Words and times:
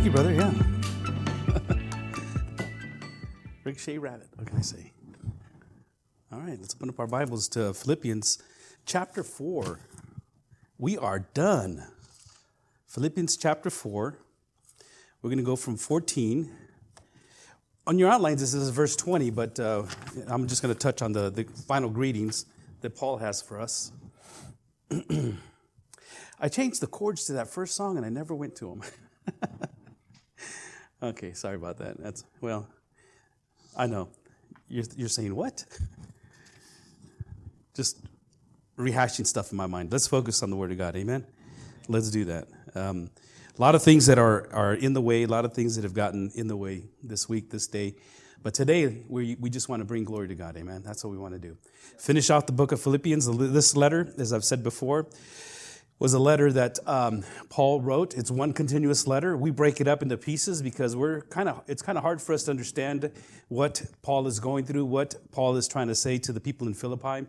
Thank 0.00 0.16
you, 0.16 0.22
brother. 0.22 0.32
Yeah. 0.32 0.52
Ricochet 3.64 3.98
rabbit. 3.98 4.28
What 4.34 4.46
can 4.46 4.56
I 4.56 4.62
say? 4.62 4.92
All 6.32 6.40
right, 6.40 6.58
let's 6.58 6.74
open 6.74 6.88
up 6.88 6.98
our 6.98 7.06
Bibles 7.06 7.48
to 7.48 7.74
Philippians 7.74 8.42
chapter 8.86 9.22
4. 9.22 9.78
We 10.78 10.96
are 10.96 11.18
done. 11.34 11.84
Philippians 12.86 13.36
chapter 13.36 13.68
4. 13.68 14.16
We're 15.20 15.28
going 15.28 15.36
to 15.36 15.44
go 15.44 15.54
from 15.54 15.76
14. 15.76 16.50
On 17.86 17.98
your 17.98 18.10
outlines, 18.10 18.40
this 18.40 18.54
is 18.54 18.70
verse 18.70 18.96
20, 18.96 19.28
but 19.28 19.60
uh, 19.60 19.82
I'm 20.28 20.46
just 20.46 20.62
going 20.62 20.72
to 20.74 20.80
touch 20.80 21.02
on 21.02 21.12
the, 21.12 21.28
the 21.28 21.44
final 21.44 21.90
greetings 21.90 22.46
that 22.80 22.96
Paul 22.96 23.18
has 23.18 23.42
for 23.42 23.60
us. 23.60 23.92
I 26.40 26.48
changed 26.48 26.80
the 26.80 26.86
chords 26.86 27.26
to 27.26 27.34
that 27.34 27.48
first 27.48 27.76
song 27.76 27.98
and 27.98 28.06
I 28.06 28.08
never 28.08 28.34
went 28.34 28.56
to 28.56 28.70
them. 28.70 28.82
okay, 31.02 31.32
sorry 31.32 31.56
about 31.56 31.78
that. 31.78 31.98
That's, 31.98 32.24
well, 32.40 32.68
I 33.76 33.86
know. 33.86 34.08
You're, 34.68 34.84
you're 34.96 35.08
saying, 35.08 35.34
what? 35.34 35.64
Just 37.74 37.98
rehashing 38.78 39.26
stuff 39.26 39.50
in 39.50 39.56
my 39.56 39.66
mind. 39.66 39.92
Let's 39.92 40.06
focus 40.06 40.42
on 40.42 40.50
the 40.50 40.56
Word 40.56 40.72
of 40.72 40.78
God. 40.78 40.96
Amen? 40.96 41.26
Let's 41.88 42.10
do 42.10 42.24
that. 42.26 42.48
Um, 42.74 43.10
a 43.56 43.60
lot 43.60 43.74
of 43.74 43.82
things 43.82 44.06
that 44.06 44.18
are, 44.18 44.52
are 44.52 44.74
in 44.74 44.92
the 44.92 45.00
way, 45.00 45.24
a 45.24 45.28
lot 45.28 45.44
of 45.44 45.52
things 45.52 45.76
that 45.76 45.82
have 45.82 45.94
gotten 45.94 46.30
in 46.34 46.46
the 46.46 46.56
way 46.56 46.84
this 47.02 47.28
week, 47.28 47.50
this 47.50 47.66
day. 47.66 47.94
But 48.42 48.54
today, 48.54 49.02
we, 49.08 49.36
we 49.38 49.50
just 49.50 49.68
want 49.68 49.80
to 49.80 49.84
bring 49.84 50.04
glory 50.04 50.28
to 50.28 50.34
God. 50.34 50.56
Amen? 50.56 50.82
That's 50.82 51.04
what 51.04 51.10
we 51.10 51.18
want 51.18 51.34
to 51.34 51.38
do. 51.38 51.58
Finish 51.98 52.30
off 52.30 52.46
the 52.46 52.52
book 52.52 52.72
of 52.72 52.80
Philippians. 52.80 53.26
This 53.52 53.76
letter, 53.76 54.12
as 54.16 54.32
I've 54.32 54.44
said 54.44 54.62
before, 54.62 55.08
was 56.00 56.14
a 56.14 56.18
letter 56.18 56.50
that 56.50 56.78
um, 56.88 57.22
Paul 57.50 57.82
wrote. 57.82 58.14
It's 58.14 58.30
one 58.30 58.54
continuous 58.54 59.06
letter. 59.06 59.36
We 59.36 59.50
break 59.50 59.82
it 59.82 59.86
up 59.86 60.02
into 60.02 60.16
pieces 60.16 60.62
because 60.62 60.96
we're 60.96 61.20
kind 61.20 61.48
of 61.48 61.62
it's 61.68 61.82
kind 61.82 61.98
of 61.98 62.02
hard 62.02 62.20
for 62.20 62.32
us 62.32 62.44
to 62.44 62.50
understand 62.50 63.12
what 63.48 63.84
Paul 64.02 64.26
is 64.26 64.40
going 64.40 64.64
through, 64.64 64.86
what 64.86 65.14
Paul 65.30 65.56
is 65.56 65.68
trying 65.68 65.88
to 65.88 65.94
say 65.94 66.18
to 66.18 66.32
the 66.32 66.40
people 66.40 66.66
in 66.66 66.74
Philippi, 66.74 67.28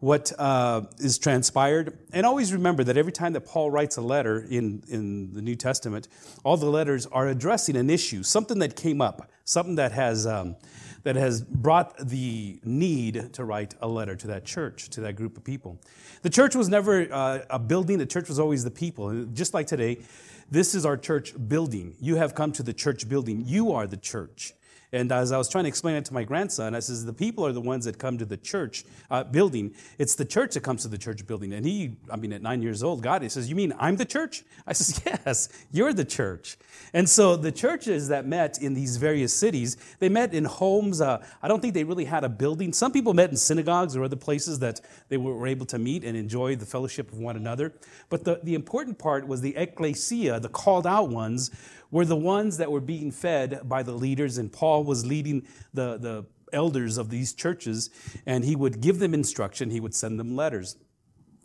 what 0.00 0.30
uh, 0.38 0.82
is 0.98 1.16
transpired. 1.18 1.98
And 2.12 2.26
always 2.26 2.52
remember 2.52 2.84
that 2.84 2.98
every 2.98 3.12
time 3.12 3.32
that 3.32 3.46
Paul 3.46 3.70
writes 3.70 3.96
a 3.96 4.02
letter 4.02 4.46
in 4.50 4.82
in 4.88 5.32
the 5.32 5.40
New 5.40 5.56
Testament, 5.56 6.06
all 6.44 6.58
the 6.58 6.66
letters 6.66 7.06
are 7.06 7.26
addressing 7.26 7.74
an 7.74 7.88
issue, 7.88 8.22
something 8.22 8.58
that 8.58 8.76
came 8.76 9.00
up, 9.00 9.30
something 9.44 9.76
that 9.76 9.92
has. 9.92 10.26
Um, 10.26 10.56
that 11.04 11.16
has 11.16 11.42
brought 11.42 11.96
the 11.98 12.58
need 12.64 13.32
to 13.34 13.44
write 13.44 13.74
a 13.80 13.88
letter 13.88 14.16
to 14.16 14.26
that 14.26 14.44
church, 14.44 14.88
to 14.90 15.00
that 15.02 15.14
group 15.14 15.36
of 15.36 15.44
people. 15.44 15.78
The 16.22 16.30
church 16.30 16.56
was 16.56 16.68
never 16.68 17.06
uh, 17.12 17.40
a 17.48 17.58
building, 17.58 17.98
the 17.98 18.06
church 18.06 18.28
was 18.28 18.40
always 18.40 18.64
the 18.64 18.70
people. 18.70 19.26
Just 19.26 19.54
like 19.54 19.66
today, 19.66 19.98
this 20.50 20.74
is 20.74 20.84
our 20.84 20.96
church 20.96 21.34
building. 21.48 21.94
You 22.00 22.16
have 22.16 22.34
come 22.34 22.52
to 22.52 22.62
the 22.62 22.72
church 22.72 23.08
building. 23.08 23.44
You 23.46 23.72
are 23.72 23.86
the 23.86 23.96
church. 23.96 24.54
And 24.94 25.10
as 25.10 25.32
I 25.32 25.38
was 25.38 25.48
trying 25.48 25.64
to 25.64 25.68
explain 25.68 25.96
it 25.96 26.04
to 26.04 26.14
my 26.14 26.22
grandson, 26.22 26.72
I 26.72 26.78
says, 26.78 27.04
the 27.04 27.12
people 27.12 27.44
are 27.44 27.50
the 27.50 27.60
ones 27.60 27.84
that 27.84 27.98
come 27.98 28.16
to 28.18 28.24
the 28.24 28.36
church 28.36 28.84
uh, 29.10 29.24
building. 29.24 29.74
It's 29.98 30.14
the 30.14 30.24
church 30.24 30.54
that 30.54 30.60
comes 30.60 30.82
to 30.82 30.88
the 30.88 30.96
church 30.96 31.26
building. 31.26 31.52
And 31.52 31.66
he, 31.66 31.96
I 32.08 32.14
mean, 32.14 32.32
at 32.32 32.42
nine 32.42 32.62
years 32.62 32.80
old, 32.80 33.02
God, 33.02 33.20
he 33.22 33.28
says, 33.28 33.50
you 33.50 33.56
mean 33.56 33.74
I'm 33.80 33.96
the 33.96 34.04
church? 34.04 34.44
I 34.68 34.72
says, 34.72 35.02
yes, 35.26 35.48
you're 35.72 35.92
the 35.92 36.04
church. 36.04 36.56
And 36.92 37.08
so 37.08 37.34
the 37.34 37.50
churches 37.50 38.06
that 38.06 38.24
met 38.24 38.62
in 38.62 38.72
these 38.72 38.96
various 38.96 39.34
cities, 39.34 39.76
they 39.98 40.08
met 40.08 40.32
in 40.32 40.44
homes. 40.44 41.00
Uh, 41.00 41.26
I 41.42 41.48
don't 41.48 41.60
think 41.60 41.74
they 41.74 41.82
really 41.82 42.04
had 42.04 42.22
a 42.22 42.28
building. 42.28 42.72
Some 42.72 42.92
people 42.92 43.14
met 43.14 43.30
in 43.30 43.36
synagogues 43.36 43.96
or 43.96 44.04
other 44.04 44.14
places 44.14 44.60
that 44.60 44.80
they 45.08 45.16
were 45.16 45.48
able 45.48 45.66
to 45.66 45.78
meet 45.78 46.04
and 46.04 46.16
enjoy 46.16 46.54
the 46.54 46.66
fellowship 46.66 47.10
of 47.10 47.18
one 47.18 47.34
another. 47.34 47.74
But 48.10 48.22
the, 48.22 48.38
the 48.44 48.54
important 48.54 49.00
part 49.00 49.26
was 49.26 49.40
the 49.40 49.56
ecclesia, 49.56 50.38
the 50.38 50.48
called 50.48 50.86
out 50.86 51.08
ones, 51.08 51.50
were 51.90 52.04
the 52.04 52.16
ones 52.16 52.56
that 52.58 52.70
were 52.70 52.80
being 52.80 53.10
fed 53.10 53.60
by 53.64 53.82
the 53.82 53.92
leaders, 53.92 54.38
and 54.38 54.52
Paul 54.52 54.84
was 54.84 55.06
leading 55.06 55.46
the, 55.72 55.98
the 55.98 56.26
elders 56.52 56.98
of 56.98 57.10
these 57.10 57.32
churches, 57.32 57.90
and 58.26 58.44
he 58.44 58.56
would 58.56 58.80
give 58.80 58.98
them 58.98 59.14
instruction, 59.14 59.70
he 59.70 59.80
would 59.80 59.94
send 59.94 60.18
them 60.18 60.36
letters. 60.36 60.76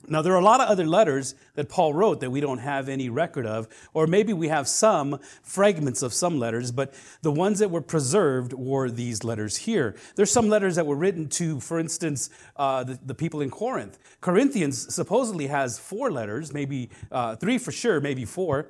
Now, 0.08 0.22
there 0.22 0.34
are 0.34 0.40
a 0.40 0.44
lot 0.44 0.62
of 0.62 0.70
other 0.70 0.88
letters 0.88 1.36
that 1.56 1.70
Paul 1.70 1.94
wrote 1.94 2.22
that 2.22 2.32
we 2.32 2.40
don't 2.40 2.60
have 2.60 2.90
any 2.90 3.10
record 3.10 3.46
of, 3.46 3.68
or 3.94 4.08
maybe 4.08 4.34
we 4.34 4.48
have 4.48 4.68
some 4.68 5.20
fragments 5.44 6.02
of 6.02 6.14
some 6.14 6.40
letters, 6.40 6.72
but 6.72 6.94
the 7.22 7.32
ones 7.32 7.60
that 7.60 7.70
were 7.70 7.82
preserved 7.82 8.54
were 8.54 8.90
these 8.90 9.24
letters 9.24 9.58
here. 9.58 9.96
There's 10.16 10.32
some 10.32 10.48
letters 10.48 10.78
that 10.78 10.86
were 10.86 10.96
written 10.96 11.28
to, 11.30 11.60
for 11.60 11.80
instance, 11.80 12.30
uh, 12.56 12.86
the, 12.86 13.00
the, 13.06 13.14
people 13.14 13.42
in 13.42 13.52
Corinth. 13.52 14.00
Corinthians 14.22 14.94
supposedly 14.94 15.48
has 15.48 15.78
four 15.78 16.12
letters, 16.12 16.54
maybe 16.54 16.90
uh, 17.12 17.36
three 17.36 17.58
for 17.58 17.72
sure, 17.72 18.00
maybe 18.00 18.24
four, 18.24 18.68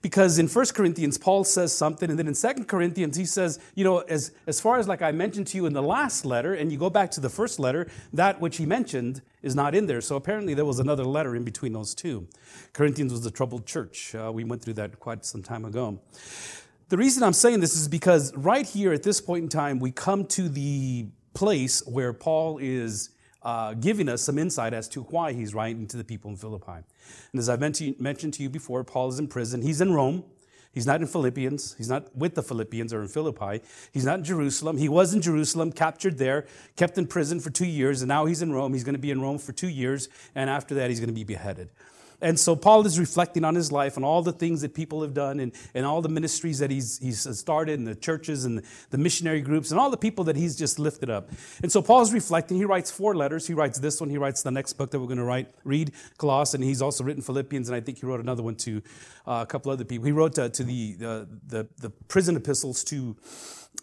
because 0.00 0.38
in 0.38 0.46
1 0.46 0.66
Corinthians, 0.66 1.18
Paul 1.18 1.42
says 1.42 1.72
something, 1.72 2.08
and 2.08 2.18
then 2.18 2.28
in 2.28 2.34
2 2.34 2.64
Corinthians, 2.64 3.16
he 3.16 3.24
says, 3.24 3.58
you 3.74 3.82
know, 3.82 3.98
as, 4.00 4.30
as 4.46 4.60
far 4.60 4.78
as 4.78 4.86
like 4.86 5.02
I 5.02 5.10
mentioned 5.10 5.48
to 5.48 5.56
you 5.56 5.66
in 5.66 5.72
the 5.72 5.82
last 5.82 6.24
letter, 6.24 6.54
and 6.54 6.70
you 6.70 6.78
go 6.78 6.88
back 6.88 7.10
to 7.12 7.20
the 7.20 7.28
first 7.28 7.58
letter, 7.58 7.88
that 8.12 8.40
which 8.40 8.58
he 8.58 8.64
mentioned 8.66 9.22
is 9.42 9.54
not 9.54 9.74
in 9.74 9.86
there. 9.86 10.00
So 10.00 10.16
apparently 10.16 10.54
there 10.54 10.64
was 10.64 10.78
another 10.78 11.04
letter 11.04 11.36
in 11.36 11.44
between 11.44 11.72
those 11.72 11.94
two. 11.94 12.26
Corinthians 12.72 13.12
was 13.12 13.24
a 13.24 13.30
troubled 13.30 13.66
church. 13.66 14.14
Uh, 14.14 14.30
we 14.32 14.44
went 14.44 14.62
through 14.62 14.74
that 14.74 14.98
quite 14.98 15.24
some 15.24 15.42
time 15.42 15.64
ago. 15.64 16.00
The 16.88 16.96
reason 16.96 17.22
I'm 17.22 17.34
saying 17.34 17.60
this 17.60 17.76
is 17.76 17.86
because 17.86 18.34
right 18.34 18.66
here 18.66 18.92
at 18.92 19.02
this 19.02 19.20
point 19.20 19.42
in 19.42 19.48
time, 19.48 19.78
we 19.78 19.90
come 19.90 20.24
to 20.26 20.48
the 20.48 21.08
place 21.34 21.86
where 21.86 22.12
Paul 22.12 22.58
is 22.58 23.10
uh, 23.42 23.74
giving 23.74 24.08
us 24.08 24.22
some 24.22 24.38
insight 24.38 24.74
as 24.74 24.88
to 24.88 25.02
why 25.02 25.32
he's 25.32 25.54
writing 25.54 25.86
to 25.86 25.96
the 25.96 26.04
people 26.04 26.30
in 26.30 26.36
Philippi. 26.36 26.82
And 27.32 27.38
as 27.38 27.48
I've 27.48 27.60
mentioned 27.60 28.34
to 28.34 28.42
you 28.42 28.48
before, 28.48 28.82
Paul 28.84 29.08
is 29.08 29.18
in 29.18 29.28
prison. 29.28 29.62
He's 29.62 29.80
in 29.80 29.92
Rome. 29.92 30.24
He's 30.72 30.86
not 30.86 31.00
in 31.00 31.06
Philippians. 31.06 31.74
He's 31.78 31.88
not 31.88 32.14
with 32.16 32.34
the 32.34 32.42
Philippians 32.42 32.92
or 32.92 33.02
in 33.02 33.08
Philippi. 33.08 33.62
He's 33.92 34.04
not 34.04 34.18
in 34.18 34.24
Jerusalem. 34.24 34.76
He 34.76 34.88
was 34.88 35.14
in 35.14 35.22
Jerusalem, 35.22 35.72
captured 35.72 36.18
there, 36.18 36.46
kept 36.76 36.98
in 36.98 37.06
prison 37.06 37.40
for 37.40 37.50
two 37.50 37.66
years, 37.66 38.02
and 38.02 38.08
now 38.08 38.26
he's 38.26 38.42
in 38.42 38.52
Rome. 38.52 38.74
He's 38.74 38.84
going 38.84 38.94
to 38.94 39.00
be 39.00 39.10
in 39.10 39.20
Rome 39.20 39.38
for 39.38 39.52
two 39.52 39.68
years, 39.68 40.08
and 40.34 40.48
after 40.48 40.74
that, 40.76 40.90
he's 40.90 41.00
going 41.00 41.08
to 41.08 41.14
be 41.14 41.24
beheaded. 41.24 41.70
And 42.20 42.38
so 42.38 42.56
Paul 42.56 42.84
is 42.84 42.98
reflecting 42.98 43.44
on 43.44 43.54
his 43.54 43.70
life 43.70 43.96
and 43.96 44.04
all 44.04 44.22
the 44.22 44.32
things 44.32 44.60
that 44.62 44.74
people 44.74 45.02
have 45.02 45.14
done 45.14 45.38
and, 45.38 45.52
and 45.74 45.86
all 45.86 46.02
the 46.02 46.08
ministries 46.08 46.58
that 46.58 46.70
he's, 46.70 46.98
he's 46.98 47.38
started 47.38 47.78
and 47.78 47.86
the 47.86 47.94
churches 47.94 48.44
and 48.44 48.62
the 48.90 48.98
missionary 48.98 49.40
groups 49.40 49.70
and 49.70 49.78
all 49.78 49.88
the 49.88 49.96
people 49.96 50.24
that 50.24 50.36
he's 50.36 50.56
just 50.56 50.78
lifted 50.78 51.10
up. 51.10 51.30
And 51.62 51.70
so 51.70 51.80
Paul's 51.80 52.12
reflecting. 52.12 52.56
He 52.56 52.64
writes 52.64 52.90
four 52.90 53.14
letters. 53.14 53.46
He 53.46 53.54
writes 53.54 53.78
this 53.78 54.00
one. 54.00 54.10
He 54.10 54.18
writes 54.18 54.42
the 54.42 54.50
next 54.50 54.72
book 54.72 54.90
that 54.90 54.98
we're 54.98 55.06
going 55.06 55.18
to 55.18 55.24
write, 55.24 55.50
read, 55.62 55.92
Colossians. 56.18 56.54
And 56.54 56.64
he's 56.64 56.82
also 56.82 57.04
written 57.04 57.22
Philippians, 57.22 57.68
and 57.68 57.76
I 57.76 57.80
think 57.80 57.98
he 57.98 58.06
wrote 58.06 58.20
another 58.20 58.42
one 58.42 58.56
to 58.56 58.82
uh, 59.26 59.40
a 59.42 59.46
couple 59.46 59.70
other 59.70 59.84
people. 59.84 60.06
He 60.06 60.12
wrote 60.12 60.34
to 60.34 60.48
the, 60.48 60.96
uh, 61.00 61.24
the, 61.46 61.68
the 61.78 61.90
prison 62.08 62.36
epistles 62.36 62.82
to 62.84 63.16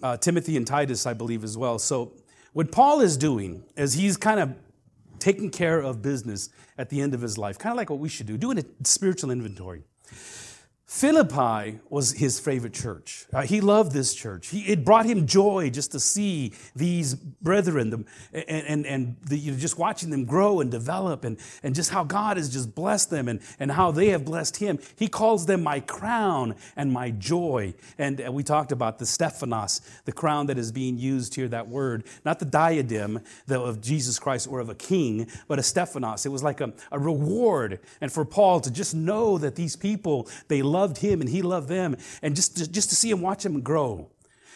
uh, 0.03 0.17
Timothy 0.17 0.57
and 0.57 0.67
Titus, 0.67 1.05
I 1.05 1.13
believe, 1.13 1.43
as 1.43 1.57
well. 1.57 1.79
So 1.79 2.13
what 2.53 2.71
Paul 2.71 3.01
is 3.01 3.17
doing 3.17 3.63
is 3.75 3.93
he's 3.93 4.17
kind 4.17 4.39
of 4.39 4.55
taking 5.19 5.49
care 5.49 5.79
of 5.79 6.01
business 6.01 6.49
at 6.77 6.89
the 6.89 7.01
end 7.01 7.13
of 7.13 7.21
his 7.21 7.37
life, 7.37 7.57
kind 7.57 7.71
of 7.71 7.77
like 7.77 7.89
what 7.89 7.99
we 7.99 8.09
should 8.09 8.27
do, 8.27 8.37
doing 8.37 8.59
a 8.59 8.63
spiritual 8.83 9.31
inventory. 9.31 9.83
Philippi 10.87 11.79
was 11.89 12.11
his 12.11 12.39
favorite 12.39 12.73
church. 12.73 13.25
Uh, 13.33 13.41
he 13.41 13.59
loved 13.59 13.91
this 13.91 14.13
church. 14.13 14.49
He, 14.49 14.61
it 14.61 14.85
brought 14.85 15.07
him 15.07 15.25
joy 15.25 15.71
just 15.71 15.91
to 15.93 15.99
see 15.99 16.53
these 16.75 17.15
brethren 17.15 18.05
and, 18.31 18.45
and, 18.47 18.85
and 18.85 19.17
the, 19.23 19.35
you 19.35 19.51
know, 19.51 19.57
just 19.57 19.79
watching 19.79 20.11
them 20.11 20.25
grow 20.25 20.61
and 20.61 20.69
develop 20.69 21.23
and, 21.23 21.37
and 21.63 21.73
just 21.73 21.89
how 21.89 22.03
God 22.03 22.37
has 22.37 22.53
just 22.53 22.75
blessed 22.75 23.09
them 23.09 23.27
and, 23.27 23.41
and 23.59 23.71
how 23.71 23.89
they 23.89 24.09
have 24.09 24.25
blessed 24.25 24.57
him. 24.57 24.77
He 24.95 25.07
calls 25.07 25.47
them 25.47 25.63
my 25.63 25.79
crown 25.79 26.53
and 26.75 26.91
my 26.91 27.09
joy. 27.09 27.73
And 27.97 28.23
uh, 28.23 28.31
we 28.31 28.43
talked 28.43 28.71
about 28.71 28.99
the 28.99 29.07
Stephanos, 29.07 29.81
the 30.05 30.11
crown 30.11 30.45
that 30.47 30.59
is 30.59 30.71
being 30.71 30.99
used 30.99 31.33
here, 31.33 31.47
that 31.47 31.67
word, 31.67 32.03
not 32.23 32.37
the 32.37 32.45
diadem 32.45 33.21
of 33.49 33.81
Jesus 33.81 34.19
Christ 34.19 34.47
or 34.47 34.59
of 34.59 34.69
a 34.69 34.75
king, 34.75 35.27
but 35.47 35.57
a 35.57 35.63
Stephanos. 35.63 36.27
It 36.27 36.29
was 36.29 36.43
like 36.43 36.61
a, 36.61 36.73
a 36.91 36.99
reward. 36.99 37.79
And 38.01 38.11
for 38.11 38.23
Paul 38.23 38.59
to 38.59 38.69
just 38.69 38.93
know 38.93 39.39
that 39.39 39.55
these 39.55 39.75
people, 39.75 40.29
they 40.47 40.61
loved 40.75 40.97
him 40.97 41.21
and 41.21 41.29
he 41.29 41.41
loved 41.41 41.69
them, 41.69 41.97
and 42.21 42.35
just 42.35 42.57
to, 42.57 42.69
just 42.69 42.89
to 42.89 42.95
see 42.95 43.09
him 43.09 43.21
watch 43.21 43.45
him 43.45 43.61
grow. 43.61 44.09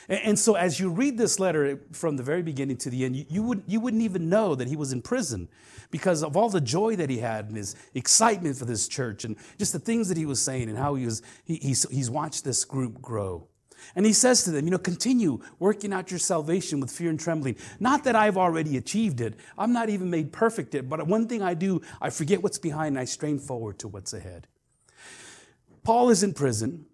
And, 0.09 0.21
and 0.23 0.39
so, 0.39 0.55
as 0.55 0.79
you 0.79 0.89
read 0.89 1.17
this 1.17 1.39
letter 1.39 1.79
from 1.91 2.17
the 2.17 2.23
very 2.23 2.41
beginning 2.41 2.77
to 2.77 2.89
the 2.89 3.05
end, 3.05 3.15
you, 3.15 3.25
you, 3.29 3.43
would, 3.43 3.63
you 3.67 3.79
wouldn't 3.79 4.03
even 4.03 4.29
know 4.29 4.55
that 4.55 4.67
he 4.67 4.75
was 4.75 4.91
in 4.91 5.01
prison 5.01 5.47
because 5.91 6.23
of 6.23 6.35
all 6.35 6.49
the 6.49 6.61
joy 6.61 6.95
that 6.97 7.09
he 7.09 7.19
had 7.19 7.45
and 7.47 7.57
his 7.57 7.75
excitement 7.93 8.57
for 8.57 8.65
this 8.65 8.87
church 8.87 9.23
and 9.23 9.35
just 9.57 9.73
the 9.73 9.79
things 9.79 10.09
that 10.09 10.17
he 10.17 10.25
was 10.25 10.41
saying 10.41 10.69
and 10.69 10.77
how 10.77 10.95
he 10.95 11.05
was, 11.05 11.21
he, 11.45 11.55
he's, 11.55 11.87
he's 11.89 12.09
watched 12.09 12.43
this 12.43 12.65
group 12.65 13.01
grow. 13.01 13.47
And 13.95 14.05
he 14.05 14.13
says 14.13 14.43
to 14.43 14.51
them, 14.51 14.65
you 14.65 14.71
know, 14.71 14.77
continue 14.77 15.39
working 15.57 15.93
out 15.93 16.11
your 16.11 16.19
salvation 16.19 16.81
with 16.81 16.91
fear 16.91 17.09
and 17.09 17.19
trembling. 17.19 17.55
Not 17.79 18.03
that 18.03 18.15
I've 18.15 18.37
already 18.37 18.75
achieved 18.77 19.21
it. 19.21 19.35
I'm 19.57 19.71
not 19.71 19.89
even 19.89 20.09
made 20.09 20.33
perfect 20.33 20.73
yet, 20.73 20.89
but 20.89 21.07
one 21.07 21.27
thing 21.27 21.41
I 21.41 21.53
do, 21.53 21.81
I 22.01 22.09
forget 22.09 22.43
what's 22.43 22.59
behind 22.59 22.89
and 22.89 22.99
I 22.99 23.05
strain 23.05 23.39
forward 23.39 23.79
to 23.79 23.87
what's 23.87 24.13
ahead. 24.13 24.47
Paul 25.89 26.11
is 26.11 26.21
in 26.21 26.35
prison. 26.35 26.85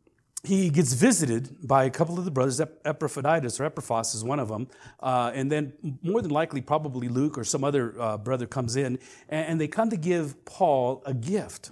He 0.41 0.69
gets 0.69 0.93
visited 0.93 1.67
by 1.67 1.83
a 1.83 1.89
couple 1.89 2.17
of 2.17 2.23
the 2.23 2.31
brothers. 2.31 2.61
Epaphroditus 2.61 3.59
or 3.59 3.65
Epaphras 3.65 4.15
is 4.15 4.23
one 4.23 4.39
of 4.39 4.47
them. 4.47 4.69
Uh, 5.01 5.33
and 5.35 5.51
then, 5.51 5.73
more 6.01 6.21
than 6.21 6.31
likely, 6.31 6.61
probably 6.61 7.09
Luke 7.09 7.37
or 7.37 7.43
some 7.43 7.65
other 7.65 7.93
uh, 7.99 8.17
brother 8.17 8.47
comes 8.47 8.77
in, 8.77 8.97
and, 9.27 9.59
they 9.59 9.67
come 9.67 9.89
to 9.89 9.97
give 9.97 10.45
Paul 10.45 11.03
a 11.05 11.13
gift. 11.13 11.71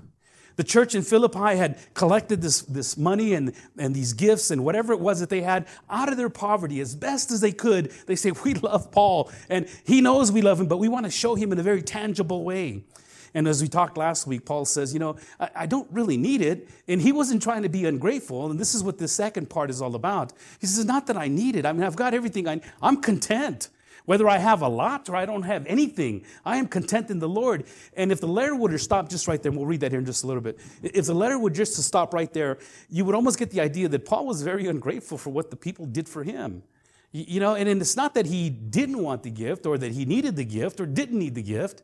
The 0.58 0.66
church 0.66 0.96
in 0.96 1.02
Philippi 1.02 1.56
had 1.56 1.80
collected 1.94 2.42
this, 2.42 2.64
this 2.64 2.98
money 2.98 3.36
and, 3.36 3.54
and 3.78 3.96
these 3.96 4.12
gifts 4.12 4.52
and 4.52 4.66
whatever 4.66 4.92
it 4.92 5.00
was 5.00 5.22
that 5.22 5.30
they 5.30 5.44
had 5.44 5.66
out 5.90 6.10
of 6.10 6.18
their 6.18 6.30
poverty 6.30 6.81
as 6.81 6.94
best 6.94 7.31
as 7.31 7.40
they 7.40 7.54
could. 7.54 7.94
They 8.06 8.18
say, 8.18 8.31
We 8.31 8.56
love 8.56 8.92
Paul, 8.92 9.31
and 9.48 9.69
he 9.86 10.02
knows 10.02 10.30
we 10.30 10.42
love 10.42 10.60
him, 10.60 10.68
but 10.68 10.76
we 10.76 10.90
want 10.90 11.06
to 11.06 11.12
show 11.12 11.36
him 11.36 11.54
in 11.54 11.60
a 11.60 11.64
very 11.64 11.84
tangible 11.84 12.44
way. 12.44 12.84
And 13.33 13.47
as 13.47 13.62
we 13.62 13.68
talked 13.68 13.97
last 13.97 14.27
week, 14.27 14.45
Paul 14.45 14.65
says, 14.65 14.94
You 14.94 15.00
know, 15.00 15.15
I, 15.39 15.50
I 15.56 15.65
don't 15.65 15.88
really 15.91 16.18
need 16.18 16.41
it. 16.41 16.69
And 16.88 17.01
he 17.01 17.12
wasn't 17.12 17.41
trying 17.41 17.63
to 17.63 17.69
be 17.69 17.85
ungrateful. 17.85 18.50
And 18.50 18.59
this 18.59 18.75
is 18.75 18.83
what 18.83 18.97
the 18.97 19.07
second 19.07 19.50
part 19.50 19.69
is 19.69 19.81
all 19.81 19.95
about. 19.95 20.33
He 20.59 20.68
says, 20.68 20.85
Not 20.85 21.07
that 21.07 21.18
I 21.18 21.27
need 21.27 21.56
it. 21.56 21.65
I 21.65 21.74
mean, 21.74 21.83
I've 21.83 21.95
got 21.95 22.13
everything. 22.13 22.47
I, 22.47 22.62
I'm 22.81 23.01
content. 23.01 23.69
Whether 24.06 24.27
I 24.27 24.38
have 24.38 24.62
a 24.62 24.68
lot 24.68 25.07
or 25.07 25.15
I 25.15 25.25
don't 25.25 25.44
have 25.44 25.65
anything, 25.65 26.25
I 26.45 26.57
am 26.57 26.68
content 26.68 27.09
in 27.09 27.19
the 27.19 27.30
Lord. 27.30 27.63
And 27.95 28.12
if 28.12 28.19
the 28.19 28.27
letter 28.27 28.53
would 28.53 28.71
have 28.71 28.81
stopped 28.81 29.12
just 29.12 29.30
right 29.30 29.41
there, 29.41 29.50
and 29.50 29.57
we'll 29.57 29.65
read 29.65 29.80
that 29.80 29.91
here 29.91 30.00
in 30.00 30.06
just 30.06 30.25
a 30.25 30.27
little 30.27 30.41
bit. 30.41 30.59
If 30.81 31.06
the 31.06 31.13
letter 31.13 31.39
would 31.39 31.56
just 31.56 31.77
to 31.77 31.83
stop 31.83 32.13
right 32.13 32.31
there, 32.33 32.57
you 32.89 33.06
would 33.06 33.15
almost 33.15 33.39
get 33.39 33.51
the 33.51 33.62
idea 33.62 33.88
that 33.88 34.06
Paul 34.06 34.25
was 34.25 34.41
very 34.41 34.68
ungrateful 34.68 35.18
for 35.18 35.30
what 35.30 35.51
the 35.51 35.56
people 35.56 35.85
did 35.85 36.09
for 36.09 36.24
him. 36.24 36.63
You 37.13 37.39
know, 37.39 37.56
and 37.56 37.69
it's 37.69 37.95
not 37.95 38.15
that 38.15 38.25
he 38.25 38.50
didn't 38.50 38.97
want 38.97 39.24
the 39.24 39.30
gift 39.30 39.65
or 39.65 39.77
that 39.77 39.91
he 39.91 40.03
needed 40.03 40.35
the 40.35 40.44
gift 40.44 40.81
or 40.81 40.85
didn't 40.85 41.19
need 41.19 41.35
the 41.35 41.44
gift. 41.44 41.83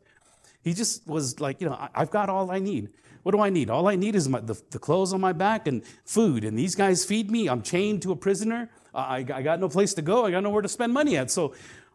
He 0.62 0.74
just 0.74 1.06
was 1.06 1.40
like, 1.40 1.60
you 1.60 1.68
know, 1.68 1.88
I've 1.94 2.10
got 2.10 2.28
all 2.28 2.50
I 2.50 2.58
need. 2.58 2.90
What 3.22 3.32
do 3.32 3.40
I 3.40 3.50
need? 3.50 3.70
All 3.70 3.88
I 3.88 3.96
need 3.96 4.14
is 4.14 4.28
my, 4.28 4.40
the, 4.40 4.60
the, 4.70 4.78
clothes 4.78 5.12
on 5.12 5.20
my 5.20 5.32
back 5.32 5.66
and 5.66 5.84
food. 6.04 6.44
And 6.44 6.58
these 6.58 6.74
guys 6.74 7.04
feed 7.04 7.30
me. 7.30 7.48
I'm 7.48 7.62
chained 7.62 8.02
to 8.02 8.12
a 8.12 8.16
prisoner. 8.16 8.70
I, 8.94 9.18
I 9.18 9.42
got 9.42 9.60
no 9.60 9.68
place 9.68 9.92
to 9.94 10.02
go. 10.02 10.24
I 10.24 10.30
got 10.30 10.42
nowhere 10.42 10.62
to 10.62 10.68
spend 10.68 10.92
money 10.92 11.16
at. 11.16 11.30
So 11.30 11.54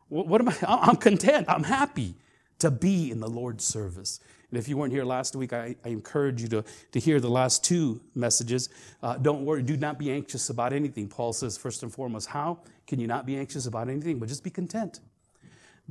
what 0.09 0.41
am 0.41 0.50
I? 0.50 0.56
I'm 0.62 0.95
content. 0.97 1.47
I'm 1.50 1.63
happy 1.63 2.15
to 2.59 2.71
be 2.71 3.12
in 3.12 3.19
the 3.19 3.29
Lord's 3.29 3.63
service. 3.63 4.19
And 4.50 4.59
if 4.59 4.69
you 4.69 4.77
weren't 4.77 4.94
here 4.94 5.03
last 5.03 5.35
week, 5.35 5.51
I, 5.53 5.75
I 5.83 5.89
encourage 5.89 6.41
you 6.41 6.47
to, 6.50 6.63
to 6.91 7.00
hear 7.00 7.19
the 7.19 7.29
last 7.29 7.63
two 7.63 8.00
messages. 8.13 8.69
Uh, 9.01 9.17
don't 9.17 9.44
worry, 9.44 9.63
do 9.63 9.75
not 9.75 9.97
be 9.97 10.12
anxious 10.12 10.50
about 10.50 10.71
anything. 10.71 11.07
Paul 11.07 11.33
says, 11.33 11.57
first 11.57 11.83
and 11.83 11.91
foremost, 11.91 12.27
how 12.27 12.59
can 12.88 13.00
you 13.00 13.07
not 13.07 13.25
be 13.25 13.35
anxious 13.35 13.65
about 13.65 13.89
anything, 13.89 14.19
but 14.19 14.29
just 14.29 14.44
be 14.44 14.50
content? 14.50 15.00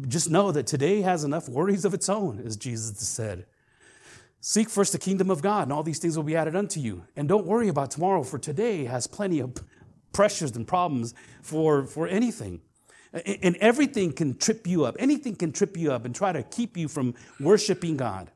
Just 0.08 0.30
know 0.30 0.50
that 0.50 0.66
today 0.66 1.02
has 1.02 1.24
enough 1.24 1.48
worries 1.48 1.84
of 1.84 1.94
its 1.94 2.08
own, 2.08 2.42
as 2.44 2.56
Jesus 2.56 2.98
said. 3.06 3.46
Seek 4.40 4.68
first 4.68 4.92
the 4.92 4.98
kingdom 4.98 5.30
of 5.30 5.40
God, 5.40 5.62
and 5.62 5.72
all 5.72 5.82
these 5.82 5.98
things 5.98 6.16
will 6.16 6.24
be 6.24 6.36
added 6.36 6.56
unto 6.56 6.80
you. 6.80 7.04
And 7.16 7.28
don't 7.28 7.46
worry 7.46 7.68
about 7.68 7.90
tomorrow, 7.90 8.22
for 8.22 8.38
today 8.38 8.84
has 8.84 9.06
plenty 9.06 9.40
of 9.40 9.54
pressures 10.12 10.54
and 10.56 10.66
problems 10.66 11.14
for, 11.42 11.86
for 11.86 12.06
anything. 12.08 12.60
And 13.12 13.56
everything 13.56 14.12
can 14.12 14.36
trip 14.36 14.66
you 14.66 14.84
up. 14.84 14.96
Anything 14.98 15.36
can 15.36 15.52
trip 15.52 15.76
you 15.76 15.92
up 15.92 16.04
and 16.04 16.14
try 16.14 16.32
to 16.32 16.42
keep 16.42 16.76
you 16.76 16.88
from 16.88 17.14
worshiping 17.38 17.96
God. 17.96 18.32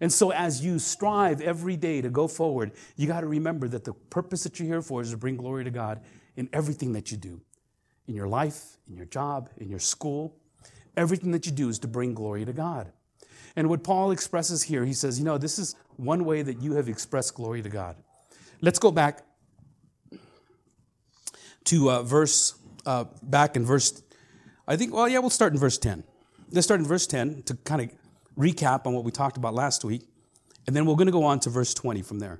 And 0.00 0.12
so, 0.12 0.30
as 0.30 0.64
you 0.64 0.78
strive 0.78 1.42
every 1.42 1.76
day 1.76 2.00
to 2.00 2.08
go 2.08 2.26
forward, 2.26 2.72
you 2.96 3.06
got 3.06 3.20
to 3.20 3.26
remember 3.26 3.68
that 3.68 3.84
the 3.84 3.92
purpose 3.92 4.44
that 4.44 4.58
you're 4.58 4.68
here 4.68 4.82
for 4.82 5.02
is 5.02 5.10
to 5.10 5.16
bring 5.16 5.36
glory 5.36 5.64
to 5.64 5.70
God 5.70 6.00
in 6.36 6.48
everything 6.52 6.92
that 6.92 7.10
you 7.10 7.18
do 7.18 7.40
in 8.06 8.14
your 8.14 8.28
life, 8.28 8.78
in 8.88 8.96
your 8.96 9.06
job, 9.06 9.50
in 9.58 9.68
your 9.68 9.78
school. 9.78 10.39
Everything 10.96 11.30
that 11.32 11.46
you 11.46 11.52
do 11.52 11.68
is 11.68 11.78
to 11.80 11.88
bring 11.88 12.14
glory 12.14 12.44
to 12.44 12.52
God. 12.52 12.92
And 13.56 13.68
what 13.68 13.82
Paul 13.82 14.10
expresses 14.10 14.62
here, 14.62 14.84
he 14.84 14.92
says, 14.92 15.18
you 15.18 15.24
know, 15.24 15.38
this 15.38 15.58
is 15.58 15.74
one 15.96 16.24
way 16.24 16.42
that 16.42 16.60
you 16.62 16.74
have 16.74 16.88
expressed 16.88 17.34
glory 17.34 17.62
to 17.62 17.68
God. 17.68 17.96
Let's 18.60 18.78
go 18.78 18.90
back 18.90 19.24
to 21.64 21.90
uh, 21.90 22.02
verse, 22.02 22.54
uh, 22.86 23.04
back 23.22 23.56
in 23.56 23.64
verse 23.64 24.02
I 24.70 24.76
think, 24.76 24.94
well, 24.94 25.08
yeah, 25.08 25.18
we'll 25.18 25.30
start 25.30 25.52
in 25.52 25.58
verse 25.58 25.78
10. 25.78 26.04
Let's 26.52 26.64
start 26.64 26.78
in 26.78 26.86
verse 26.86 27.04
10 27.04 27.42
to 27.42 27.56
kind 27.56 27.80
of 27.80 27.90
recap 28.38 28.86
on 28.86 28.92
what 28.94 29.02
we 29.02 29.10
talked 29.10 29.36
about 29.36 29.52
last 29.52 29.84
week. 29.84 30.06
And 30.68 30.76
then 30.76 30.86
we're 30.86 30.94
going 30.94 31.06
to 31.06 31.12
go 31.12 31.24
on 31.24 31.40
to 31.40 31.50
verse 31.50 31.74
20 31.74 32.02
from 32.02 32.20
there. 32.20 32.38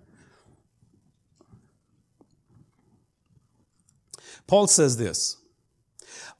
Paul 4.47 4.69
says 4.69 4.97
this 4.97 5.38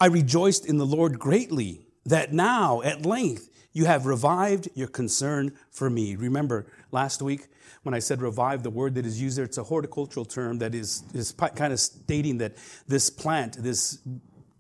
I 0.01 0.07
rejoiced 0.07 0.65
in 0.65 0.79
the 0.79 0.87
Lord 0.87 1.19
greatly 1.19 1.89
that 2.11 2.33
now, 2.33 2.83
at 2.83 3.05
length, 3.05 3.49
you 3.73 3.87
have 3.87 4.07
revived 4.07 4.69
your 4.75 4.89
concern 4.89 5.53
for 5.71 5.89
me. 5.89 6.17
Remember 6.17 6.67
last 6.91 7.23
week 7.23 7.47
when 7.83 7.95
I 7.95 7.99
said 8.01 8.21
revive, 8.21 8.63
the 8.63 8.71
word 8.71 8.95
that 8.97 9.07
is 9.07 9.21
used 9.21 9.39
there, 9.39 9.45
it's 9.45 9.59
a 9.59 9.63
horticultural 9.63 10.27
term 10.27 10.59
that 10.59 10.75
is, 10.75 11.03
is 11.15 11.33
kind 11.33 11.73
of 11.73 11.81
stating 11.81 12.39
that 12.39 12.57
this 12.87 13.09
plant, 13.09 13.63
this 13.63 13.99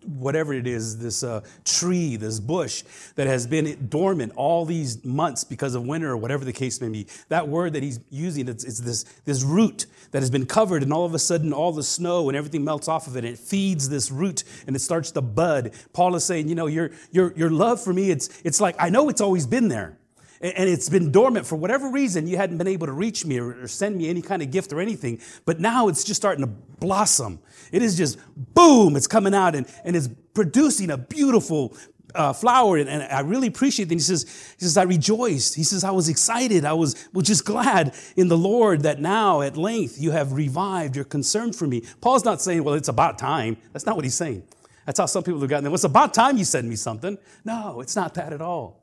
whatever 0.04 0.52
it 0.52 0.66
is, 0.66 0.98
this 0.98 1.22
uh, 1.22 1.42
tree, 1.64 2.16
this 2.16 2.40
bush 2.40 2.82
that 3.16 3.26
has 3.26 3.46
been 3.46 3.88
dormant 3.88 4.32
all 4.36 4.64
these 4.64 5.04
months 5.04 5.44
because 5.44 5.74
of 5.74 5.86
winter 5.86 6.10
or 6.10 6.16
whatever 6.16 6.44
the 6.44 6.52
case 6.52 6.80
may 6.80 6.88
be. 6.88 7.06
That 7.28 7.48
word 7.48 7.74
that 7.74 7.82
he's 7.82 8.00
using, 8.10 8.48
it's, 8.48 8.64
it's, 8.64 8.80
this, 8.80 9.04
this 9.24 9.42
root 9.42 9.86
that 10.10 10.20
has 10.20 10.30
been 10.30 10.46
covered, 10.46 10.82
and 10.82 10.92
all 10.92 11.04
of 11.04 11.14
a 11.14 11.18
sudden, 11.18 11.52
all 11.52 11.72
the 11.72 11.82
snow 11.82 12.28
and 12.28 12.36
everything 12.36 12.64
melts 12.64 12.88
off 12.88 13.06
of 13.06 13.16
it, 13.16 13.24
and 13.24 13.34
it 13.34 13.38
feeds 13.38 13.88
this 13.88 14.10
root 14.10 14.44
and 14.66 14.74
it 14.74 14.80
starts 14.80 15.10
to 15.12 15.20
bud. 15.20 15.72
Paul 15.92 16.14
is 16.16 16.24
saying, 16.24 16.48
you 16.48 16.54
know, 16.54 16.66
your, 16.66 16.90
your, 17.12 17.32
your 17.36 17.50
love 17.50 17.82
for 17.82 17.92
me, 17.92 18.10
it's, 18.10 18.40
it's 18.44 18.60
like, 18.60 18.76
I 18.78 18.88
know 18.88 19.08
it's 19.08 19.20
always 19.20 19.46
been 19.46 19.68
there 19.68 19.99
and 20.40 20.70
it's 20.70 20.88
been 20.88 21.12
dormant 21.12 21.46
for 21.46 21.56
whatever 21.56 21.90
reason 21.90 22.26
you 22.26 22.36
hadn't 22.36 22.58
been 22.58 22.66
able 22.66 22.86
to 22.86 22.92
reach 22.92 23.24
me 23.24 23.38
or, 23.38 23.68
send 23.68 23.96
me 23.96 24.08
any 24.08 24.22
kind 24.22 24.42
of 24.42 24.50
gift 24.50 24.72
or 24.72 24.80
anything 24.80 25.20
but 25.44 25.60
now 25.60 25.88
it's 25.88 26.04
just 26.04 26.20
starting 26.20 26.44
to 26.44 26.50
blossom 26.80 27.38
it 27.72 27.82
is 27.82 27.96
just 27.96 28.18
boom 28.54 28.96
it's 28.96 29.06
coming 29.06 29.34
out 29.34 29.54
and, 29.54 29.66
and 29.84 29.96
it's 29.96 30.08
producing 30.34 30.90
a 30.90 30.96
beautiful 30.96 31.76
uh, 32.14 32.32
flower 32.32 32.76
and, 32.76 32.88
and, 32.88 33.02
I 33.02 33.20
really 33.20 33.46
appreciate 33.46 33.88
that. 33.88 33.94
He 33.94 34.00
says, 34.00 34.24
he 34.58 34.64
says, 34.64 34.76
I 34.76 34.82
rejoiced. 34.82 35.54
He 35.54 35.62
says, 35.62 35.84
I 35.84 35.90
was 35.90 36.08
excited. 36.08 36.64
I 36.64 36.72
was, 36.72 37.08
just 37.22 37.44
glad 37.44 37.94
in 38.16 38.28
the 38.28 38.36
Lord 38.36 38.82
that 38.82 39.00
now 39.00 39.42
at 39.42 39.56
length 39.56 40.00
you 40.00 40.10
have 40.10 40.32
revived 40.32 40.96
your 40.96 41.04
concern 41.04 41.52
for 41.52 41.66
me. 41.66 41.84
Paul's 42.00 42.24
not 42.24 42.40
saying, 42.40 42.64
well, 42.64 42.74
it's 42.74 42.88
about 42.88 43.18
time. 43.18 43.56
That's 43.72 43.86
not 43.86 43.94
what 43.94 44.04
he's 44.04 44.14
saying. 44.14 44.42
That's 44.86 44.98
how 44.98 45.06
some 45.06 45.22
people 45.22 45.40
have 45.40 45.50
gotten 45.50 45.64
there. 45.64 45.70
Well, 45.70 45.76
it's 45.76 45.84
about 45.84 46.14
time 46.14 46.36
you 46.36 46.44
send 46.44 46.68
me 46.68 46.76
something. 46.76 47.18
No, 47.44 47.80
it's 47.80 47.94
not 47.94 48.14
that 48.14 48.32
at 48.32 48.40
all. 48.40 48.79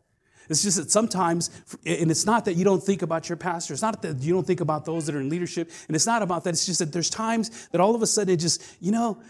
It's 0.49 0.63
just 0.63 0.77
that 0.77 0.91
sometimes, 0.91 1.49
and 1.85 2.09
it's 2.09 2.25
not 2.25 2.45
that 2.45 2.55
you 2.55 2.63
don't 2.63 2.81
think 2.81 3.01
about 3.01 3.29
your 3.29 3.35
pastor, 3.35 3.73
it's 3.73 3.81
not 3.81 4.01
that 4.01 4.21
you 4.21 4.33
don't 4.33 4.47
think 4.47 4.61
about 4.61 4.85
those 4.85 5.05
that 5.05 5.15
are 5.15 5.19
in 5.19 5.29
leadership, 5.29 5.71
and 5.87 5.95
it's 5.95 6.05
not 6.05 6.21
about 6.21 6.43
that. 6.45 6.51
It's 6.51 6.65
just 6.65 6.79
that 6.79 6.93
there's 6.93 7.09
times 7.09 7.67
that 7.69 7.81
all 7.81 7.95
of 7.95 8.01
a 8.01 8.07
sudden 8.07 8.33
it 8.33 8.37
just, 8.37 8.63
you 8.79 8.91
know, 8.91 9.21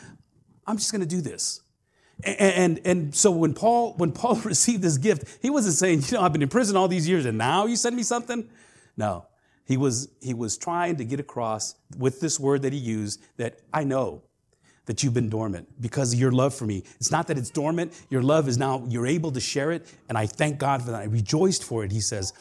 I'm 0.65 0.77
just 0.77 0.91
going 0.91 1.01
to 1.01 1.07
do 1.07 1.21
this. 1.21 1.61
And, 2.23 2.37
and, 2.39 2.81
and 2.85 3.15
so 3.15 3.31
when 3.31 3.53
Paul 3.53 3.93
when 3.97 4.11
Paul 4.11 4.35
received 4.43 4.81
this 4.81 4.97
gift, 4.97 5.39
he 5.41 5.49
wasn't 5.49 5.75
saying, 5.75 6.03
you 6.07 6.17
know, 6.17 6.23
I've 6.23 6.33
been 6.33 6.41
in 6.41 6.49
prison 6.49 6.75
all 6.75 6.87
these 6.87 7.07
years 7.07 7.25
and 7.25 7.37
now 7.37 7.65
you 7.65 7.75
send 7.75 7.95
me 7.95 8.03
something. 8.03 8.49
No, 8.95 9.27
he 9.65 9.77
was 9.77 10.09
he 10.21 10.33
was 10.33 10.57
trying 10.57 10.97
to 10.97 11.05
get 11.05 11.19
across 11.19 11.75
with 11.97 12.19
this 12.19 12.39
word 12.39 12.63
that 12.63 12.73
he 12.73 12.79
used 12.79 13.21
that 13.37 13.59
I 13.73 13.83
know 13.83 14.23
that 14.87 15.03
you've 15.03 15.13
been 15.13 15.29
dormant 15.29 15.67
because 15.79 16.13
of 16.13 16.19
your 16.19 16.31
love 16.31 16.55
for 16.55 16.65
me. 16.65 16.83
It's 16.95 17.11
not 17.11 17.27
that 17.27 17.37
it's 17.37 17.51
dormant. 17.51 17.93
Your 18.09 18.23
love 18.23 18.47
is 18.47 18.57
now, 18.57 18.83
you're 18.87 19.05
able 19.05 19.31
to 19.33 19.39
share 19.39 19.71
it. 19.71 19.85
And 20.09 20.17
I 20.17 20.25
thank 20.25 20.57
God 20.57 20.81
for 20.81 20.91
that. 20.91 21.01
I 21.01 21.05
rejoiced 21.05 21.63
for 21.63 21.83
it, 21.83 21.91
he 21.91 21.99
says. 21.99 22.33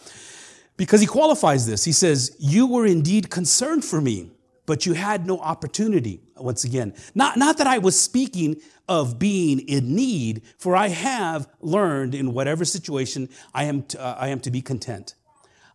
Because 0.77 1.01
he 1.01 1.07
qualifies 1.07 1.67
this. 1.67 1.85
He 1.85 1.93
says, 1.93 2.37
You 2.39 2.67
were 2.67 2.87
indeed 2.87 3.31
concerned 3.31 3.85
for 3.85 4.01
me, 4.01 4.31
but 4.65 4.87
you 4.87 4.95
had 4.95 5.27
no 5.27 5.39
opportunity. 5.39 6.21
Once 6.37 6.65
again, 6.65 6.95
not, 7.15 7.37
not 7.37 7.59
that 7.59 7.67
I 7.67 7.79
was 7.79 7.99
speaking 7.99 8.57
of 8.89 9.19
being 9.19 9.61
in 9.61 9.97
need, 9.97 10.43
for 10.59 10.77
I 10.77 10.89
have 10.89 11.49
learned 11.61 12.15
in 12.15 12.33
whatever 12.33 12.65
situation 12.65 13.29
I 13.53 13.65
am 13.65 13.83
to, 13.85 14.01
uh, 14.01 14.17
I 14.19 14.29
am 14.29 14.39
to 14.41 14.51
be 14.51 14.63
content. 14.63 15.15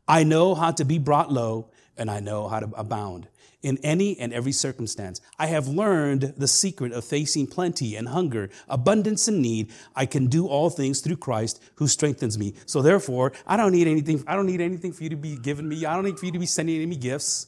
I 0.07 0.23
know 0.23 0.55
how 0.55 0.71
to 0.71 0.85
be 0.85 0.99
brought 0.99 1.31
low, 1.31 1.71
and 1.97 2.09
I 2.09 2.19
know 2.21 2.47
how 2.47 2.61
to 2.61 2.69
abound 2.75 3.27
in 3.63 3.77
any 3.83 4.17
and 4.19 4.33
every 4.33 4.51
circumstance. 4.51 5.21
I 5.37 5.47
have 5.47 5.67
learned 5.67 6.33
the 6.37 6.47
secret 6.47 6.91
of 6.93 7.05
facing 7.05 7.47
plenty 7.47 7.95
and 7.95 8.07
hunger, 8.07 8.49
abundance 8.67 9.27
and 9.27 9.41
need. 9.41 9.71
I 9.95 10.05
can 10.05 10.27
do 10.27 10.47
all 10.47 10.69
things 10.69 11.01
through 11.01 11.17
Christ 11.17 11.61
who 11.75 11.87
strengthens 11.87 12.37
me. 12.37 12.55
So 12.65 12.81
therefore, 12.81 13.33
I 13.45 13.57
don't 13.57 13.71
need 13.71 13.87
anything. 13.87 14.23
I 14.27 14.35
don't 14.35 14.47
need 14.47 14.61
anything 14.61 14.93
for 14.93 15.03
you 15.03 15.09
to 15.09 15.15
be 15.15 15.37
giving 15.37 15.67
me. 15.67 15.85
I 15.85 15.95
don't 15.95 16.05
need 16.05 16.19
for 16.19 16.25
you 16.25 16.31
to 16.31 16.39
be 16.39 16.45
sending 16.45 16.89
me 16.89 16.95
gifts. 16.95 17.47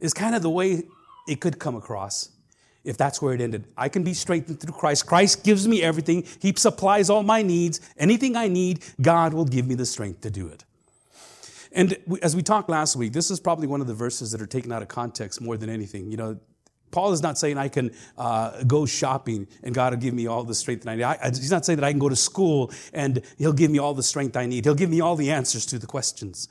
It's 0.00 0.14
kind 0.14 0.34
of 0.34 0.42
the 0.42 0.50
way 0.50 0.84
it 1.28 1.40
could 1.40 1.58
come 1.58 1.76
across 1.76 2.30
if 2.84 2.98
that's 2.98 3.20
where 3.22 3.34
it 3.34 3.40
ended. 3.40 3.64
I 3.76 3.88
can 3.88 4.04
be 4.04 4.14
strengthened 4.14 4.60
through 4.60 4.74
Christ. 4.74 5.06
Christ 5.06 5.42
gives 5.42 5.66
me 5.66 5.82
everything. 5.82 6.24
He 6.40 6.52
supplies 6.54 7.08
all 7.08 7.22
my 7.22 7.42
needs. 7.42 7.80
Anything 7.96 8.36
I 8.36 8.48
need, 8.48 8.84
God 9.00 9.32
will 9.32 9.46
give 9.46 9.66
me 9.66 9.74
the 9.74 9.86
strength 9.86 10.20
to 10.20 10.30
do 10.30 10.48
it. 10.48 10.64
And 11.74 11.98
as 12.22 12.36
we 12.36 12.42
talked 12.42 12.70
last 12.70 12.94
week, 12.96 13.12
this 13.12 13.30
is 13.30 13.40
probably 13.40 13.66
one 13.66 13.80
of 13.80 13.86
the 13.86 13.94
verses 13.94 14.30
that 14.30 14.40
are 14.40 14.46
taken 14.46 14.72
out 14.72 14.80
of 14.80 14.88
context 14.88 15.40
more 15.40 15.56
than 15.56 15.68
anything. 15.68 16.10
You 16.10 16.16
know, 16.16 16.38
Paul 16.92 17.12
is 17.12 17.20
not 17.20 17.36
saying 17.36 17.58
I 17.58 17.68
can 17.68 17.90
uh, 18.16 18.62
go 18.62 18.86
shopping 18.86 19.48
and 19.64 19.74
God 19.74 19.92
will 19.92 20.00
give 20.00 20.14
me 20.14 20.28
all 20.28 20.44
the 20.44 20.54
strength 20.54 20.84
that 20.84 20.90
I 20.92 20.94
need. 20.94 21.02
I, 21.02 21.18
he's 21.30 21.50
not 21.50 21.66
saying 21.66 21.80
that 21.80 21.84
I 21.84 21.90
can 21.90 21.98
go 21.98 22.08
to 22.08 22.16
school 22.16 22.70
and 22.92 23.20
He'll 23.36 23.52
give 23.52 23.72
me 23.72 23.80
all 23.80 23.94
the 23.94 24.02
strength 24.04 24.36
I 24.36 24.46
need. 24.46 24.64
He'll 24.64 24.76
give 24.76 24.90
me 24.90 25.00
all 25.00 25.16
the 25.16 25.32
answers 25.32 25.66
to 25.66 25.78
the 25.80 25.88
questions 25.88 26.48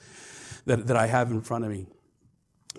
that, 0.66 0.88
that 0.88 0.98
I 0.98 1.08
have 1.08 1.32
in 1.32 1.42
front 1.42 1.64
of 1.64 1.72
me. 1.72 1.88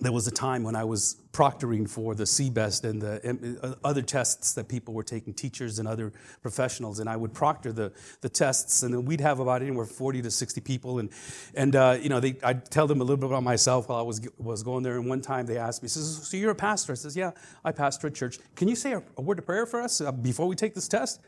There 0.00 0.12
was 0.12 0.26
a 0.26 0.30
time 0.30 0.64
when 0.64 0.74
I 0.74 0.84
was 0.84 1.16
proctoring 1.32 1.88
for 1.88 2.14
the 2.14 2.24
CBEST 2.24 2.84
and 2.84 3.00
the 3.00 3.58
uh, 3.62 3.74
other 3.84 4.02
tests 4.02 4.52
that 4.54 4.68
people 4.68 4.92
were 4.92 5.04
taking, 5.04 5.32
teachers 5.32 5.78
and 5.78 5.86
other 5.86 6.12
professionals, 6.42 6.98
and 6.98 7.08
I 7.08 7.16
would 7.16 7.32
proctor 7.32 7.72
the, 7.72 7.92
the 8.20 8.28
tests, 8.28 8.82
and 8.82 8.92
then 8.92 9.04
we'd 9.04 9.20
have 9.20 9.38
about 9.38 9.62
anywhere 9.62 9.86
40 9.86 10.22
to 10.22 10.30
60 10.30 10.60
people, 10.62 10.98
and 10.98 11.10
and 11.54 11.76
uh, 11.76 11.96
you 12.00 12.08
know 12.08 12.18
they, 12.18 12.36
I'd 12.42 12.70
tell 12.70 12.86
them 12.86 13.00
a 13.00 13.04
little 13.04 13.16
bit 13.16 13.26
about 13.26 13.42
myself 13.42 13.88
while 13.88 13.98
I 13.98 14.02
was 14.02 14.26
was 14.38 14.62
going 14.62 14.82
there, 14.82 14.96
and 14.96 15.08
one 15.08 15.20
time 15.20 15.46
they 15.46 15.58
asked 15.58 15.82
me, 15.82 15.88
says, 15.88 16.26
"So 16.26 16.36
you're 16.36 16.50
a 16.50 16.56
pastor?" 16.56 16.92
I 16.92 16.96
says, 16.96 17.16
"Yeah, 17.16 17.30
I 17.64 17.70
pastor 17.72 18.08
a 18.08 18.10
church. 18.10 18.38
Can 18.56 18.68
you 18.68 18.76
say 18.76 18.94
a, 18.94 19.02
a 19.16 19.22
word 19.22 19.38
of 19.38 19.46
prayer 19.46 19.66
for 19.66 19.80
us 19.80 20.00
uh, 20.00 20.10
before 20.10 20.48
we 20.48 20.56
take 20.56 20.74
this 20.74 20.88
test?" 20.88 21.20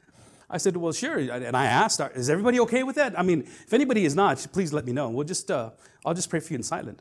I 0.51 0.59
said, 0.59 0.77
"Well, 0.77 0.93
sure." 0.93 1.19
And 1.19 1.57
I 1.57 1.67
asked, 1.67 2.01
"Is 2.15 2.31
everybody 2.31 2.59
okay 2.61 2.83
with 2.83 2.97
that?" 2.97 3.19
I 3.19 3.23
mean, 3.23 3.41
if 3.43 3.73
anybody 3.73 4.05
is 4.05 4.17
not, 4.17 4.45
please 4.53 4.73
let 4.73 4.85
me 4.85 4.93
know. 4.93 5.09
We'll 5.09 5.25
just 5.27 5.51
uh, 5.51 5.71
I'll 6.05 6.15
just 6.15 6.31
pray 6.31 6.41
for 6.41 6.53
you 6.53 6.57
in 6.57 6.63
silent. 6.63 7.01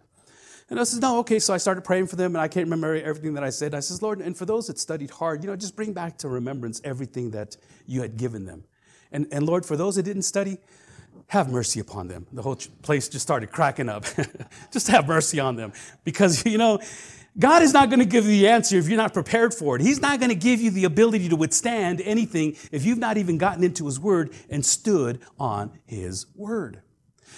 And 0.69 0.79
I 0.79 0.83
says, 0.83 0.99
no, 0.99 1.19
okay. 1.19 1.37
So 1.37 1.53
I 1.53 1.57
started 1.57 1.83
praying 1.83 2.07
for 2.07 2.15
them, 2.15 2.35
and 2.35 2.41
I 2.41 2.47
can't 2.47 2.65
remember 2.65 2.95
everything 2.95 3.35
that 3.35 3.43
I 3.43 3.51
said. 3.51 3.75
I 3.75 3.81
says, 3.81 4.01
Lord, 4.01 4.19
and 4.19 4.35
for 4.35 4.45
those 4.45 4.67
that 4.67 4.79
studied 4.79 5.11
hard, 5.11 5.43
you 5.43 5.49
know, 5.49 5.55
just 5.55 5.75
bring 5.75 5.93
back 5.93 6.17
to 6.19 6.29
remembrance 6.29 6.81
everything 6.83 7.31
that 7.31 7.55
you 7.85 8.01
had 8.01 8.17
given 8.17 8.45
them. 8.45 8.63
And, 9.11 9.27
and 9.31 9.45
Lord, 9.45 9.65
for 9.65 9.77
those 9.77 9.95
that 9.95 10.03
didn't 10.03 10.23
study, 10.23 10.57
have 11.27 11.51
mercy 11.51 11.79
upon 11.79 12.07
them. 12.07 12.27
The 12.31 12.41
whole 12.41 12.57
place 12.81 13.09
just 13.09 13.23
started 13.23 13.51
cracking 13.51 13.89
up. 13.89 14.05
just 14.71 14.87
have 14.87 15.07
mercy 15.07 15.39
on 15.39 15.55
them. 15.55 15.73
Because, 16.03 16.45
you 16.45 16.57
know, 16.57 16.79
God 17.37 17.63
is 17.63 17.73
not 17.73 17.89
going 17.89 17.99
to 17.99 18.05
give 18.05 18.25
you 18.25 18.31
the 18.31 18.47
answer 18.47 18.77
if 18.77 18.87
you're 18.87 18.97
not 18.97 19.13
prepared 19.13 19.53
for 19.53 19.75
it. 19.75 19.81
He's 19.81 20.01
not 20.01 20.19
going 20.19 20.29
to 20.29 20.35
give 20.35 20.61
you 20.61 20.71
the 20.71 20.85
ability 20.85 21.29
to 21.29 21.35
withstand 21.35 22.01
anything 22.01 22.55
if 22.71 22.85
you've 22.85 22.97
not 22.97 23.17
even 23.17 23.37
gotten 23.37 23.63
into 23.63 23.85
His 23.85 23.99
Word 23.99 24.33
and 24.49 24.65
stood 24.65 25.19
on 25.39 25.77
His 25.85 26.27
Word. 26.35 26.81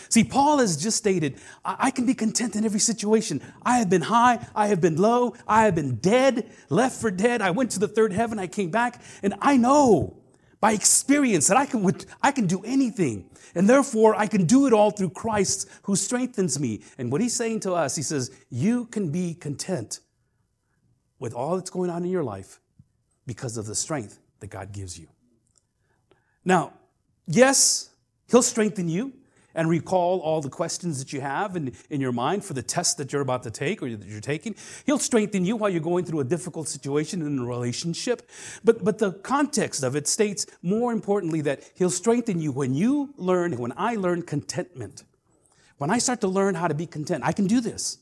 See, 0.10 0.24
Paul 0.24 0.60
has 0.60 0.78
just 0.78 0.98
stated, 0.98 1.40
I 1.66 1.92
can 1.92 2.06
be 2.06 2.14
content 2.14 2.56
in 2.56 2.66
every 2.66 2.80
situation. 2.80 3.42
I 3.64 3.80
have 3.80 3.90
been 3.90 4.04
high, 4.04 4.46
I 4.56 4.68
have 4.68 4.82
been 4.82 4.98
low, 4.98 5.36
I 5.48 5.66
have 5.66 5.76
been 5.76 5.96
dead, 5.96 6.50
left 6.70 7.00
for 7.00 7.12
dead. 7.12 7.42
I 7.42 7.52
went 7.52 7.72
to 7.72 7.80
the 7.80 7.88
third 7.88 8.14
heaven, 8.14 8.40
I 8.40 8.48
came 8.48 8.72
back, 8.72 9.02
and 9.24 9.34
I 9.42 9.58
know 9.58 10.18
by 10.60 10.72
experience 10.74 11.48
that 11.48 11.58
I 11.58 11.66
can, 11.66 11.90
I 12.22 12.32
can 12.32 12.48
do 12.48 12.64
anything. 12.64 13.30
And 13.56 13.70
therefore, 13.70 14.16
I 14.16 14.28
can 14.28 14.46
do 14.46 14.68
it 14.68 14.74
all 14.74 14.92
through 14.92 15.12
Christ 15.12 15.70
who 15.84 15.96
strengthens 15.96 16.60
me. 16.60 16.82
And 16.98 17.12
what 17.12 17.22
he's 17.22 17.36
saying 17.36 17.62
to 17.62 17.74
us, 17.74 17.96
he 17.96 18.04
says, 18.04 18.32
You 18.50 18.86
can 18.86 19.12
be 19.12 19.34
content 19.34 20.00
with 21.20 21.34
all 21.34 21.56
that's 21.56 21.70
going 21.70 21.90
on 21.90 22.04
in 22.04 22.12
your 22.12 22.24
life 22.24 22.60
because 23.26 23.58
of 23.58 23.66
the 23.66 23.76
strength 23.76 24.20
that 24.40 24.48
God 24.48 24.72
gives 24.72 25.00
you. 25.00 25.08
Now, 26.46 26.74
yes, 27.28 27.90
he'll 28.30 28.42
strengthen 28.42 28.90
you 28.90 29.14
and 29.58 29.68
recall 29.68 30.20
all 30.20 30.40
the 30.40 30.50
questions 30.50 31.00
that 31.00 31.12
you 31.12 31.20
have 31.20 31.58
in, 31.58 31.74
in 31.90 32.00
your 32.00 32.14
mind 32.14 32.46
for 32.46 32.54
the 32.54 32.62
test 32.62 32.98
that 32.98 33.12
you're 33.12 33.24
about 33.24 33.42
to 33.44 33.52
take 33.52 33.82
or 33.82 33.90
that 33.90 34.08
you're 34.08 34.22
taking. 34.22 34.56
He'll 34.86 35.00
strengthen 35.00 35.44
you 35.44 35.58
while 35.58 35.70
you're 35.70 35.82
going 35.82 36.06
through 36.06 36.20
a 36.22 36.24
difficult 36.24 36.68
situation 36.70 37.24
in 37.24 37.40
a 37.40 37.46
relationship. 37.46 38.30
But, 38.64 38.84
but 38.84 39.00
the 39.00 39.12
context 39.12 39.84
of 39.84 39.96
it 39.96 40.08
states 40.08 40.46
more 40.62 40.94
importantly 40.94 41.42
that 41.42 41.64
He'll 41.76 41.90
strengthen 41.90 42.40
you 42.40 42.52
when 42.52 42.76
you 42.76 43.14
learn, 43.18 43.58
when 43.58 43.74
I 43.76 43.96
learn 43.96 44.22
contentment. 44.22 45.04
When 45.80 45.90
I 45.90 45.98
start 45.98 46.22
to 46.22 46.28
learn 46.28 46.56
how 46.56 46.68
to 46.68 46.76
be 46.76 46.86
content, 46.86 47.24
I 47.26 47.32
can 47.32 47.48
do 47.48 47.60
this. 47.60 47.98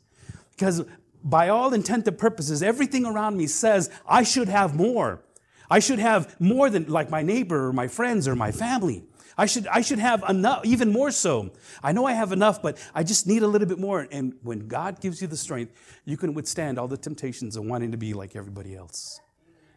Because 0.52 0.86
by 1.24 1.50
all 1.50 1.74
intent 1.74 2.08
and 2.08 2.18
purposes, 2.18 2.62
everything 2.62 3.06
around 3.06 3.38
me 3.38 3.48
says 3.48 3.90
I 4.08 4.24
should 4.24 4.50
have 4.50 4.76
more. 4.76 5.22
I 5.70 5.80
should 5.80 6.00
have 6.00 6.40
more 6.40 6.70
than 6.70 6.88
like 6.88 7.10
my 7.10 7.22
neighbor 7.22 7.68
or 7.68 7.74
my 7.74 7.88
friends 7.88 8.28
or 8.28 8.36
my 8.36 8.52
family. 8.52 9.04
I 9.38 9.46
should, 9.46 9.68
I 9.68 9.82
should 9.82 10.00
have 10.00 10.24
enough, 10.30 10.66
even 10.66 10.92
more 10.92 11.12
so. 11.12 11.52
I 11.84 11.92
know 11.92 12.06
I 12.06 12.14
have 12.14 12.32
enough, 12.32 12.62
but 12.62 12.78
I 12.94 13.04
just 13.04 13.28
need 13.28 13.44
a 13.44 13.48
little 13.48 13.68
bit 13.68 13.80
more. 13.80 14.08
And 14.12 14.34
when 14.44 14.68
God 14.68 15.02
gives 15.02 15.22
you 15.22 15.28
the 15.28 15.38
strength, 15.38 15.74
you 16.06 16.16
can 16.16 16.34
withstand 16.34 16.80
all 16.80 16.88
the 16.88 16.98
temptations 16.98 17.58
of 17.58 17.66
wanting 17.66 17.92
to 17.92 17.98
be 17.98 18.14
like 18.14 18.36
everybody 18.36 18.76
else. 18.76 19.20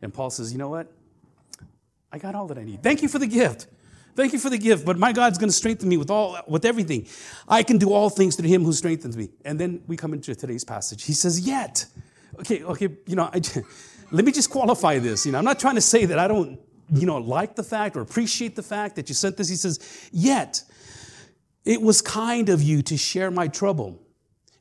And 0.01 0.15
Paul 0.15 0.31
says, 0.31 0.53
You 0.53 0.59
know 0.59 0.69
what? 0.69 0.93
I 2.13 2.19
got 2.19 2.35
all 2.35 2.47
that 2.47 2.59
I 2.59 2.65
need. 2.65 2.83
Thank 2.83 3.03
you 3.03 3.09
for 3.09 3.19
the 3.19 3.27
gift. 3.27 3.67
Thank 4.15 4.33
you 4.33 4.39
for 4.39 4.51
the 4.51 4.59
gift, 4.59 4.85
but 4.85 4.99
my 4.99 5.13
God's 5.13 5.39
going 5.39 5.49
to 5.49 5.55
strengthen 5.55 5.89
me 5.89 5.97
with 5.97 6.11
all 6.11 6.39
with 6.49 6.65
everything. 6.65 7.07
I 7.47 7.63
can 7.63 7.79
do 7.79 7.93
all 7.93 8.11
things 8.11 8.35
through 8.35 8.49
him 8.49 8.65
who 8.65 8.73
strengthens 8.73 9.17
me. 9.17 9.29
And 9.45 9.61
then 9.61 9.83
we 9.87 9.97
come 9.97 10.13
into 10.13 10.35
today's 10.35 10.65
passage. 10.65 11.05
He 11.05 11.13
says, 11.13 11.41
"Yet." 11.41 11.87
Okay, 12.41 12.63
okay, 12.63 12.89
you 13.07 13.17
know, 13.17 13.31
I, 13.33 13.41
let 14.11 14.25
me 14.25 14.33
just 14.33 14.51
qualify 14.51 14.99
this. 14.99 15.27
You 15.27 15.33
know, 15.33 15.39
I'm 15.39 15.45
not 15.45 15.59
trying 15.59 15.75
to 15.77 15.81
say 15.81 16.05
that 16.05 16.19
I 16.19 16.29
don't 16.29 16.59
you 16.93 17.07
know, 17.07 17.19
like 17.19 17.57
the 17.57 17.63
fact 17.63 17.97
or 17.97 18.01
appreciate 18.01 18.57
the 18.57 18.63
fact 18.63 18.97
that 18.97 19.09
you 19.09 19.15
sent 19.15 19.37
this. 19.37 19.49
He 19.49 19.57
says, 19.57 20.09
Yet 20.13 20.63
it 21.65 21.83
was 21.83 22.01
kind 22.01 22.49
of 22.49 22.63
you 22.63 22.83
to 22.83 22.97
share 22.97 23.31
my 23.31 23.49
trouble. 23.49 24.03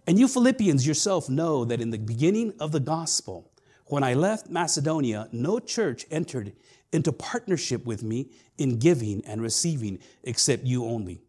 And 0.05 0.17
you 0.17 0.27
Philippians 0.27 0.87
yourself 0.87 1.29
know 1.29 1.65
that 1.65 1.81
in 1.81 1.89
the 1.89 1.97
beginning 1.97 2.53
of 2.59 2.71
the 2.71 2.79
gospel, 2.79 3.51
when 3.85 4.03
I 4.03 4.13
left 4.13 4.49
Macedonia, 4.49 5.27
no 5.31 5.59
church 5.59 6.05
entered 6.11 6.53
into 6.91 7.11
partnership 7.11 7.85
with 7.85 8.03
me 8.03 8.31
in 8.57 8.79
giving 8.79 9.23
and 9.25 9.41
receiving 9.41 9.99
except 10.23 10.63
you 10.63 10.85
only. 10.85 11.21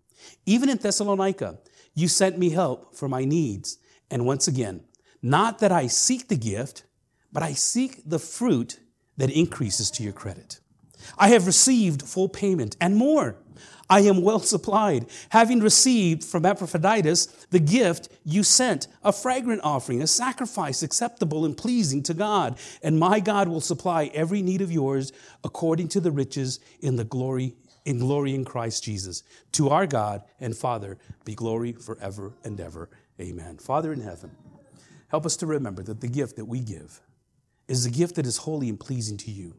Even 0.46 0.68
in 0.68 0.78
Thessalonica, 0.78 1.58
you 1.94 2.08
sent 2.08 2.38
me 2.38 2.50
help 2.50 2.94
for 2.94 3.08
my 3.08 3.24
needs. 3.24 3.78
And 4.10 4.26
once 4.26 4.48
again, 4.48 4.84
not 5.22 5.58
that 5.58 5.72
I 5.72 5.88
seek 5.88 6.28
the 6.28 6.36
gift, 6.36 6.84
but 7.32 7.42
I 7.42 7.52
seek 7.52 8.02
the 8.08 8.18
fruit 8.18 8.78
that 9.16 9.30
increases 9.30 9.90
to 9.92 10.02
your 10.02 10.12
credit. 10.12 10.60
I 11.18 11.28
have 11.28 11.46
received 11.46 12.02
full 12.02 12.28
payment 12.28 12.76
and 12.80 12.96
more. 12.96 13.36
I 13.90 14.00
am 14.00 14.22
well 14.22 14.40
supplied, 14.40 15.06
having 15.30 15.60
received 15.60 16.22
from 16.22 16.44
Epaphroditus 16.44 17.26
the 17.50 17.58
gift 17.58 18.10
you 18.22 18.42
sent, 18.42 18.86
a 19.02 19.12
fragrant 19.12 19.62
offering, 19.64 20.02
a 20.02 20.06
sacrifice 20.06 20.82
acceptable 20.82 21.46
and 21.46 21.56
pleasing 21.56 22.02
to 22.04 22.14
God. 22.14 22.58
And 22.82 22.98
my 22.98 23.18
God 23.20 23.48
will 23.48 23.62
supply 23.62 24.10
every 24.12 24.42
need 24.42 24.60
of 24.60 24.70
yours 24.70 25.10
according 25.42 25.88
to 25.88 26.00
the 26.00 26.10
riches 26.10 26.60
in 26.80 26.96
the 26.96 27.04
glory 27.04 27.54
in 27.84 27.98
glory 27.98 28.34
in 28.34 28.44
Christ 28.44 28.84
Jesus. 28.84 29.22
To 29.52 29.70
our 29.70 29.86
God 29.86 30.22
and 30.40 30.54
Father 30.54 30.98
be 31.24 31.34
glory 31.34 31.72
forever 31.72 32.34
and 32.44 32.60
ever. 32.60 32.90
Amen. 33.18 33.56
Father 33.56 33.94
in 33.94 34.02
heaven, 34.02 34.30
help 35.08 35.24
us 35.24 35.36
to 35.36 35.46
remember 35.46 35.82
that 35.84 36.02
the 36.02 36.08
gift 36.08 36.36
that 36.36 36.44
we 36.44 36.60
give 36.60 37.00
is 37.66 37.86
a 37.86 37.90
gift 37.90 38.16
that 38.16 38.26
is 38.26 38.36
holy 38.36 38.68
and 38.68 38.78
pleasing 38.78 39.16
to 39.16 39.30
you. 39.30 39.54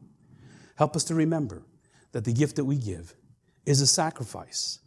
Help 0.80 0.96
us 0.96 1.04
to 1.04 1.14
remember 1.14 1.62
that 2.12 2.24
the 2.24 2.32
gift 2.32 2.56
that 2.56 2.64
we 2.64 2.78
give 2.78 3.14
is 3.66 3.82
a 3.82 3.86
sacrifice. 3.86 4.78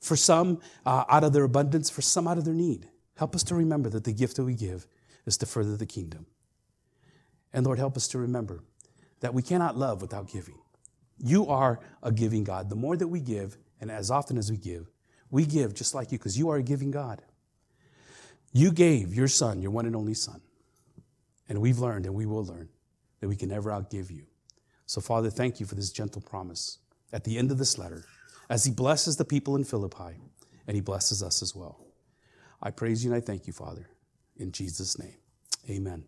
For 0.00 0.16
some, 0.16 0.60
uh, 0.84 1.04
out 1.08 1.22
of 1.22 1.32
their 1.32 1.44
abundance, 1.44 1.88
for 1.88 2.02
some, 2.02 2.26
out 2.26 2.36
of 2.36 2.44
their 2.44 2.52
need. 2.52 2.88
Help 3.14 3.32
us 3.32 3.44
to 3.44 3.54
remember 3.54 3.88
that 3.90 4.02
the 4.02 4.12
gift 4.12 4.34
that 4.36 4.44
we 4.44 4.54
give 4.54 4.88
is 5.24 5.36
to 5.36 5.46
further 5.46 5.76
the 5.76 5.86
kingdom. 5.86 6.26
And 7.52 7.64
Lord, 7.64 7.78
help 7.78 7.96
us 7.96 8.08
to 8.08 8.18
remember 8.18 8.64
that 9.20 9.34
we 9.34 9.40
cannot 9.40 9.78
love 9.78 10.02
without 10.02 10.28
giving. 10.28 10.58
You 11.22 11.46
are 11.46 11.78
a 12.02 12.10
giving 12.10 12.42
God. 12.42 12.68
The 12.68 12.74
more 12.74 12.96
that 12.96 13.06
we 13.06 13.20
give, 13.20 13.56
and 13.80 13.88
as 13.88 14.10
often 14.10 14.38
as 14.38 14.50
we 14.50 14.56
give, 14.56 14.90
we 15.30 15.46
give 15.46 15.74
just 15.74 15.94
like 15.94 16.10
you 16.10 16.18
because 16.18 16.36
you 16.36 16.50
are 16.50 16.56
a 16.56 16.62
giving 16.64 16.90
God. 16.90 17.22
You 18.52 18.72
gave 18.72 19.14
your 19.14 19.28
son, 19.28 19.62
your 19.62 19.70
one 19.70 19.86
and 19.86 19.94
only 19.94 20.14
son. 20.14 20.40
And 21.48 21.60
we've 21.60 21.78
learned 21.78 22.04
and 22.04 22.16
we 22.16 22.26
will 22.26 22.44
learn 22.44 22.68
that 23.20 23.28
we 23.28 23.36
can 23.36 23.50
never 23.50 23.70
outgive 23.70 24.10
you. 24.10 24.26
So, 24.86 25.00
Father, 25.00 25.30
thank 25.30 25.60
you 25.60 25.66
for 25.66 25.74
this 25.74 25.90
gentle 25.90 26.22
promise 26.22 26.78
at 27.12 27.24
the 27.24 27.38
end 27.38 27.50
of 27.50 27.58
this 27.58 27.76
letter 27.76 28.04
as 28.48 28.64
he 28.64 28.70
blesses 28.70 29.16
the 29.16 29.24
people 29.24 29.56
in 29.56 29.64
Philippi 29.64 30.20
and 30.66 30.74
he 30.74 30.80
blesses 30.80 31.22
us 31.22 31.42
as 31.42 31.54
well. 31.54 31.80
I 32.62 32.70
praise 32.70 33.04
you 33.04 33.12
and 33.12 33.22
I 33.22 33.24
thank 33.24 33.46
you, 33.46 33.52
Father, 33.52 33.88
in 34.36 34.52
Jesus' 34.52 34.98
name. 34.98 35.16
Amen. 35.68 36.04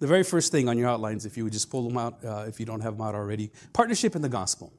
The 0.00 0.06
very 0.06 0.22
first 0.22 0.52
thing 0.52 0.68
on 0.68 0.76
your 0.76 0.88
outlines, 0.88 1.24
if 1.26 1.36
you 1.36 1.44
would 1.44 1.52
just 1.52 1.70
pull 1.70 1.88
them 1.88 1.96
out, 1.96 2.24
uh, 2.24 2.44
if 2.46 2.60
you 2.60 2.66
don't 2.66 2.80
have 2.80 2.98
them 2.98 3.06
out 3.06 3.14
already 3.14 3.50
partnership 3.72 4.14
in 4.14 4.22
the 4.22 4.28
gospel. 4.28 4.72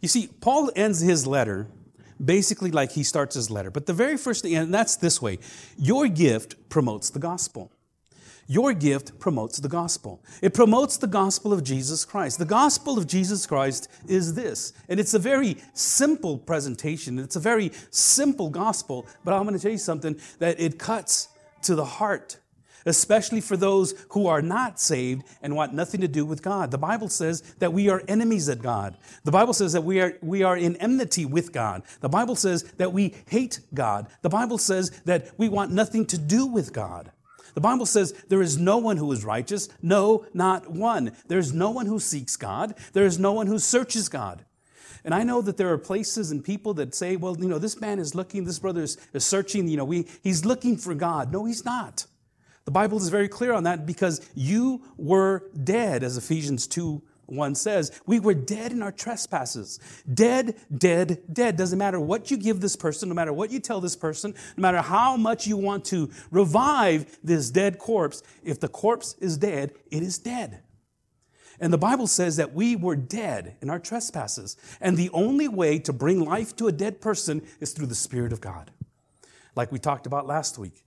You 0.00 0.08
see, 0.08 0.26
Paul 0.26 0.70
ends 0.76 1.00
his 1.00 1.26
letter 1.26 1.68
basically 2.22 2.70
like 2.70 2.92
he 2.92 3.02
starts 3.02 3.34
his 3.34 3.50
letter. 3.50 3.70
But 3.70 3.86
the 3.86 3.92
very 3.92 4.16
first 4.16 4.42
thing, 4.42 4.54
and 4.54 4.74
that's 4.74 4.96
this 4.96 5.22
way 5.22 5.38
your 5.78 6.08
gift 6.08 6.68
promotes 6.68 7.10
the 7.10 7.18
gospel. 7.18 7.72
Your 8.50 8.74
gift 8.74 9.20
promotes 9.20 9.58
the 9.58 9.68
gospel. 9.68 10.24
It 10.42 10.54
promotes 10.54 10.96
the 10.96 11.06
gospel 11.06 11.52
of 11.52 11.62
Jesus 11.62 12.04
Christ. 12.04 12.40
The 12.40 12.44
gospel 12.44 12.98
of 12.98 13.06
Jesus 13.06 13.46
Christ 13.46 13.88
is 14.08 14.34
this. 14.34 14.72
And 14.88 14.98
it's 14.98 15.14
a 15.14 15.20
very 15.20 15.56
simple 15.72 16.36
presentation. 16.36 17.20
It's 17.20 17.36
a 17.36 17.40
very 17.40 17.70
simple 17.90 18.50
gospel, 18.50 19.06
but 19.24 19.34
I'm 19.34 19.44
going 19.44 19.54
to 19.54 19.62
tell 19.62 19.70
you 19.70 19.78
something 19.78 20.20
that 20.40 20.58
it 20.58 20.80
cuts 20.80 21.28
to 21.62 21.76
the 21.76 21.84
heart 21.84 22.38
especially 22.86 23.42
for 23.42 23.58
those 23.58 23.94
who 24.08 24.26
are 24.26 24.40
not 24.40 24.80
saved 24.80 25.22
and 25.42 25.54
want 25.54 25.74
nothing 25.74 26.00
to 26.00 26.08
do 26.08 26.24
with 26.24 26.42
God. 26.42 26.70
The 26.70 26.78
Bible 26.78 27.10
says 27.10 27.42
that 27.58 27.74
we 27.74 27.90
are 27.90 28.02
enemies 28.08 28.48
of 28.48 28.62
God. 28.62 28.96
The 29.22 29.30
Bible 29.30 29.52
says 29.52 29.74
that 29.74 29.84
we 29.84 30.00
are, 30.00 30.16
we 30.22 30.42
are 30.42 30.56
in 30.56 30.76
enmity 30.76 31.26
with 31.26 31.52
God. 31.52 31.82
The 32.00 32.08
Bible 32.08 32.36
says 32.36 32.62
that 32.78 32.94
we 32.94 33.14
hate 33.28 33.60
God. 33.74 34.08
The 34.22 34.30
Bible 34.30 34.56
says 34.56 34.90
that 35.04 35.30
we 35.36 35.50
want 35.50 35.72
nothing 35.72 36.06
to 36.06 36.16
do 36.16 36.46
with 36.46 36.72
God. 36.72 37.12
The 37.54 37.60
Bible 37.60 37.86
says 37.86 38.12
there 38.28 38.42
is 38.42 38.58
no 38.58 38.78
one 38.78 38.96
who 38.96 39.10
is 39.12 39.24
righteous, 39.24 39.68
no, 39.82 40.26
not 40.32 40.70
one. 40.70 41.12
There's 41.28 41.52
no 41.52 41.70
one 41.70 41.86
who 41.86 41.98
seeks 41.98 42.36
God, 42.36 42.74
there 42.92 43.06
is 43.06 43.18
no 43.18 43.32
one 43.32 43.46
who 43.46 43.58
searches 43.58 44.08
God. 44.08 44.44
And 45.04 45.14
I 45.14 45.22
know 45.22 45.40
that 45.40 45.56
there 45.56 45.72
are 45.72 45.78
places 45.78 46.30
and 46.30 46.44
people 46.44 46.74
that 46.74 46.94
say, 46.94 47.16
well, 47.16 47.36
you 47.38 47.48
know, 47.48 47.58
this 47.58 47.80
man 47.80 47.98
is 47.98 48.14
looking, 48.14 48.44
this 48.44 48.58
brother 48.58 48.82
is, 48.82 48.98
is 49.14 49.24
searching, 49.24 49.66
you 49.66 49.76
know, 49.76 49.84
we, 49.84 50.06
he's 50.22 50.44
looking 50.44 50.76
for 50.76 50.94
God. 50.94 51.32
No, 51.32 51.46
he's 51.46 51.64
not. 51.64 52.06
The 52.66 52.70
Bible 52.70 52.98
is 52.98 53.08
very 53.08 53.28
clear 53.28 53.52
on 53.52 53.64
that 53.64 53.86
because 53.86 54.28
you 54.34 54.82
were 54.98 55.44
dead, 55.64 56.02
as 56.02 56.16
Ephesians 56.16 56.66
2 56.66 57.02
1 57.30 57.54
says. 57.54 58.00
We 58.06 58.20
were 58.20 58.34
dead 58.34 58.72
in 58.72 58.82
our 58.82 58.92
trespasses. 58.92 59.78
Dead, 60.12 60.56
dead, 60.76 61.22
dead. 61.32 61.56
Doesn't 61.56 61.78
matter 61.78 62.00
what 62.00 62.30
you 62.30 62.36
give 62.36 62.60
this 62.60 62.76
person, 62.76 63.08
no 63.08 63.14
matter 63.14 63.32
what 63.32 63.50
you 63.50 63.60
tell 63.60 63.80
this 63.80 63.96
person, 63.96 64.34
no 64.56 64.62
matter 64.62 64.80
how 64.82 65.16
much 65.16 65.46
you 65.46 65.56
want 65.56 65.84
to 65.86 66.10
revive 66.30 67.18
this 67.22 67.50
dead 67.50 67.78
corpse. 67.78 68.22
If 68.42 68.60
the 68.60 68.68
corpse 68.68 69.14
is 69.20 69.36
dead, 69.36 69.72
it 69.90 70.02
is 70.02 70.18
dead. 70.18 70.62
And 71.60 71.72
the 71.72 71.78
Bible 71.78 72.06
says 72.06 72.36
that 72.36 72.54
we 72.54 72.74
were 72.74 72.96
dead 72.96 73.56
in 73.60 73.68
our 73.68 73.78
trespasses. 73.78 74.56
And 74.80 74.96
the 74.96 75.10
only 75.10 75.46
way 75.46 75.78
to 75.80 75.92
bring 75.92 76.24
life 76.24 76.56
to 76.56 76.68
a 76.68 76.72
dead 76.72 77.00
person 77.00 77.42
is 77.60 77.72
through 77.72 77.86
the 77.86 77.94
Spirit 77.94 78.32
of 78.32 78.40
God. 78.40 78.70
Like 79.54 79.70
we 79.70 79.78
talked 79.78 80.06
about 80.06 80.26
last 80.26 80.58
week 80.58 80.84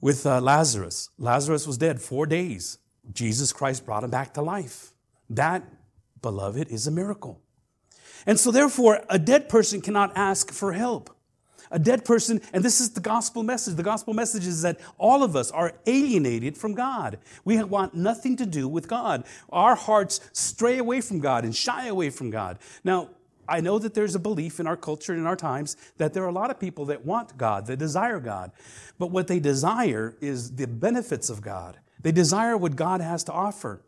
with 0.00 0.26
uh, 0.26 0.40
Lazarus. 0.40 1.10
Lazarus 1.16 1.66
was 1.66 1.78
dead 1.78 2.02
four 2.02 2.26
days. 2.26 2.78
Jesus 3.12 3.52
Christ 3.52 3.86
brought 3.86 4.02
him 4.02 4.10
back 4.10 4.34
to 4.34 4.42
life. 4.42 4.93
That, 5.36 5.62
beloved, 6.22 6.68
is 6.68 6.86
a 6.86 6.90
miracle. 6.90 7.40
And 8.26 8.38
so, 8.38 8.50
therefore, 8.50 9.04
a 9.08 9.18
dead 9.18 9.48
person 9.48 9.80
cannot 9.80 10.12
ask 10.16 10.52
for 10.52 10.72
help. 10.72 11.10
A 11.70 11.78
dead 11.78 12.04
person, 12.04 12.40
and 12.52 12.62
this 12.64 12.80
is 12.80 12.90
the 12.90 13.00
gospel 13.00 13.42
message. 13.42 13.74
The 13.74 13.82
gospel 13.82 14.14
message 14.14 14.46
is 14.46 14.62
that 14.62 14.78
all 14.96 15.22
of 15.22 15.34
us 15.34 15.50
are 15.50 15.72
alienated 15.86 16.56
from 16.56 16.74
God. 16.74 17.18
We 17.44 17.62
want 17.64 17.94
nothing 17.94 18.36
to 18.36 18.46
do 18.46 18.68
with 18.68 18.86
God. 18.86 19.24
Our 19.50 19.74
hearts 19.74 20.20
stray 20.32 20.78
away 20.78 21.00
from 21.00 21.18
God 21.18 21.44
and 21.44 21.54
shy 21.54 21.86
away 21.88 22.10
from 22.10 22.30
God. 22.30 22.58
Now, 22.84 23.10
I 23.48 23.60
know 23.60 23.78
that 23.78 23.94
there's 23.94 24.14
a 24.14 24.20
belief 24.20 24.60
in 24.60 24.66
our 24.66 24.76
culture 24.76 25.12
and 25.12 25.20
in 25.20 25.26
our 25.26 25.36
times 25.36 25.76
that 25.98 26.14
there 26.14 26.22
are 26.22 26.28
a 26.28 26.32
lot 26.32 26.50
of 26.50 26.60
people 26.60 26.86
that 26.86 27.04
want 27.04 27.36
God, 27.36 27.66
that 27.66 27.78
desire 27.78 28.20
God. 28.20 28.52
But 28.98 29.10
what 29.10 29.26
they 29.26 29.40
desire 29.40 30.16
is 30.20 30.54
the 30.56 30.66
benefits 30.66 31.28
of 31.28 31.42
God. 31.42 31.78
They 32.00 32.12
desire 32.12 32.56
what 32.56 32.76
God 32.76 33.00
has 33.00 33.24
to 33.24 33.32
offer. 33.32 33.82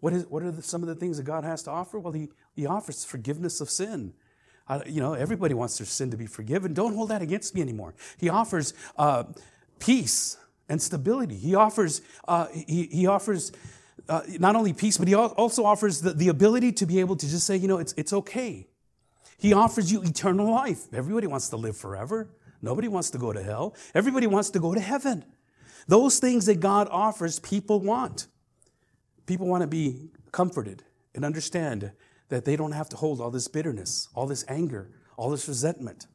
What, 0.00 0.12
is, 0.12 0.26
what 0.26 0.42
are 0.42 0.50
the, 0.50 0.62
some 0.62 0.82
of 0.82 0.88
the 0.88 0.94
things 0.94 1.16
that 1.16 1.24
God 1.24 1.44
has 1.44 1.62
to 1.64 1.70
offer? 1.70 1.98
Well, 1.98 2.12
He, 2.12 2.28
he 2.54 2.66
offers 2.66 3.04
forgiveness 3.04 3.60
of 3.60 3.70
sin. 3.70 4.12
Uh, 4.68 4.80
you 4.86 5.00
know, 5.00 5.14
everybody 5.14 5.54
wants 5.54 5.78
their 5.78 5.86
sin 5.86 6.10
to 6.10 6.16
be 6.16 6.26
forgiven. 6.26 6.74
Don't 6.74 6.94
hold 6.94 7.10
that 7.10 7.22
against 7.22 7.54
me 7.54 7.60
anymore. 7.60 7.94
He 8.18 8.28
offers 8.28 8.74
uh, 8.98 9.24
peace 9.78 10.36
and 10.68 10.82
stability. 10.82 11.36
He 11.36 11.54
offers, 11.54 12.02
uh, 12.26 12.48
he, 12.52 12.88
he 12.90 13.06
offers 13.06 13.52
uh, 14.08 14.22
not 14.40 14.56
only 14.56 14.72
peace, 14.72 14.98
but 14.98 15.06
he 15.08 15.14
also 15.14 15.64
offers 15.64 16.00
the, 16.00 16.12
the 16.12 16.28
ability 16.28 16.72
to 16.72 16.86
be 16.86 17.00
able 17.00 17.16
to 17.16 17.28
just 17.28 17.46
say, 17.46 17.56
you 17.56 17.68
know, 17.68 17.78
it's, 17.78 17.94
it's 17.96 18.12
okay. 18.12 18.66
He 19.38 19.52
offers 19.52 19.92
you 19.92 20.02
eternal 20.02 20.50
life. 20.50 20.92
Everybody 20.92 21.26
wants 21.26 21.48
to 21.50 21.56
live 21.56 21.76
forever. 21.76 22.28
Nobody 22.62 22.88
wants 22.88 23.10
to 23.10 23.18
go 23.18 23.32
to 23.32 23.42
hell. 23.42 23.74
Everybody 23.94 24.26
wants 24.26 24.50
to 24.50 24.58
go 24.58 24.74
to 24.74 24.80
heaven. 24.80 25.24
Those 25.86 26.18
things 26.18 26.46
that 26.46 26.58
God 26.58 26.88
offers, 26.90 27.38
people 27.38 27.80
want. 27.80 28.26
People 29.26 29.46
want 29.46 29.62
to 29.62 29.66
be 29.66 30.10
comforted 30.32 30.82
and 31.14 31.24
understand 31.24 31.92
that 32.28 32.44
they 32.44 32.56
don't 32.56 32.72
have 32.72 32.88
to 32.90 32.96
hold 32.96 33.20
all 33.20 33.30
this 33.30 33.48
bitterness, 33.48 34.08
all 34.14 34.26
this 34.26 34.44
anger, 34.48 34.90
all 35.16 35.30
this 35.30 35.48
resentment. 35.48 36.06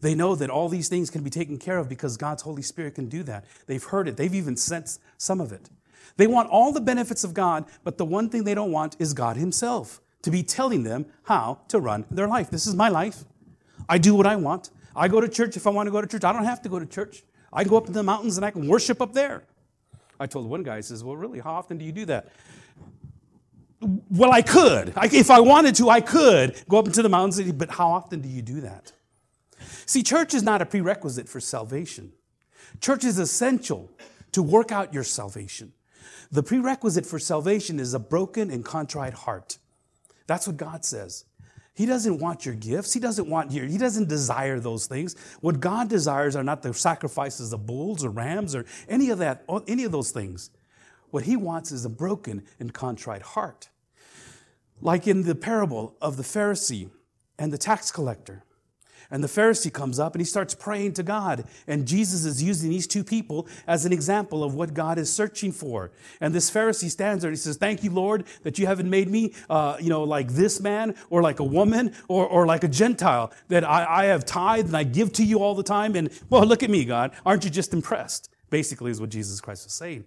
They 0.00 0.14
know 0.14 0.34
that 0.34 0.50
all 0.50 0.68
these 0.68 0.88
things 0.88 1.10
can 1.10 1.22
be 1.22 1.30
taken 1.30 1.58
care 1.58 1.78
of 1.78 1.88
because 1.88 2.16
God's 2.16 2.42
Holy 2.42 2.62
Spirit 2.62 2.94
can 2.94 3.08
do 3.08 3.22
that. 3.24 3.44
They've 3.66 3.82
heard 3.82 4.08
it, 4.08 4.16
they've 4.16 4.34
even 4.34 4.56
sensed 4.56 5.00
some 5.18 5.40
of 5.40 5.52
it. 5.52 5.68
They 6.16 6.26
want 6.26 6.50
all 6.50 6.72
the 6.72 6.80
benefits 6.80 7.24
of 7.24 7.34
God, 7.34 7.66
but 7.84 7.98
the 7.98 8.04
one 8.04 8.28
thing 8.28 8.44
they 8.44 8.54
don't 8.54 8.72
want 8.72 8.96
is 8.98 9.14
God 9.14 9.36
Himself 9.36 10.00
to 10.22 10.30
be 10.30 10.42
telling 10.42 10.82
them 10.82 11.06
how 11.24 11.60
to 11.68 11.78
run 11.78 12.04
their 12.10 12.28
life. 12.28 12.50
This 12.50 12.66
is 12.66 12.74
my 12.74 12.88
life. 12.88 13.24
I 13.88 13.98
do 13.98 14.14
what 14.14 14.26
I 14.26 14.36
want. 14.36 14.70
I 14.94 15.08
go 15.08 15.20
to 15.20 15.28
church 15.28 15.56
if 15.56 15.66
I 15.66 15.70
want 15.70 15.86
to 15.86 15.90
go 15.90 16.00
to 16.00 16.06
church. 16.06 16.24
I 16.24 16.32
don't 16.32 16.44
have 16.44 16.62
to 16.62 16.68
go 16.68 16.78
to 16.78 16.86
church. 16.86 17.22
I 17.52 17.64
go 17.64 17.76
up 17.76 17.86
in 17.86 17.92
the 17.92 18.02
mountains 18.02 18.36
and 18.36 18.44
I 18.44 18.50
can 18.50 18.66
worship 18.66 19.00
up 19.00 19.12
there. 19.12 19.44
I 20.18 20.26
told 20.26 20.48
one 20.48 20.62
guy, 20.62 20.76
he 20.76 20.82
says, 20.82 21.02
Well, 21.02 21.16
really, 21.16 21.40
how 21.40 21.52
often 21.52 21.78
do 21.78 21.84
you 21.84 21.92
do 21.92 22.04
that? 22.06 22.28
Well, 23.80 24.32
I 24.32 24.42
could. 24.42 24.92
I, 24.96 25.08
if 25.10 25.30
I 25.30 25.40
wanted 25.40 25.74
to, 25.76 25.88
I 25.88 26.00
could 26.00 26.62
go 26.68 26.78
up 26.78 26.86
into 26.86 27.02
the 27.02 27.08
mountains, 27.08 27.52
but 27.52 27.70
how 27.70 27.88
often 27.90 28.20
do 28.20 28.28
you 28.28 28.42
do 28.42 28.60
that? 28.60 28.92
See, 29.86 30.02
church 30.02 30.34
is 30.34 30.42
not 30.42 30.60
a 30.60 30.66
prerequisite 30.66 31.28
for 31.28 31.40
salvation. 31.40 32.12
Church 32.80 33.04
is 33.04 33.18
essential 33.18 33.90
to 34.32 34.42
work 34.42 34.70
out 34.70 34.94
your 34.94 35.02
salvation. 35.02 35.72
The 36.30 36.42
prerequisite 36.42 37.06
for 37.06 37.18
salvation 37.18 37.80
is 37.80 37.94
a 37.94 37.98
broken 37.98 38.50
and 38.50 38.64
contrite 38.64 39.14
heart. 39.14 39.58
That's 40.26 40.46
what 40.46 40.56
God 40.56 40.84
says. 40.84 41.24
He 41.74 41.86
doesn't 41.86 42.18
want 42.18 42.44
your 42.44 42.54
gifts. 42.54 42.92
He 42.92 43.00
doesn't 43.00 43.28
want 43.28 43.50
your, 43.52 43.64
he 43.64 43.78
doesn't 43.78 44.08
desire 44.08 44.60
those 44.60 44.86
things. 44.86 45.16
What 45.40 45.60
God 45.60 45.88
desires 45.88 46.36
are 46.36 46.44
not 46.44 46.62
the 46.62 46.74
sacrifices 46.74 47.52
of 47.52 47.66
bulls 47.66 48.04
or 48.04 48.10
rams 48.10 48.54
or 48.54 48.66
any 48.88 49.10
of 49.10 49.18
that, 49.18 49.44
any 49.66 49.84
of 49.84 49.90
those 49.90 50.10
things. 50.10 50.50
What 51.10 51.24
he 51.24 51.36
wants 51.36 51.72
is 51.72 51.84
a 51.84 51.88
broken 51.88 52.44
and 52.60 52.72
contrite 52.72 53.22
heart. 53.22 53.69
Like 54.80 55.06
in 55.06 55.22
the 55.24 55.34
parable 55.34 55.96
of 56.00 56.16
the 56.16 56.22
Pharisee 56.22 56.90
and 57.38 57.52
the 57.52 57.58
tax 57.58 57.90
collector. 57.90 58.44
And 59.10 59.24
the 59.24 59.28
Pharisee 59.28 59.72
comes 59.72 59.98
up 59.98 60.14
and 60.14 60.20
he 60.20 60.24
starts 60.24 60.54
praying 60.54 60.92
to 60.94 61.02
God. 61.02 61.44
And 61.66 61.86
Jesus 61.86 62.24
is 62.24 62.42
using 62.42 62.70
these 62.70 62.86
two 62.86 63.02
people 63.02 63.48
as 63.66 63.84
an 63.84 63.92
example 63.92 64.44
of 64.44 64.54
what 64.54 64.72
God 64.72 64.98
is 64.98 65.12
searching 65.12 65.50
for. 65.50 65.90
And 66.20 66.32
this 66.32 66.50
Pharisee 66.50 66.90
stands 66.90 67.22
there 67.22 67.30
and 67.30 67.36
he 67.36 67.40
says, 67.40 67.56
Thank 67.56 67.82
you, 67.82 67.90
Lord, 67.90 68.24
that 68.44 68.58
you 68.58 68.66
haven't 68.66 68.88
made 68.88 69.08
me, 69.08 69.34
uh, 69.48 69.76
you 69.80 69.88
know, 69.88 70.04
like 70.04 70.28
this 70.28 70.60
man 70.60 70.94
or 71.10 71.22
like 71.22 71.40
a 71.40 71.44
woman 71.44 71.92
or, 72.06 72.26
or 72.26 72.46
like 72.46 72.62
a 72.62 72.68
Gentile, 72.68 73.32
that 73.48 73.64
I, 73.64 73.84
I 73.88 74.04
have 74.06 74.24
tithed 74.24 74.68
and 74.68 74.76
I 74.76 74.84
give 74.84 75.12
to 75.14 75.24
you 75.24 75.38
all 75.40 75.56
the 75.56 75.64
time. 75.64 75.96
And, 75.96 76.10
well, 76.30 76.46
look 76.46 76.62
at 76.62 76.70
me, 76.70 76.84
God. 76.84 77.10
Aren't 77.26 77.44
you 77.44 77.50
just 77.50 77.74
impressed? 77.74 78.30
Basically 78.50 78.90
is 78.90 79.00
what 79.00 79.10
Jesus 79.10 79.40
Christ 79.40 79.64
was 79.64 79.72
saying. 79.72 80.04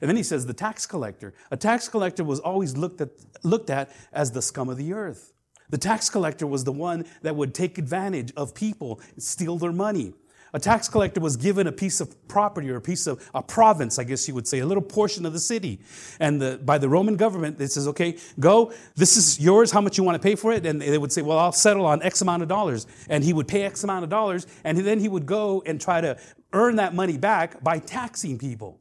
And 0.00 0.08
then 0.08 0.16
he 0.16 0.22
says 0.22 0.46
the 0.46 0.54
tax 0.54 0.86
collector. 0.86 1.34
A 1.50 1.56
tax 1.56 1.88
collector 1.88 2.24
was 2.24 2.40
always 2.40 2.76
looked 2.76 3.00
at, 3.00 3.10
looked 3.42 3.70
at 3.70 3.90
as 4.12 4.32
the 4.32 4.42
scum 4.42 4.68
of 4.68 4.76
the 4.76 4.92
earth. 4.92 5.32
The 5.70 5.78
tax 5.78 6.08
collector 6.08 6.46
was 6.46 6.64
the 6.64 6.72
one 6.72 7.06
that 7.22 7.34
would 7.34 7.54
take 7.54 7.78
advantage 7.78 8.32
of 8.36 8.54
people, 8.54 9.00
steal 9.18 9.58
their 9.58 9.72
money. 9.72 10.14
A 10.54 10.60
tax 10.60 10.88
collector 10.88 11.20
was 11.20 11.36
given 11.36 11.66
a 11.66 11.72
piece 11.72 12.00
of 12.00 12.28
property 12.28 12.70
or 12.70 12.76
a 12.76 12.80
piece 12.80 13.06
of 13.06 13.28
a 13.34 13.42
province, 13.42 13.98
I 13.98 14.04
guess 14.04 14.26
you 14.28 14.34
would 14.34 14.46
say, 14.46 14.60
a 14.60 14.66
little 14.66 14.82
portion 14.82 15.26
of 15.26 15.32
the 15.32 15.40
city. 15.40 15.80
And 16.20 16.40
the, 16.40 16.58
by 16.64 16.78
the 16.78 16.88
Roman 16.88 17.16
government, 17.16 17.60
it 17.60 17.72
says, 17.72 17.88
okay, 17.88 18.16
go, 18.38 18.72
this 18.94 19.16
is 19.16 19.40
yours, 19.40 19.70
how 19.70 19.80
much 19.80 19.98
you 19.98 20.04
want 20.04 20.14
to 20.14 20.26
pay 20.26 20.34
for 20.34 20.52
it? 20.52 20.64
And 20.64 20.80
they 20.80 20.98
would 20.98 21.12
say, 21.12 21.20
well, 21.20 21.38
I'll 21.38 21.52
settle 21.52 21.84
on 21.84 22.02
X 22.02 22.22
amount 22.22 22.42
of 22.42 22.48
dollars. 22.48 22.86
And 23.10 23.24
he 23.24 23.32
would 23.32 23.48
pay 23.48 23.64
X 23.64 23.84
amount 23.84 24.04
of 24.04 24.08
dollars, 24.08 24.46
and 24.64 24.78
then 24.78 25.00
he 25.00 25.08
would 25.08 25.26
go 25.26 25.62
and 25.66 25.80
try 25.80 26.00
to 26.00 26.16
earn 26.56 26.76
that 26.76 26.94
money 26.94 27.18
back 27.18 27.62
by 27.62 27.78
taxing 27.78 28.38
people. 28.38 28.80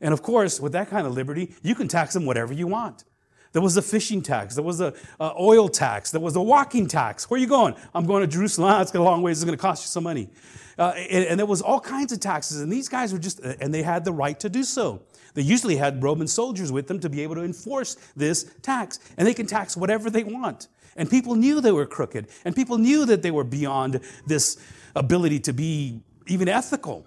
And 0.00 0.12
of 0.12 0.22
course, 0.22 0.60
with 0.60 0.72
that 0.72 0.88
kind 0.88 1.06
of 1.06 1.14
liberty, 1.14 1.54
you 1.62 1.74
can 1.74 1.88
tax 1.88 2.14
them 2.14 2.24
whatever 2.24 2.52
you 2.52 2.66
want. 2.66 3.04
There 3.52 3.62
was 3.62 3.76
a 3.76 3.82
fishing 3.82 4.20
tax. 4.20 4.54
There 4.54 4.64
was 4.64 4.80
a, 4.80 4.92
oil 5.20 5.68
tax. 5.68 6.10
There 6.10 6.20
was 6.20 6.36
a 6.36 6.42
walking 6.42 6.86
tax. 6.86 7.30
Where 7.30 7.38
are 7.38 7.40
you 7.40 7.46
going? 7.46 7.74
I'm 7.94 8.04
going 8.04 8.20
to 8.20 8.26
Jerusalem. 8.26 8.68
Ah, 8.76 8.82
it's 8.82 8.94
a 8.94 9.00
long 9.00 9.22
ways. 9.22 9.38
It's 9.38 9.44
going 9.44 9.56
to 9.56 9.62
cost 9.62 9.84
you 9.84 9.88
some 9.88 10.04
money. 10.04 10.28
Uh, 10.76 10.92
and, 10.96 11.24
and, 11.24 11.38
there 11.38 11.46
was 11.46 11.62
all 11.62 11.80
kinds 11.80 12.12
of 12.12 12.20
taxes. 12.20 12.60
And 12.60 12.70
these 12.70 12.88
guys 12.88 13.12
were 13.12 13.18
just, 13.18 13.40
and 13.40 13.72
they 13.72 13.82
had 13.82 14.04
the 14.04 14.12
right 14.12 14.38
to 14.40 14.50
do 14.50 14.62
so. 14.62 15.02
They 15.32 15.42
usually 15.42 15.76
had 15.76 16.02
Roman 16.02 16.28
soldiers 16.28 16.70
with 16.70 16.86
them 16.86 17.00
to 17.00 17.08
be 17.08 17.22
able 17.22 17.34
to 17.36 17.42
enforce 17.42 17.96
this 18.14 18.44
tax. 18.60 18.98
And 19.16 19.26
they 19.26 19.32
can 19.32 19.46
tax 19.46 19.76
whatever 19.76 20.10
they 20.10 20.24
want. 20.24 20.68
And 20.96 21.08
people 21.08 21.34
knew 21.34 21.62
they 21.62 21.72
were 21.72 21.86
crooked. 21.86 22.26
And 22.44 22.54
people 22.54 22.76
knew 22.76 23.06
that 23.06 23.22
they 23.22 23.30
were 23.30 23.44
beyond 23.44 24.00
this 24.26 24.58
ability 24.94 25.40
to 25.40 25.54
be 25.54 26.00
even 26.26 26.48
ethical. 26.48 27.06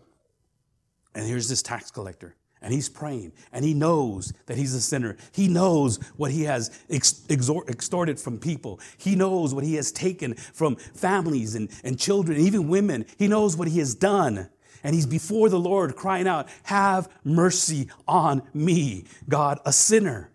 And 1.16 1.26
here's 1.26 1.50
this 1.50 1.62
tax 1.62 1.92
collector 1.92 2.36
and 2.62 2.74
he's 2.74 2.90
praying 2.90 3.32
and 3.52 3.64
he 3.64 3.74
knows 3.74 4.34
that 4.46 4.58
he's 4.58 4.74
a 4.74 4.82
sinner. 4.82 5.18
He 5.32 5.48
knows 5.48 5.98
what 6.18 6.32
he 6.32 6.44
has 6.44 6.72
extorted 6.90 8.20
from 8.20 8.40
people. 8.40 8.80
He 8.98 9.16
knows 9.16 9.54
what 9.54 9.64
he 9.64 9.76
has 9.76 9.92
taken 9.92 10.36
from 10.36 10.76
families 10.76 11.56
and, 11.56 11.70
and 11.84 11.98
children, 12.00 12.40
even 12.40 12.68
women. 12.68 13.06
He 13.18 13.28
knows 13.28 13.56
what 13.56 13.68
he 13.68 13.80
has 13.80 13.96
done. 13.96 14.50
And 14.84 14.96
he's 14.96 15.06
before 15.06 15.50
the 15.50 15.60
Lord 15.60 15.96
crying 15.96 16.28
out, 16.28 16.48
Have 16.64 17.10
mercy 17.24 17.90
on 18.08 18.44
me, 18.54 19.06
God, 19.28 19.60
a 19.66 19.74
sinner, 19.74 20.32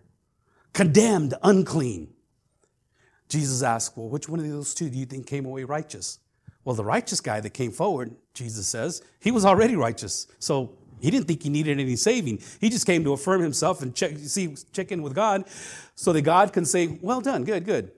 condemned, 0.73 1.33
unclean. 1.41 2.13
Jesus 3.27 3.63
asked, 3.63 3.97
Well, 3.97 4.09
which 4.09 4.29
one 4.29 4.39
of 4.39 4.47
those 4.47 4.75
two 4.75 4.89
do 4.89 4.99
you 4.99 5.05
think 5.07 5.25
came 5.25 5.45
away 5.45 5.63
righteous? 5.63 6.19
Well, 6.65 6.75
the 6.75 6.83
righteous 6.83 7.21
guy 7.21 7.39
that 7.39 7.51
came 7.51 7.71
forward, 7.71 8.15
Jesus 8.33 8.67
says, 8.67 9.03
he 9.19 9.31
was 9.31 9.45
already 9.45 9.75
righteous. 9.75 10.27
So 10.39 10.75
he 10.99 11.11
didn't 11.11 11.27
think 11.27 11.43
he 11.43 11.49
needed 11.49 11.79
any 11.79 11.95
saving. 11.95 12.41
He 12.59 12.69
just 12.69 12.87
came 12.87 13.03
to 13.03 13.13
affirm 13.13 13.41
himself 13.41 13.83
and 13.83 13.95
check, 13.95 14.17
see, 14.17 14.55
check 14.73 14.91
in 14.91 15.03
with 15.03 15.13
God 15.13 15.45
so 15.93 16.11
that 16.11 16.23
God 16.23 16.51
can 16.51 16.65
say, 16.65 16.97
Well 17.01 17.21
done, 17.21 17.43
good, 17.43 17.65
good. 17.65 17.91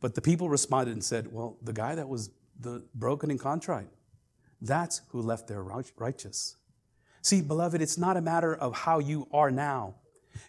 But 0.00 0.14
the 0.14 0.20
people 0.20 0.48
responded 0.48 0.92
and 0.92 1.02
said, 1.02 1.32
Well, 1.32 1.56
the 1.62 1.72
guy 1.72 1.94
that 1.94 2.08
was 2.08 2.30
the 2.60 2.84
broken 2.94 3.30
and 3.30 3.40
contrite, 3.40 3.88
that's 4.60 5.00
who 5.08 5.22
left 5.22 5.48
there 5.48 5.62
righteous. 5.62 6.56
See, 7.22 7.40
beloved, 7.40 7.80
it's 7.80 7.96
not 7.96 8.16
a 8.16 8.20
matter 8.20 8.54
of 8.54 8.74
how 8.74 8.98
you 8.98 9.28
are 9.32 9.50
now, 9.50 9.94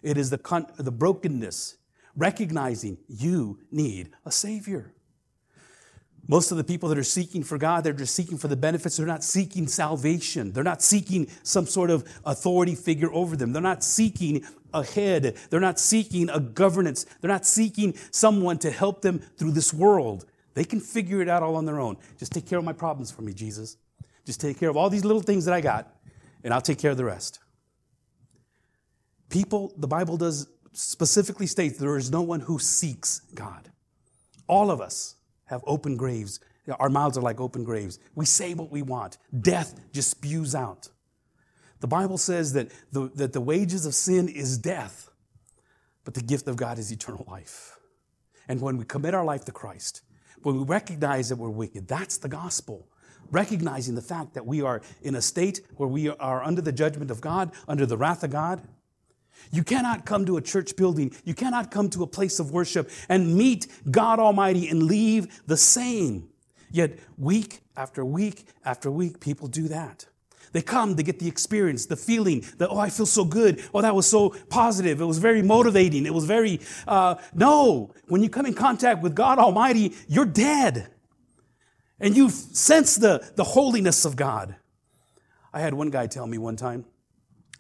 it 0.01 0.17
is 0.17 0.29
the, 0.29 0.37
con- 0.37 0.67
the 0.77 0.91
brokenness, 0.91 1.77
recognizing 2.15 2.97
you 3.07 3.59
need 3.71 4.11
a 4.25 4.31
Savior. 4.31 4.93
Most 6.27 6.51
of 6.51 6.57
the 6.57 6.63
people 6.63 6.87
that 6.89 6.97
are 6.97 7.03
seeking 7.03 7.43
for 7.43 7.57
God, 7.57 7.83
they're 7.83 7.91
just 7.91 8.15
seeking 8.15 8.37
for 8.37 8.47
the 8.47 8.55
benefits. 8.55 8.95
They're 8.95 9.05
not 9.05 9.23
seeking 9.23 9.67
salvation. 9.67 10.53
They're 10.53 10.63
not 10.63 10.81
seeking 10.81 11.27
some 11.43 11.65
sort 11.65 11.89
of 11.89 12.07
authority 12.25 12.75
figure 12.75 13.11
over 13.13 13.35
them. 13.35 13.51
They're 13.51 13.61
not 13.61 13.83
seeking 13.83 14.45
a 14.73 14.85
head. 14.85 15.37
They're 15.49 15.59
not 15.59 15.79
seeking 15.79 16.29
a 16.29 16.39
governance. 16.39 17.05
They're 17.19 17.31
not 17.31 17.45
seeking 17.45 17.93
someone 18.11 18.57
to 18.59 18.71
help 18.71 19.01
them 19.01 19.19
through 19.19 19.51
this 19.51 19.73
world. 19.73 20.25
They 20.53 20.63
can 20.63 20.79
figure 20.79 21.21
it 21.21 21.27
out 21.27 21.43
all 21.43 21.57
on 21.57 21.65
their 21.65 21.79
own. 21.79 21.97
Just 22.17 22.31
take 22.31 22.47
care 22.47 22.59
of 22.59 22.65
my 22.65 22.73
problems 22.73 23.11
for 23.11 23.21
me, 23.21 23.33
Jesus. 23.33 23.77
Just 24.25 24.39
take 24.39 24.57
care 24.59 24.69
of 24.69 24.77
all 24.77 24.89
these 24.89 25.03
little 25.03 25.21
things 25.21 25.43
that 25.45 25.53
I 25.53 25.59
got, 25.59 25.93
and 26.43 26.53
I'll 26.53 26.61
take 26.61 26.79
care 26.79 26.91
of 26.91 26.97
the 26.97 27.05
rest. 27.05 27.39
People, 29.29 29.73
the 29.77 29.87
Bible 29.87 30.15
does 30.15 30.47
specifically 30.71 31.47
state 31.47 31.77
there 31.79 31.97
is 31.97 32.11
no 32.11 32.21
one 32.21 32.39
who 32.39 32.59
seeks 32.59 33.21
God. 33.35 33.69
All 34.47 34.71
of 34.71 34.79
us 34.79 35.15
have 35.53 35.63
open 35.65 35.95
graves. 35.95 36.39
Our 36.79 36.89
mouths 36.89 37.17
are 37.17 37.21
like 37.21 37.39
open 37.39 37.63
graves. 37.63 37.99
We 38.15 38.25
say 38.25 38.53
what 38.53 38.71
we 38.71 38.81
want. 38.81 39.17
Death 39.41 39.79
just 39.91 40.09
spews 40.11 40.55
out. 40.55 40.89
The 41.79 41.87
Bible 41.87 42.17
says 42.17 42.53
that 42.53 42.71
the, 42.91 43.11
that 43.15 43.33
the 43.33 43.41
wages 43.41 43.85
of 43.85 43.93
sin 43.93 44.29
is 44.29 44.57
death, 44.57 45.09
but 46.05 46.13
the 46.13 46.21
gift 46.21 46.47
of 46.47 46.55
God 46.55 46.79
is 46.79 46.91
eternal 46.91 47.25
life. 47.29 47.77
And 48.47 48.61
when 48.61 48.77
we 48.77 48.85
commit 48.85 49.13
our 49.13 49.25
life 49.25 49.45
to 49.45 49.51
Christ, 49.51 50.01
when 50.43 50.57
we 50.57 50.63
recognize 50.63 51.29
that 51.29 51.37
we're 51.37 51.49
wicked, 51.49 51.87
that's 51.87 52.17
the 52.17 52.29
gospel. 52.29 52.87
Recognizing 53.31 53.95
the 53.95 54.01
fact 54.01 54.33
that 54.33 54.45
we 54.45 54.61
are 54.61 54.81
in 55.01 55.15
a 55.15 55.21
state 55.21 55.61
where 55.75 55.89
we 55.89 56.09
are 56.09 56.43
under 56.43 56.61
the 56.61 56.71
judgment 56.71 57.11
of 57.11 57.21
God, 57.21 57.51
under 57.67 57.85
the 57.85 57.97
wrath 57.97 58.23
of 58.23 58.31
God, 58.31 58.61
you 59.51 59.63
cannot 59.63 60.05
come 60.05 60.25
to 60.25 60.37
a 60.37 60.41
church 60.41 60.75
building, 60.75 61.15
you 61.25 61.33
cannot 61.33 61.71
come 61.71 61.89
to 61.91 62.03
a 62.03 62.07
place 62.07 62.39
of 62.39 62.51
worship 62.51 62.89
and 63.09 63.35
meet 63.35 63.67
God 63.89 64.19
Almighty 64.19 64.67
and 64.69 64.83
leave 64.83 65.41
the 65.45 65.57
same. 65.57 66.29
Yet, 66.71 66.97
week 67.17 67.61
after 67.77 68.03
week 68.03 68.45
after 68.65 68.89
week, 68.89 69.19
people 69.19 69.47
do 69.47 69.67
that. 69.67 70.07
They 70.53 70.61
come 70.61 70.95
to 70.95 71.03
get 71.03 71.19
the 71.19 71.27
experience, 71.27 71.87
the 71.87 71.95
feeling 71.95 72.45
that, 72.57 72.69
oh, 72.69 72.77
I 72.77 72.89
feel 72.89 73.07
so 73.07 73.25
good. 73.25 73.63
Oh, 73.73 73.81
that 73.81 73.95
was 73.95 74.05
so 74.05 74.35
positive. 74.49 75.01
It 75.01 75.05
was 75.05 75.17
very 75.17 75.41
motivating. 75.41 76.05
It 76.05 76.13
was 76.13 76.25
very, 76.25 76.61
uh, 76.87 77.15
no. 77.33 77.91
When 78.07 78.21
you 78.21 78.29
come 78.29 78.45
in 78.45 78.53
contact 78.53 79.01
with 79.01 79.15
God 79.15 79.39
Almighty, 79.39 79.95
you're 80.07 80.25
dead. 80.25 80.91
And 81.99 82.15
you 82.15 82.29
sense 82.29 82.95
the, 82.95 83.31
the 83.35 83.43
holiness 83.43 84.05
of 84.05 84.15
God. 84.15 84.55
I 85.51 85.59
had 85.59 85.73
one 85.73 85.89
guy 85.89 86.07
tell 86.07 86.27
me 86.27 86.37
one 86.37 86.55
time, 86.55 86.85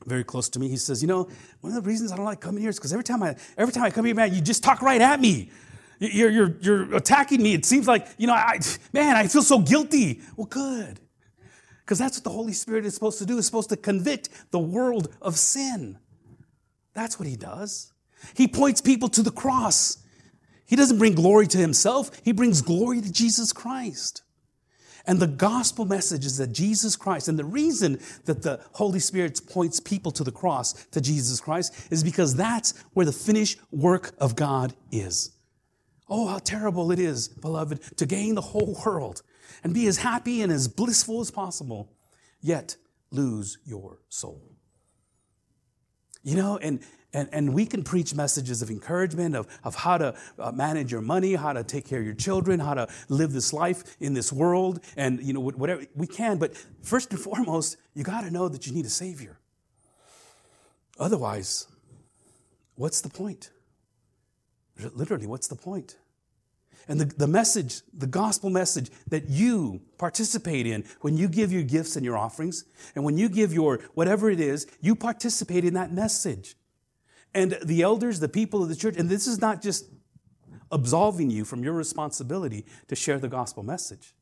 very 0.05 0.23
close 0.23 0.49
to 0.49 0.59
me. 0.59 0.67
He 0.67 0.77
says, 0.77 1.01
"You 1.01 1.07
know, 1.07 1.29
one 1.61 1.75
of 1.75 1.83
the 1.83 1.87
reasons 1.87 2.11
I 2.11 2.15
don't 2.15 2.25
like 2.25 2.39
coming 2.39 2.61
here 2.61 2.69
is 2.69 2.77
because 2.77 2.93
every 2.93 3.03
time 3.03 3.23
I 3.23 3.35
every 3.57 3.73
time 3.73 3.83
I 3.83 3.91
come 3.91 4.05
here, 4.05 4.15
man, 4.15 4.33
you 4.33 4.41
just 4.41 4.63
talk 4.63 4.81
right 4.81 5.01
at 5.01 5.19
me. 5.19 5.51
You're 5.99 6.29
you're 6.29 6.55
you're 6.59 6.95
attacking 6.95 7.41
me. 7.41 7.53
It 7.53 7.65
seems 7.65 7.87
like 7.87 8.07
you 8.17 8.27
know, 8.27 8.33
I 8.33 8.59
man, 8.91 9.15
I 9.15 9.27
feel 9.27 9.43
so 9.43 9.59
guilty. 9.59 10.21
Well, 10.35 10.47
good, 10.47 10.99
because 11.79 11.99
that's 11.99 12.17
what 12.17 12.23
the 12.23 12.29
Holy 12.29 12.53
Spirit 12.53 12.85
is 12.85 12.93
supposed 12.93 13.19
to 13.19 13.25
do. 13.25 13.37
Is 13.37 13.45
supposed 13.45 13.69
to 13.69 13.77
convict 13.77 14.29
the 14.51 14.59
world 14.59 15.15
of 15.21 15.37
sin. 15.37 15.97
That's 16.93 17.19
what 17.19 17.27
He 17.27 17.35
does. 17.35 17.93
He 18.35 18.47
points 18.47 18.81
people 18.81 19.09
to 19.09 19.21
the 19.21 19.31
cross. 19.31 19.97
He 20.65 20.75
doesn't 20.75 20.97
bring 20.97 21.13
glory 21.13 21.47
to 21.47 21.57
Himself. 21.57 22.11
He 22.23 22.31
brings 22.31 22.61
glory 22.61 23.01
to 23.01 23.11
Jesus 23.11 23.53
Christ. 23.53 24.22
And 25.05 25.19
the 25.19 25.27
gospel 25.27 25.85
message 25.85 26.25
is 26.25 26.37
that 26.37 26.53
Jesus 26.53 26.95
Christ, 26.95 27.27
and 27.27 27.37
the 27.37 27.43
reason 27.43 27.99
that 28.25 28.41
the 28.41 28.61
Holy 28.71 28.99
Spirit 28.99 29.41
points 29.49 29.79
people 29.79 30.11
to 30.13 30.23
the 30.23 30.31
cross, 30.31 30.73
to 30.91 31.01
Jesus 31.01 31.41
Christ, 31.41 31.91
is 31.91 32.03
because 32.03 32.35
that's 32.35 32.73
where 32.93 33.05
the 33.05 33.11
finished 33.11 33.59
work 33.71 34.11
of 34.17 34.35
God 34.35 34.73
is. 34.91 35.31
Oh, 36.09 36.27
how 36.27 36.39
terrible 36.39 36.91
it 36.91 36.99
is, 36.99 37.27
beloved, 37.27 37.81
to 37.97 38.05
gain 38.05 38.35
the 38.35 38.41
whole 38.41 38.79
world 38.85 39.23
and 39.63 39.73
be 39.73 39.87
as 39.87 39.97
happy 39.97 40.41
and 40.41 40.51
as 40.51 40.67
blissful 40.67 41.19
as 41.19 41.31
possible, 41.31 41.91
yet 42.41 42.77
lose 43.11 43.57
your 43.65 43.99
soul. 44.09 44.53
You 46.23 46.37
know, 46.37 46.57
and 46.57 46.79
and, 47.13 47.29
and 47.31 47.53
we 47.53 47.65
can 47.65 47.83
preach 47.83 48.15
messages 48.15 48.61
of 48.61 48.69
encouragement, 48.69 49.35
of, 49.35 49.47
of 49.63 49.75
how 49.75 49.97
to 49.97 50.15
uh, 50.39 50.51
manage 50.51 50.91
your 50.91 51.01
money, 51.01 51.35
how 51.35 51.53
to 51.53 51.63
take 51.63 51.85
care 51.85 51.99
of 51.99 52.05
your 52.05 52.15
children, 52.15 52.59
how 52.59 52.73
to 52.73 52.87
live 53.07 53.31
this 53.33 53.53
life 53.53 53.95
in 53.99 54.13
this 54.13 54.33
world, 54.33 54.79
and 54.97 55.21
you 55.21 55.33
know 55.33 55.39
whatever 55.39 55.85
we 55.95 56.07
can. 56.07 56.37
But 56.37 56.57
first 56.81 57.11
and 57.11 57.19
foremost, 57.19 57.77
you 57.93 58.03
got 58.03 58.21
to 58.21 58.31
know 58.31 58.49
that 58.49 58.65
you 58.65 58.73
need 58.73 58.85
a 58.85 58.89
savior. 58.89 59.39
Otherwise, 60.99 61.67
what's 62.75 63.01
the 63.01 63.09
point? 63.09 63.51
Literally, 64.93 65.27
what's 65.27 65.47
the 65.47 65.55
point? 65.55 65.97
And 66.87 66.99
the, 66.99 67.05
the 67.05 67.27
message, 67.27 67.81
the 67.93 68.07
gospel 68.07 68.49
message 68.49 68.89
that 69.07 69.29
you 69.29 69.81
participate 69.97 70.67
in 70.67 70.83
when 71.01 71.15
you 71.15 71.29
give 71.29 71.51
your 71.51 71.63
gifts 71.63 71.95
and 71.95 72.03
your 72.03 72.17
offerings, 72.17 72.65
and 72.95 73.05
when 73.05 73.17
you 73.17 73.29
give 73.29 73.53
your 73.53 73.79
whatever 73.93 74.29
it 74.29 74.39
is, 74.39 74.67
you 74.81 74.95
participate 74.95 75.63
in 75.63 75.75
that 75.75 75.93
message. 75.93 76.55
And 77.33 77.57
the 77.63 77.81
elders, 77.81 78.19
the 78.19 78.29
people 78.29 78.61
of 78.61 78.69
the 78.69 78.75
church, 78.75 78.95
and 78.97 79.09
this 79.09 79.27
is 79.27 79.41
not 79.41 79.61
just 79.61 79.85
absolving 80.71 81.29
you 81.29 81.45
from 81.45 81.63
your 81.63 81.73
responsibility 81.73 82.65
to 82.87 82.95
share 82.95 83.19
the 83.19 83.27
gospel 83.27 83.63
message. 83.63 84.13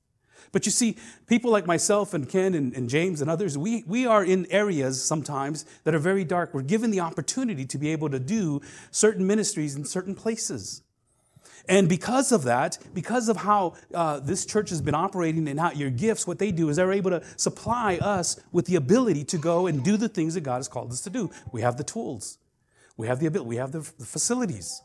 But 0.52 0.65
you 0.65 0.71
see, 0.71 0.97
people 1.28 1.52
like 1.52 1.65
myself 1.65 2.13
and 2.13 2.28
Ken 2.28 2.54
and, 2.54 2.74
and, 2.74 2.89
James 2.89 3.21
and 3.21 3.30
others, 3.30 3.58
we, 3.58 3.84
we 3.88 4.06
are 4.06 4.24
in 4.24 4.47
areas 4.50 5.02
sometimes 5.02 5.65
that 5.84 5.95
are 5.95 6.00
very 6.00 6.24
dark. 6.24 6.54
We're 6.54 6.62
given 6.62 6.91
the 6.91 7.00
opportunity 7.00 7.65
to 7.65 7.78
be 7.78 7.89
able 7.91 8.10
to 8.10 8.19
do 8.19 8.62
certain 8.89 9.26
ministries 9.26 9.76
in 9.76 9.86
certain 9.86 10.15
places. 10.15 10.82
And 11.69 11.88
because 11.88 12.32
of 12.32 12.43
that, 12.43 12.80
because 12.93 13.30
of 13.30 13.38
how 13.38 13.76
uh, 13.93 14.19
this 14.19 14.45
church 14.45 14.71
has 14.71 14.82
been 14.82 14.95
operating 14.95 15.47
and 15.47 15.60
how 15.60 15.71
your 15.71 15.91
gifts, 15.91 16.26
what 16.26 16.39
they 16.39 16.52
do 16.52 16.69
is 16.69 16.78
they're 16.78 16.91
able 16.91 17.12
to 17.12 17.24
supply 17.38 17.97
us 17.97 18.39
with 18.52 18.65
the 18.65 18.76
ability 18.76 19.24
to 19.26 19.38
go 19.38 19.67
and 19.67 19.84
do 19.84 19.95
the 19.95 20.10
things 20.10 20.34
that 20.34 20.41
God 20.41 20.58
has 20.58 20.67
called 20.67 20.91
us 20.91 21.02
to 21.02 21.10
do. 21.10 21.30
We 21.52 21.62
have 21.62 21.78
the 21.78 21.84
tools. 21.84 22.39
We 23.01 23.07
have 23.07 23.19
the 23.19 23.25
ability, 23.25 23.49
we 23.49 23.55
have 23.55 23.71
the, 23.71 23.79
the 23.79 24.05
facilities. 24.05 24.79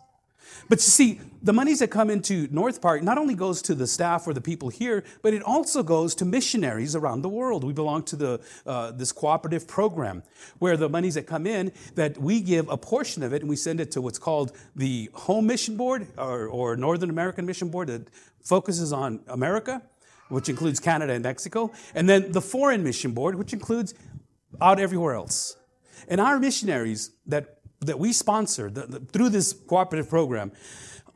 But 0.70 0.78
you 0.78 0.90
see, 0.90 1.20
the 1.42 1.52
monies 1.52 1.80
that 1.80 1.88
come 1.88 2.08
into 2.08 2.48
North 2.50 2.80
Park 2.80 3.02
not 3.02 3.18
only 3.18 3.34
goes 3.34 3.60
to 3.62 3.74
the 3.74 3.86
staff 3.86 4.26
or 4.26 4.32
the 4.32 4.40
people 4.40 4.70
here, 4.70 5.04
but 5.20 5.34
it 5.34 5.42
also 5.42 5.82
goes 5.82 6.14
to 6.14 6.24
missionaries 6.24 6.96
around 6.96 7.20
the 7.20 7.28
world. 7.28 7.62
We 7.62 7.74
belong 7.74 8.04
to 8.04 8.16
the, 8.16 8.40
uh, 8.64 8.92
this 8.92 9.12
cooperative 9.12 9.68
program 9.68 10.22
where 10.60 10.78
the 10.78 10.88
monies 10.88 11.16
that 11.16 11.26
come 11.26 11.46
in, 11.46 11.72
that 11.94 12.16
we 12.16 12.40
give 12.40 12.70
a 12.70 12.78
portion 12.78 13.22
of 13.22 13.34
it 13.34 13.42
and 13.42 13.50
we 13.50 13.56
send 13.56 13.80
it 13.80 13.90
to 13.90 14.00
what's 14.00 14.18
called 14.18 14.56
the 14.74 15.10
Home 15.12 15.46
Mission 15.46 15.76
Board 15.76 16.06
or, 16.16 16.46
or 16.46 16.74
Northern 16.74 17.10
American 17.10 17.44
Mission 17.44 17.68
Board 17.68 17.88
that 17.88 18.08
focuses 18.42 18.94
on 18.94 19.20
America, 19.28 19.82
which 20.30 20.48
includes 20.48 20.80
Canada 20.80 21.12
and 21.12 21.22
Mexico, 21.22 21.70
and 21.94 22.08
then 22.08 22.32
the 22.32 22.40
Foreign 22.40 22.82
Mission 22.82 23.12
Board, 23.12 23.34
which 23.34 23.52
includes 23.52 23.92
out 24.58 24.80
everywhere 24.80 25.12
else. 25.12 25.58
And 26.08 26.20
our 26.20 26.38
missionaries 26.38 27.10
that 27.26 27.55
that 27.86 27.98
we 27.98 28.12
sponsor 28.12 28.70
the, 28.70 28.86
the, 28.86 29.00
through 29.00 29.30
this 29.30 29.52
cooperative 29.52 30.08
program, 30.08 30.52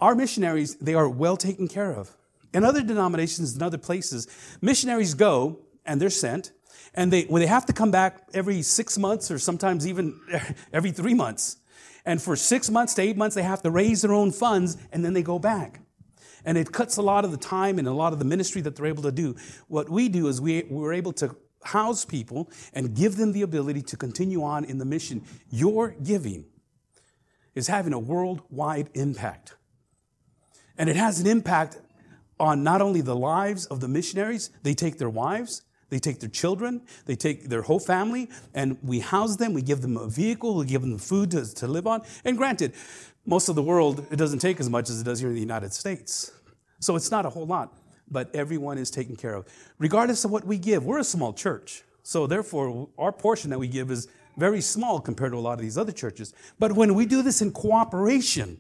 our 0.01 0.15
missionaries, 0.15 0.77
they 0.77 0.95
are 0.95 1.09
well 1.09 1.37
taken 1.37 1.69
care 1.69 1.93
of. 1.93 2.17
In 2.53 2.65
other 2.65 2.83
denominations 2.83 3.53
and 3.53 3.63
other 3.63 3.79
places, 3.79 4.27
missionaries 4.61 5.15
go 5.15 5.61
and 5.85 6.01
they're 6.01 6.11
sent, 6.11 6.53
and 6.95 7.13
they, 7.13 7.27
well, 7.29 7.41
they 7.41 7.47
have 7.47 7.67
to 7.67 7.73
come 7.73 7.91
back 7.91 8.29
every 8.35 8.63
six 8.63 8.99
months 8.99 9.31
or 9.31 9.39
sometimes 9.39 9.87
even 9.87 10.19
every 10.73 10.91
three 10.91 11.15
months. 11.15 11.59
And 12.05 12.21
for 12.21 12.35
six 12.35 12.71
months 12.71 12.95
to 12.95 13.03
eight 13.03 13.17
months, 13.17 13.37
they 13.37 13.43
have 13.43 13.63
to 13.63 13.71
raise 13.71 14.03
their 14.03 14.13
own 14.13 14.33
funds 14.33 14.77
and 14.91 15.05
then 15.05 15.13
they 15.13 15.23
go 15.23 15.39
back. 15.39 15.81
And 16.45 16.57
it 16.57 16.73
cuts 16.73 16.97
a 16.97 17.03
lot 17.03 17.25
of 17.25 17.31
the 17.31 17.37
time 17.37 17.79
and 17.79 17.87
a 17.87 17.93
lot 17.93 18.13
of 18.13 18.19
the 18.19 18.25
ministry 18.25 18.63
that 18.63 18.75
they're 18.75 18.87
able 18.87 19.03
to 19.03 19.13
do. 19.13 19.37
What 19.69 19.91
we 19.91 20.09
do 20.09 20.27
is 20.27 20.41
we, 20.41 20.65
we're 20.71 20.95
able 20.95 21.13
to 21.15 21.37
house 21.63 22.07
people 22.07 22.51
and 22.73 22.97
give 22.97 23.17
them 23.17 23.33
the 23.33 23.43
ability 23.43 23.83
to 23.83 23.97
continue 23.97 24.43
on 24.43 24.65
in 24.65 24.79
the 24.79 24.85
mission. 24.87 25.23
Your 25.51 25.95
giving 26.03 26.47
is 27.55 27.67
having 27.67 27.93
a 27.93 27.99
worldwide 27.99 28.91
impact. 28.95 29.57
And 30.79 30.89
it 30.89 30.97
has 30.97 31.21
an 31.21 31.27
impact 31.27 31.79
on 32.39 32.63
not 32.63 32.81
only 32.81 33.03
the 33.03 33.17
lives 33.17 33.67
of 33.67 33.81
the 33.81 33.89
missionaries, 33.89 34.51
they 34.63 34.75
take 34.75 34.99
their 34.99 35.11
wives, 35.11 35.63
they 35.91 35.99
take 35.99 36.21
their 36.21 36.31
children, 36.31 36.83
they 37.05 37.17
take 37.17 37.49
their 37.49 37.63
whole 37.63 37.81
family, 37.81 38.31
and 38.55 38.79
we 38.83 39.01
house 39.01 39.37
them, 39.37 39.53
we 39.53 39.61
give 39.61 39.83
them 39.83 39.97
a 39.97 40.09
vehicle, 40.09 40.57
we 40.57 40.65
give 40.65 40.81
them 40.81 40.97
food 40.97 41.33
to, 41.33 41.55
to 41.55 41.67
live 41.67 41.87
on. 41.87 42.03
And 42.25 42.39
granted, 42.39 42.73
most 43.27 43.49
of 43.49 43.57
the 43.57 43.63
world, 43.63 44.07
it 44.11 44.17
doesn't 44.17 44.39
take 44.39 44.61
as 44.61 44.71
much 44.71 44.89
as 44.89 45.01
it 45.01 45.05
does 45.05 45.21
here 45.21 45.29
in 45.29 45.35
the 45.35 45.41
United 45.41 45.73
States. 45.75 46.33
So 46.79 46.97
it's 46.97 47.11
not 47.11 47.27
a 47.27 47.31
whole 47.31 47.47
lot, 47.47 47.77
but 48.11 48.35
everyone 48.35 48.79
is 48.79 48.91
taken 48.91 49.17
care 49.17 49.35
of. 49.35 49.47
Regardless 49.79 50.25
of 50.25 50.31
what 50.31 50.47
we 50.47 50.57
give, 50.57 50.85
we're 50.85 50.99
a 50.99 51.05
small 51.05 51.33
church. 51.33 51.83
So 52.03 52.27
therefore, 52.27 52.89
our 52.97 53.13
portion 53.13 53.51
that 53.51 53.59
we 53.59 53.69
give 53.69 53.91
is 53.91 54.09
very 54.41 54.61
small 54.61 55.01
compared 55.01 55.33
to 55.33 55.39
a 55.39 55.41
lot 55.41 55.55
of 55.55 55.61
these 55.61 55.79
other 55.79 55.93
churches. 55.93 56.35
But 56.59 56.73
when 56.73 56.95
we 56.95 57.07
do 57.07 57.23
this 57.23 57.43
in 57.43 57.53
cooperation, 57.53 58.59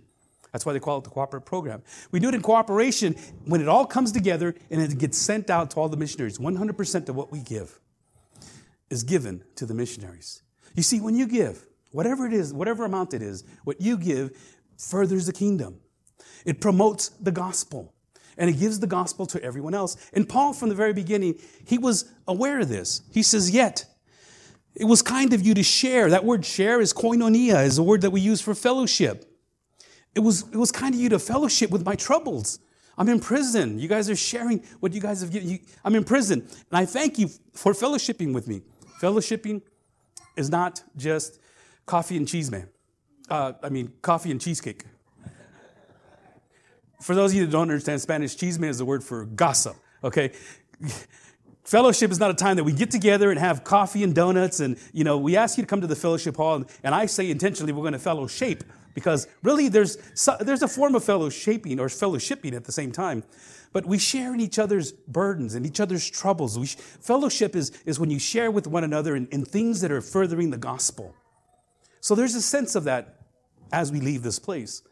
that's 0.52 0.66
why 0.66 0.72
they 0.72 0.80
call 0.80 0.98
it 0.98 1.04
the 1.04 1.10
cooperative 1.10 1.46
program. 1.46 1.82
We 2.10 2.20
do 2.20 2.28
it 2.28 2.34
in 2.34 2.42
cooperation 2.42 3.16
when 3.44 3.60
it 3.60 3.68
all 3.68 3.86
comes 3.86 4.12
together 4.12 4.54
and 4.70 4.80
it 4.80 4.98
gets 4.98 5.18
sent 5.18 5.48
out 5.50 5.70
to 5.72 5.80
all 5.80 5.88
the 5.88 5.96
missionaries. 5.96 6.38
100% 6.38 7.08
of 7.08 7.16
what 7.16 7.32
we 7.32 7.40
give 7.40 7.80
is 8.90 9.04
given 9.04 9.42
to 9.56 9.66
the 9.66 9.74
missionaries. 9.74 10.42
You 10.74 10.82
see, 10.82 11.00
when 11.00 11.16
you 11.16 11.26
give, 11.26 11.66
whatever 11.92 12.26
it 12.26 12.32
is, 12.32 12.52
whatever 12.52 12.84
amount 12.84 13.14
it 13.14 13.22
is, 13.22 13.44
what 13.64 13.80
you 13.80 13.96
give 13.96 14.36
furthers 14.76 15.26
the 15.26 15.32
kingdom. 15.32 15.80
It 16.44 16.60
promotes 16.60 17.10
the 17.20 17.32
gospel. 17.32 17.94
And 18.38 18.48
it 18.48 18.54
gives 18.54 18.80
the 18.80 18.86
gospel 18.86 19.26
to 19.26 19.42
everyone 19.42 19.74
else. 19.74 19.96
And 20.14 20.28
Paul, 20.28 20.54
from 20.54 20.70
the 20.70 20.74
very 20.74 20.94
beginning, 20.94 21.38
he 21.66 21.76
was 21.76 22.10
aware 22.26 22.60
of 22.60 22.68
this. 22.68 23.02
He 23.12 23.22
says, 23.22 23.50
Yet, 23.50 23.84
it 24.74 24.84
was 24.84 25.02
kind 25.02 25.32
of 25.32 25.44
you 25.44 25.54
to 25.54 25.62
share. 25.62 26.10
That 26.10 26.24
word 26.24 26.44
share 26.44 26.80
is 26.80 26.92
koinonia, 26.92 27.64
is 27.64 27.78
a 27.78 27.82
word 27.82 28.02
that 28.02 28.10
we 28.10 28.20
use 28.20 28.40
for 28.40 28.54
fellowship. 28.54 29.26
It 30.14 30.20
was, 30.20 30.42
it 30.42 30.56
was 30.56 30.72
kind 30.72 30.94
of 30.94 31.00
you 31.00 31.08
to 31.10 31.18
fellowship 31.18 31.70
with 31.70 31.84
my 31.84 31.94
troubles. 31.94 32.58
I'm 32.98 33.08
in 33.08 33.20
prison. 33.20 33.78
You 33.78 33.88
guys 33.88 34.10
are 34.10 34.16
sharing 34.16 34.58
what 34.80 34.92
you 34.92 35.00
guys 35.00 35.20
have 35.22 35.30
given. 35.30 35.48
You, 35.48 35.58
I'm 35.84 35.94
in 35.94 36.04
prison. 36.04 36.40
And 36.40 36.78
I 36.78 36.84
thank 36.84 37.18
you 37.18 37.28
for 37.52 37.72
fellowshipping 37.72 38.34
with 38.34 38.46
me. 38.46 38.62
Fellowshipping 39.00 39.62
is 40.36 40.50
not 40.50 40.82
just 40.96 41.40
coffee 41.86 42.16
and 42.16 42.26
chisme. 42.26 42.68
Uh, 43.28 43.52
I 43.62 43.68
mean, 43.68 43.92
coffee 44.02 44.30
and 44.30 44.40
cheesecake. 44.40 44.84
For 47.00 47.14
those 47.14 47.30
of 47.30 47.38
you 47.38 47.46
that 47.46 47.52
don't 47.52 47.62
understand 47.62 48.00
Spanish, 48.00 48.40
man 48.58 48.70
is 48.70 48.78
the 48.78 48.84
word 48.84 49.02
for 49.02 49.24
gossip, 49.24 49.76
okay? 50.04 50.32
Fellowship 51.70 52.10
is 52.10 52.18
not 52.18 52.32
a 52.32 52.34
time 52.34 52.56
that 52.56 52.64
we 52.64 52.72
get 52.72 52.90
together 52.90 53.30
and 53.30 53.38
have 53.38 53.62
coffee 53.62 54.02
and 54.02 54.12
donuts 54.12 54.58
and, 54.58 54.76
you 54.92 55.04
know, 55.04 55.16
we 55.16 55.36
ask 55.36 55.56
you 55.56 55.62
to 55.62 55.68
come 55.68 55.80
to 55.80 55.86
the 55.86 55.94
fellowship 55.94 56.34
hall 56.36 56.56
and, 56.56 56.66
and 56.82 56.92
I 56.92 57.06
say 57.06 57.30
intentionally 57.30 57.72
we're 57.72 57.82
going 57.82 57.92
to 57.92 58.00
fellowship 58.00 58.64
because 58.92 59.28
really 59.44 59.68
there's, 59.68 59.96
there's 60.40 60.62
a 60.62 60.66
form 60.66 60.96
of 60.96 61.04
fellowshipping 61.04 61.78
or 61.78 61.86
fellowshipping 61.86 62.54
at 62.54 62.64
the 62.64 62.72
same 62.72 62.90
time. 62.90 63.22
But 63.72 63.86
we 63.86 63.98
share 63.98 64.34
in 64.34 64.40
each 64.40 64.58
other's 64.58 64.90
burdens 64.90 65.54
and 65.54 65.64
each 65.64 65.78
other's 65.78 66.10
troubles. 66.10 66.58
We, 66.58 66.66
fellowship 66.66 67.54
is, 67.54 67.70
is 67.86 68.00
when 68.00 68.10
you 68.10 68.18
share 68.18 68.50
with 68.50 68.66
one 68.66 68.82
another 68.82 69.14
in, 69.14 69.28
in 69.28 69.44
things 69.44 69.80
that 69.82 69.92
are 69.92 70.00
furthering 70.00 70.50
the 70.50 70.58
gospel. 70.58 71.14
So 72.00 72.16
there's 72.16 72.34
a 72.34 72.42
sense 72.42 72.74
of 72.74 72.82
that 72.82 73.20
as 73.72 73.92
we 73.92 74.00
leave 74.00 74.24
this 74.24 74.40
place. 74.40 74.82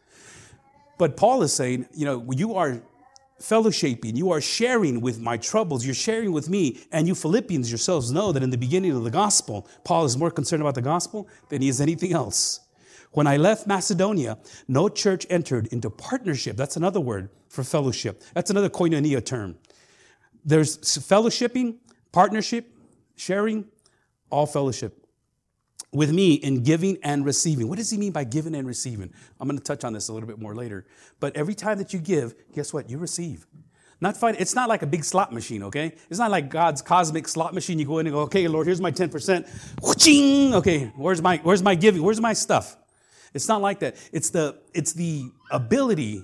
But 0.97 1.17
Paul 1.17 1.43
is 1.43 1.51
saying, 1.51 1.87
you 1.93 2.05
know, 2.05 2.25
you 2.31 2.55
are 2.55 2.81
fellowshipping, 3.39 4.15
you 4.15 4.31
are 4.31 4.41
sharing 4.41 5.01
with 5.01 5.19
my 5.19 5.37
troubles, 5.37 5.85
you're 5.85 5.95
sharing 5.95 6.31
with 6.31 6.49
me, 6.49 6.79
and 6.91 7.07
you 7.07 7.15
Philippians 7.15 7.71
yourselves 7.71 8.11
know 8.11 8.31
that 8.31 8.43
in 8.43 8.49
the 8.49 8.57
beginning 8.57 8.91
of 8.91 9.03
the 9.03 9.11
gospel, 9.11 9.67
Paul 9.83 10.05
is 10.05 10.17
more 10.17 10.31
concerned 10.31 10.61
about 10.61 10.75
the 10.75 10.81
gospel 10.81 11.27
than 11.49 11.61
he 11.61 11.69
is 11.69 11.81
anything 11.81 12.13
else. 12.13 12.59
When 13.11 13.25
I 13.25 13.37
left 13.37 13.65
Macedonia, 13.65 14.37
no 14.67 14.87
church 14.87 15.25
entered 15.29 15.67
into 15.67 15.89
partnership. 15.89 16.55
That's 16.55 16.75
another 16.77 16.99
word 16.99 17.29
for 17.47 17.63
fellowship. 17.63 18.21
That's 18.33 18.51
another 18.51 18.69
koinonia 18.69 19.25
term. 19.25 19.57
There's 20.45 20.77
fellowshipping, 20.77 21.77
partnership, 22.11 22.71
sharing, 23.15 23.65
all 24.29 24.45
fellowship 24.45 24.98
with 25.91 26.11
me 26.11 26.35
in 26.35 26.63
giving 26.63 26.97
and 27.03 27.25
receiving. 27.25 27.67
What 27.67 27.77
does 27.77 27.89
he 27.89 27.97
mean 27.97 28.11
by 28.11 28.23
giving 28.23 28.55
and 28.55 28.67
receiving? 28.67 29.11
I'm 29.39 29.47
going 29.47 29.57
to 29.57 29.63
touch 29.63 29.83
on 29.83 29.93
this 29.93 30.09
a 30.09 30.13
little 30.13 30.27
bit 30.27 30.39
more 30.39 30.55
later. 30.55 30.85
But 31.19 31.35
every 31.35 31.55
time 31.55 31.77
that 31.79 31.93
you 31.93 31.99
give, 31.99 32.35
guess 32.53 32.73
what? 32.73 32.89
You 32.89 32.97
receive. 32.97 33.47
Not 34.01 34.15
find, 34.15 34.37
it's 34.39 34.55
not 34.55 34.69
like 34.69 34.81
a 34.81 34.87
big 34.87 35.03
slot 35.03 35.33
machine, 35.33 35.63
okay? 35.63 35.93
It's 36.09 36.19
not 36.19 36.31
like 36.31 36.49
God's 36.49 36.81
cosmic 36.81 37.27
slot 37.27 37.53
machine. 37.53 37.79
You 37.79 37.85
go 37.85 37.97
in 37.97 38.07
and 38.07 38.13
go, 38.13 38.21
okay, 38.21 38.47
Lord, 38.47 38.65
here's 38.65 38.79
my 38.79 38.91
10%. 38.91 39.83
Okay, 40.53 40.91
where's 40.95 41.21
my, 41.21 41.37
where's 41.43 41.61
my 41.61 41.75
giving? 41.75 42.01
Where's 42.01 42.21
my 42.21 42.33
stuff? 42.33 42.77
It's 43.33 43.47
not 43.47 43.61
like 43.61 43.79
that. 43.79 43.97
It's 44.13 44.29
the, 44.29 44.57
it's 44.73 44.93
the 44.93 45.31
ability 45.51 46.23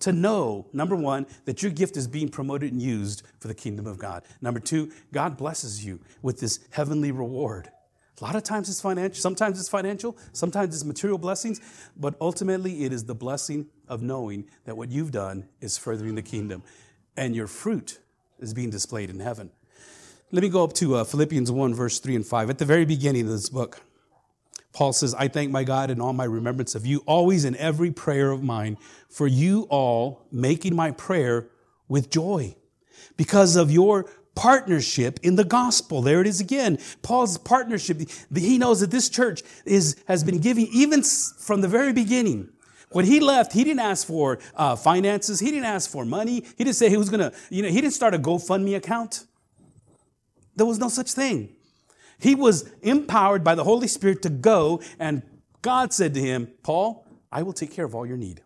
to 0.00 0.12
know, 0.12 0.66
number 0.74 0.94
one, 0.94 1.26
that 1.46 1.62
your 1.62 1.72
gift 1.72 1.96
is 1.96 2.06
being 2.06 2.28
promoted 2.28 2.72
and 2.72 2.82
used 2.82 3.22
for 3.38 3.48
the 3.48 3.54
kingdom 3.54 3.86
of 3.86 3.98
God. 3.98 4.22
Number 4.42 4.60
two, 4.60 4.92
God 5.10 5.38
blesses 5.38 5.84
you 5.84 6.00
with 6.20 6.38
this 6.38 6.60
heavenly 6.70 7.12
reward. 7.12 7.70
A 8.20 8.24
lot 8.24 8.34
of 8.34 8.42
times 8.42 8.68
it's 8.70 8.80
financial, 8.80 9.20
sometimes 9.20 9.60
it's 9.60 9.68
financial, 9.68 10.16
sometimes 10.32 10.74
it's 10.74 10.84
material 10.84 11.18
blessings, 11.18 11.60
but 11.96 12.14
ultimately 12.20 12.84
it 12.84 12.92
is 12.92 13.04
the 13.04 13.14
blessing 13.14 13.66
of 13.88 14.02
knowing 14.02 14.48
that 14.64 14.76
what 14.76 14.90
you've 14.90 15.10
done 15.10 15.48
is 15.60 15.76
furthering 15.76 16.14
the 16.14 16.22
kingdom 16.22 16.62
and 17.16 17.36
your 17.36 17.46
fruit 17.46 18.00
is 18.38 18.54
being 18.54 18.70
displayed 18.70 19.10
in 19.10 19.20
heaven. 19.20 19.50
Let 20.32 20.42
me 20.42 20.48
go 20.48 20.64
up 20.64 20.72
to 20.74 20.96
uh, 20.96 21.04
Philippians 21.04 21.52
1, 21.52 21.74
verse 21.74 22.00
3 22.00 22.16
and 22.16 22.26
5. 22.26 22.50
At 22.50 22.58
the 22.58 22.64
very 22.64 22.84
beginning 22.84 23.22
of 23.22 23.28
this 23.28 23.48
book, 23.48 23.80
Paul 24.72 24.92
says, 24.92 25.14
I 25.14 25.28
thank 25.28 25.50
my 25.50 25.64
God 25.64 25.90
in 25.90 26.00
all 26.00 26.12
my 26.12 26.24
remembrance 26.24 26.74
of 26.74 26.84
you, 26.84 27.02
always 27.06 27.44
in 27.44 27.56
every 27.56 27.90
prayer 27.90 28.30
of 28.30 28.42
mine, 28.42 28.76
for 29.08 29.26
you 29.26 29.66
all 29.70 30.26
making 30.32 30.74
my 30.74 30.90
prayer 30.90 31.48
with 31.88 32.10
joy 32.10 32.56
because 33.16 33.56
of 33.56 33.70
your 33.70 34.06
partnership 34.36 35.18
in 35.24 35.34
the 35.34 35.44
gospel. 35.44 36.02
There 36.02 36.20
it 36.20 36.28
is 36.28 36.40
again. 36.40 36.78
Paul's 37.02 37.38
partnership. 37.38 38.00
He 38.32 38.58
knows 38.58 38.78
that 38.80 38.92
this 38.92 39.08
church 39.08 39.42
is, 39.64 39.96
has 40.06 40.22
been 40.22 40.38
giving 40.38 40.68
even 40.72 41.02
from 41.02 41.62
the 41.62 41.68
very 41.68 41.92
beginning. 41.92 42.50
When 42.90 43.04
he 43.04 43.18
left, 43.18 43.52
he 43.52 43.64
didn't 43.64 43.80
ask 43.80 44.06
for 44.06 44.38
uh, 44.54 44.76
finances. 44.76 45.40
He 45.40 45.50
didn't 45.50 45.66
ask 45.66 45.90
for 45.90 46.04
money. 46.04 46.44
He 46.56 46.62
didn't 46.62 46.76
say 46.76 46.88
he 46.88 46.96
was 46.96 47.10
going 47.10 47.28
to, 47.28 47.36
you 47.50 47.62
know, 47.62 47.68
he 47.68 47.80
didn't 47.80 47.94
start 47.94 48.14
a 48.14 48.18
GoFundMe 48.18 48.76
account. 48.76 49.24
There 50.54 50.66
was 50.66 50.78
no 50.78 50.88
such 50.88 51.12
thing. 51.12 51.56
He 52.18 52.34
was 52.34 52.70
empowered 52.82 53.42
by 53.42 53.54
the 53.54 53.64
Holy 53.64 53.88
Spirit 53.88 54.22
to 54.22 54.30
go, 54.30 54.80
and 54.98 55.22
God 55.60 55.92
said 55.92 56.14
to 56.14 56.20
him, 56.20 56.48
Paul, 56.62 57.06
I 57.30 57.42
will 57.42 57.52
take 57.52 57.72
care 57.72 57.84
of 57.84 57.94
all 57.94 58.06
your 58.06 58.16
need. 58.16 58.40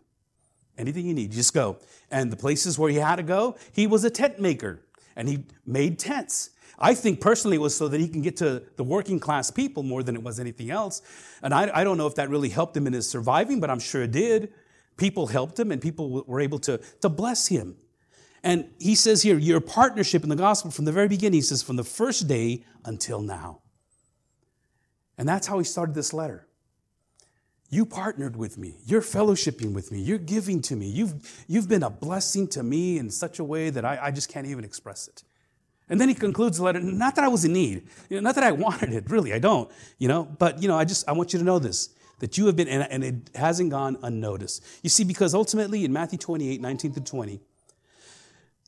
Anything 0.77 1.05
you 1.05 1.13
need, 1.13 1.31
just 1.31 1.53
go. 1.53 1.77
And 2.09 2.31
the 2.31 2.35
places 2.35 2.79
where 2.79 2.89
he 2.89 2.97
had 2.97 3.17
to 3.17 3.23
go, 3.23 3.55
he 3.71 3.87
was 3.87 4.03
a 4.03 4.09
tent 4.09 4.39
maker, 4.39 4.81
and 5.15 5.27
he 5.27 5.45
made 5.65 5.99
tents. 5.99 6.51
I 6.79 6.95
think 6.95 7.21
personally 7.21 7.57
it 7.57 7.61
was 7.61 7.75
so 7.75 7.87
that 7.87 7.99
he 7.99 8.07
can 8.07 8.21
get 8.21 8.37
to 8.37 8.63
the 8.75 8.83
working 8.83 9.19
class 9.19 9.51
people 9.51 9.83
more 9.83 10.01
than 10.01 10.15
it 10.15 10.23
was 10.23 10.39
anything 10.39 10.71
else. 10.71 11.01
And 11.43 11.53
I, 11.53 11.69
I 11.73 11.83
don't 11.83 11.97
know 11.97 12.07
if 12.07 12.15
that 12.15 12.29
really 12.29 12.49
helped 12.49 12.75
him 12.75 12.87
in 12.87 12.93
his 12.93 13.07
surviving, 13.07 13.59
but 13.59 13.69
I'm 13.69 13.79
sure 13.79 14.03
it 14.03 14.11
did. 14.11 14.51
People 14.97 15.27
helped 15.27 15.59
him, 15.59 15.71
and 15.71 15.81
people 15.81 16.23
were 16.25 16.39
able 16.39 16.59
to, 16.59 16.79
to 17.01 17.09
bless 17.09 17.47
him. 17.47 17.75
And 18.43 18.69
he 18.79 18.95
says 18.95 19.21
here, 19.21 19.37
your 19.37 19.61
partnership 19.61 20.23
in 20.23 20.29
the 20.29 20.35
gospel 20.35 20.71
from 20.71 20.85
the 20.85 20.91
very 20.91 21.07
beginning, 21.07 21.37
he 21.37 21.41
says, 21.41 21.61
from 21.61 21.75
the 21.75 21.83
first 21.83 22.27
day 22.27 22.65
until 22.83 23.21
now. 23.21 23.61
And 25.17 25.29
that's 25.29 25.45
how 25.45 25.59
he 25.59 25.65
started 25.65 25.93
this 25.93 26.13
letter. 26.13 26.47
You 27.71 27.85
partnered 27.85 28.35
with 28.35 28.57
me. 28.57 28.75
You're 28.85 29.01
fellowshipping 29.01 29.73
with 29.73 29.93
me. 29.93 30.01
You're 30.01 30.17
giving 30.17 30.61
to 30.63 30.75
me. 30.75 30.87
You've, 30.87 31.45
you've 31.47 31.69
been 31.69 31.83
a 31.83 31.89
blessing 31.89 32.47
to 32.49 32.63
me 32.63 32.99
in 32.99 33.09
such 33.09 33.39
a 33.39 33.45
way 33.45 33.69
that 33.69 33.85
I, 33.85 33.97
I 34.03 34.11
just 34.11 34.27
can't 34.27 34.45
even 34.45 34.65
express 34.65 35.07
it. 35.07 35.23
And 35.87 35.99
then 35.99 36.09
he 36.09 36.13
concludes 36.13 36.57
the 36.57 36.63
letter, 36.63 36.81
not 36.81 37.15
that 37.15 37.23
I 37.23 37.29
was 37.29 37.45
in 37.45 37.53
need, 37.53 37.87
you 38.09 38.17
know, 38.17 38.21
not 38.21 38.35
that 38.35 38.43
I 38.43 38.51
wanted 38.65 38.93
it, 38.93 39.09
really, 39.09 39.33
I 39.33 39.39
don't, 39.39 39.71
you 39.97 40.09
know, 40.09 40.25
but, 40.25 40.61
you 40.61 40.67
know, 40.67 40.77
I 40.77 40.83
just, 40.83 41.07
I 41.07 41.13
want 41.13 41.31
you 41.31 41.39
to 41.39 41.45
know 41.45 41.59
this, 41.59 41.89
that 42.19 42.37
you 42.37 42.45
have 42.47 42.57
been, 42.57 42.67
and, 42.67 42.85
and 42.91 43.03
it 43.05 43.35
hasn't 43.35 43.69
gone 43.71 43.97
unnoticed. 44.03 44.63
You 44.83 44.89
see, 44.89 45.05
because 45.05 45.33
ultimately 45.33 45.85
in 45.85 45.93
Matthew 45.93 46.19
28, 46.19 46.59
19 46.59 46.93
to 46.93 47.01
20, 47.01 47.39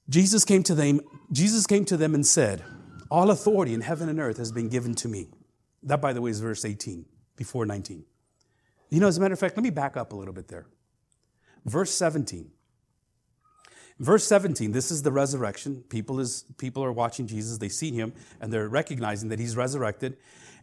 Jesus 0.07 0.45
came 0.45 0.63
to 0.63 0.75
them, 0.75 1.01
Jesus 1.29 1.67
came 1.67 1.83
to 1.85 1.97
them 1.97 2.15
and 2.15 2.25
said, 2.25 2.63
All 3.11 3.31
authority 3.31 3.73
in 3.73 3.81
heaven 3.81 4.07
and 4.07 4.19
earth 4.19 4.37
has 4.37 4.53
been 4.53 4.69
given 4.69 4.95
to 4.95 5.09
me. 5.09 5.27
That, 5.83 6.01
by 6.01 6.13
the 6.13 6.21
way, 6.21 6.31
is 6.31 6.39
verse 6.39 6.63
18, 6.63 7.05
before 7.35 7.65
19. 7.65 8.05
You 8.93 8.99
know, 8.99 9.07
as 9.07 9.17
a 9.17 9.21
matter 9.21 9.33
of 9.33 9.39
fact, 9.39 9.57
let 9.57 9.63
me 9.63 9.71
back 9.71 9.97
up 9.97 10.13
a 10.13 10.15
little 10.15 10.35
bit 10.35 10.47
there. 10.47 10.67
Verse 11.65 11.89
17. 11.91 12.51
Verse 13.97 14.27
17, 14.27 14.71
this 14.71 14.91
is 14.91 15.01
the 15.01 15.11
resurrection. 15.11 15.83
People, 15.89 16.19
is, 16.19 16.45
people 16.59 16.83
are 16.83 16.91
watching 16.91 17.25
Jesus, 17.25 17.57
they 17.57 17.69
see 17.69 17.91
him, 17.91 18.13
and 18.39 18.53
they're 18.53 18.69
recognizing 18.69 19.29
that 19.29 19.39
he's 19.39 19.57
resurrected. 19.57 20.17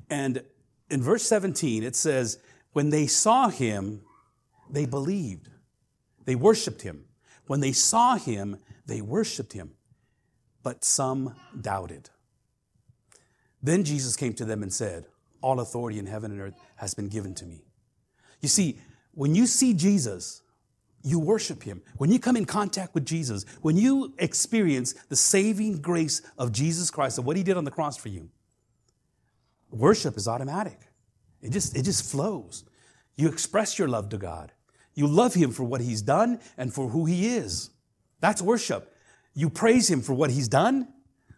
And 0.09 0.45
in 0.90 1.03
verse 1.03 1.25
17, 1.25 1.83
it 1.83 1.97
says, 1.97 2.38
When 2.73 2.90
they 2.90 3.09
saw 3.09 3.49
him, 3.49 4.03
they 4.69 4.87
believed. 4.87 5.49
They 6.25 6.37
worshiped 6.37 6.83
him. 6.83 7.07
When 7.49 7.59
they 7.59 7.73
saw 7.73 8.14
him, 8.14 8.59
they 8.87 9.01
worshiped 9.01 9.55
him, 9.55 9.73
but 10.62 10.85
some 10.85 11.35
doubted. 11.61 12.11
Then 13.61 13.83
Jesus 13.83 14.14
came 14.16 14.35
to 14.35 14.45
them 14.45 14.62
and 14.62 14.73
said, 14.73 15.07
All 15.40 15.59
authority 15.59 15.99
in 15.99 16.07
heaven 16.07 16.31
and 16.31 16.40
earth 16.40 16.55
has 16.77 16.95
been 16.95 17.09
given 17.09 17.35
to 17.35 17.45
me. 17.45 17.64
You 18.40 18.48
see, 18.48 18.79
when 19.12 19.35
you 19.35 19.46
see 19.46 19.74
Jesus, 19.74 20.42
you 21.03 21.18
worship 21.18 21.62
him. 21.62 21.83
When 21.96 22.11
you 22.11 22.18
come 22.18 22.37
in 22.37 22.44
contact 22.44 22.94
with 22.94 23.05
Jesus, 23.05 23.44
when 23.62 23.76
you 23.76 24.14
experience 24.18 24.92
the 25.09 25.16
saving 25.16 25.81
grace 25.81 26.22
of 26.38 26.53
Jesus 26.53 26.90
Christ, 26.90 27.18
and 27.18 27.26
what 27.26 27.37
he 27.37 27.42
did 27.42 27.57
on 27.57 27.64
the 27.64 27.70
cross 27.70 27.96
for 27.96 28.09
you, 28.09 28.29
worship 29.70 30.16
is 30.16 30.29
automatic. 30.29 30.79
It 31.42 31.50
just, 31.50 31.76
it 31.76 31.85
just 31.85 32.11
flows. 32.11 32.64
You 33.16 33.29
express 33.29 33.79
your 33.79 33.88
love 33.88 34.11
to 34.11 34.18
God. 34.18 34.53
You 34.94 35.07
love 35.07 35.35
him 35.35 35.53
for 35.53 35.64
what 35.64 35.81
he's 35.81 36.03
done 36.03 36.40
and 36.59 36.72
for 36.72 36.88
who 36.88 37.07
he 37.07 37.29
is. 37.29 37.70
That's 38.20 38.42
worship. 38.42 38.94
You 39.35 39.48
praise 39.48 39.88
him 39.88 40.03
for 40.03 40.12
what 40.12 40.31
he's 40.31 40.48
done 40.48 40.88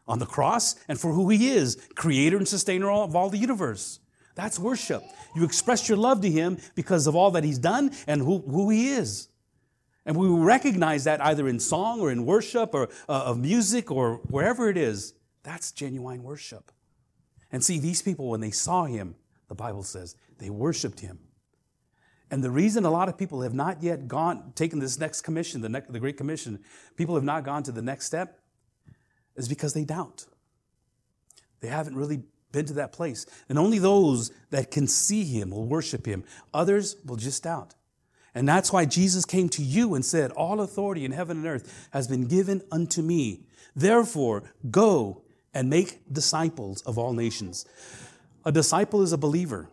on 0.08 0.18
the 0.18 0.26
cross 0.26 0.74
and 0.88 0.98
for 0.98 1.12
who 1.12 1.28
he 1.28 1.50
is, 1.50 1.76
creator 1.94 2.36
and 2.36 2.48
sustainer 2.48 2.90
of 2.90 3.14
all 3.14 3.30
the 3.30 3.38
universe. 3.38 4.00
That's 4.34 4.58
worship. 4.58 5.02
You 5.34 5.44
express 5.44 5.88
your 5.88 5.98
love 5.98 6.20
to 6.22 6.30
him 6.30 6.58
because 6.74 7.06
of 7.06 7.14
all 7.14 7.30
that 7.32 7.44
he's 7.44 7.58
done 7.58 7.92
and 8.06 8.22
who, 8.22 8.38
who 8.38 8.70
he 8.70 8.88
is. 8.88 9.28
And 10.04 10.16
we 10.16 10.28
recognize 10.28 11.04
that 11.04 11.24
either 11.24 11.46
in 11.46 11.60
song 11.60 12.00
or 12.00 12.10
in 12.10 12.26
worship 12.26 12.74
or 12.74 12.88
uh, 13.08 13.24
of 13.24 13.38
music 13.38 13.90
or 13.90 14.16
wherever 14.28 14.68
it 14.68 14.76
is. 14.76 15.14
That's 15.42 15.70
genuine 15.72 16.22
worship. 16.22 16.72
And 17.50 17.62
see, 17.62 17.78
these 17.78 18.02
people, 18.02 18.28
when 18.30 18.40
they 18.40 18.50
saw 18.50 18.84
him, 18.84 19.14
the 19.48 19.54
Bible 19.54 19.82
says, 19.82 20.16
they 20.38 20.50
worshiped 20.50 21.00
him. 21.00 21.18
And 22.30 22.42
the 22.42 22.50
reason 22.50 22.86
a 22.86 22.90
lot 22.90 23.10
of 23.10 23.18
people 23.18 23.42
have 23.42 23.52
not 23.52 23.82
yet 23.82 24.08
gone, 24.08 24.52
taken 24.54 24.78
this 24.78 24.98
next 24.98 25.20
commission, 25.20 25.60
the, 25.60 25.68
ne- 25.68 25.82
the 25.88 26.00
Great 26.00 26.16
Commission, 26.16 26.60
people 26.96 27.14
have 27.14 27.24
not 27.24 27.44
gone 27.44 27.62
to 27.64 27.72
the 27.72 27.82
next 27.82 28.06
step 28.06 28.40
is 29.36 29.48
because 29.48 29.74
they 29.74 29.84
doubt. 29.84 30.24
They 31.60 31.68
haven't 31.68 31.94
really 31.94 32.22
been 32.52 32.66
to 32.66 32.74
that 32.74 32.92
place. 32.92 33.26
And 33.48 33.58
only 33.58 33.78
those 33.78 34.30
that 34.50 34.70
can 34.70 34.86
see 34.86 35.24
him 35.24 35.50
will 35.50 35.64
worship 35.64 36.06
him. 36.06 36.24
Others 36.54 36.96
will 37.04 37.16
just 37.16 37.42
doubt. 37.42 37.74
And 38.34 38.48
that's 38.48 38.72
why 38.72 38.84
Jesus 38.84 39.24
came 39.24 39.48
to 39.50 39.62
you 39.62 39.94
and 39.94 40.04
said, 40.04 40.30
All 40.32 40.60
authority 40.60 41.04
in 41.04 41.12
heaven 41.12 41.38
and 41.38 41.46
earth 41.46 41.88
has 41.92 42.08
been 42.08 42.26
given 42.26 42.62
unto 42.70 43.02
me. 43.02 43.46
Therefore, 43.74 44.44
go 44.70 45.22
and 45.52 45.68
make 45.68 46.00
disciples 46.10 46.82
of 46.82 46.98
all 46.98 47.12
nations. 47.12 47.66
A 48.44 48.52
disciple 48.52 49.02
is 49.02 49.12
a 49.12 49.18
believer. 49.18 49.68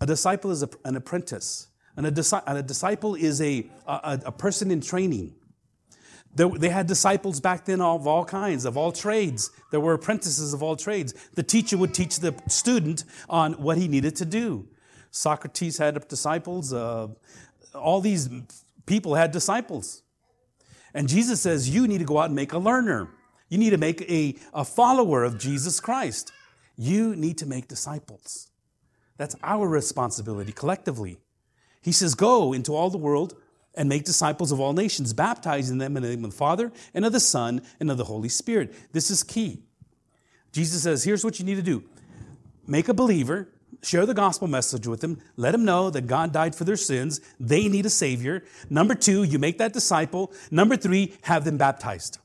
A 0.00 0.06
disciple 0.06 0.50
is 0.50 0.62
a, 0.62 0.68
an 0.84 0.96
apprentice. 0.96 1.68
And 1.96 2.06
a, 2.06 2.42
a 2.46 2.62
disciple 2.62 3.16
is 3.16 3.40
a, 3.40 3.68
a, 3.86 4.20
a 4.26 4.32
person 4.32 4.70
in 4.70 4.80
training. 4.80 5.34
They 6.38 6.68
had 6.68 6.86
disciples 6.86 7.40
back 7.40 7.64
then 7.64 7.80
of 7.80 8.06
all 8.06 8.24
kinds, 8.24 8.64
of 8.64 8.76
all 8.76 8.92
trades. 8.92 9.50
There 9.72 9.80
were 9.80 9.94
apprentices 9.94 10.54
of 10.54 10.62
all 10.62 10.76
trades. 10.76 11.12
The 11.34 11.42
teacher 11.42 11.76
would 11.76 11.92
teach 11.92 12.20
the 12.20 12.34
student 12.46 13.04
on 13.28 13.54
what 13.54 13.76
he 13.76 13.88
needed 13.88 14.14
to 14.16 14.24
do. 14.24 14.68
Socrates 15.10 15.78
had 15.78 16.06
disciples. 16.06 16.72
Uh, 16.72 17.08
all 17.74 18.00
these 18.00 18.30
people 18.86 19.16
had 19.16 19.32
disciples. 19.32 20.02
And 20.94 21.08
Jesus 21.08 21.40
says, 21.40 21.68
You 21.68 21.88
need 21.88 21.98
to 21.98 22.04
go 22.04 22.18
out 22.18 22.26
and 22.26 22.36
make 22.36 22.52
a 22.52 22.58
learner. 22.58 23.10
You 23.48 23.58
need 23.58 23.70
to 23.70 23.78
make 23.78 24.02
a, 24.02 24.36
a 24.54 24.64
follower 24.64 25.24
of 25.24 25.38
Jesus 25.38 25.80
Christ. 25.80 26.32
You 26.76 27.16
need 27.16 27.38
to 27.38 27.46
make 27.46 27.66
disciples. 27.66 28.48
That's 29.16 29.34
our 29.42 29.66
responsibility 29.66 30.52
collectively. 30.52 31.18
He 31.82 31.90
says, 31.90 32.14
Go 32.14 32.52
into 32.52 32.74
all 32.74 32.90
the 32.90 32.98
world 32.98 33.34
and 33.74 33.88
make 33.88 34.04
disciples 34.04 34.52
of 34.52 34.60
all 34.60 34.72
nations, 34.72 35.12
baptizing 35.12 35.78
them 35.78 35.96
in 35.96 36.02
the 36.02 36.08
name 36.08 36.24
of 36.24 36.30
the 36.30 36.36
Father 36.36 36.72
and 36.94 37.04
of 37.04 37.12
the 37.12 37.20
Son 37.20 37.62
and 37.78 37.90
of 37.90 37.96
the 37.96 38.04
Holy 38.04 38.28
Spirit. 38.28 38.74
This 38.92 39.10
is 39.10 39.22
key. 39.22 39.62
Jesus 40.52 40.82
says, 40.82 41.04
Here's 41.04 41.24
what 41.24 41.38
you 41.38 41.44
need 41.44 41.56
to 41.56 41.62
do 41.62 41.84
make 42.66 42.88
a 42.88 42.94
believer, 42.94 43.48
share 43.82 44.06
the 44.06 44.14
gospel 44.14 44.48
message 44.48 44.86
with 44.86 45.00
them, 45.00 45.20
let 45.36 45.52
them 45.52 45.64
know 45.64 45.90
that 45.90 46.06
God 46.06 46.32
died 46.32 46.54
for 46.54 46.64
their 46.64 46.76
sins, 46.76 47.20
they 47.38 47.68
need 47.68 47.86
a 47.86 47.90
Savior. 47.90 48.44
Number 48.68 48.94
two, 48.94 49.22
you 49.22 49.38
make 49.38 49.58
that 49.58 49.72
disciple. 49.72 50.32
Number 50.50 50.76
three, 50.76 51.16
have 51.22 51.44
them 51.44 51.56
baptized. 51.56 52.18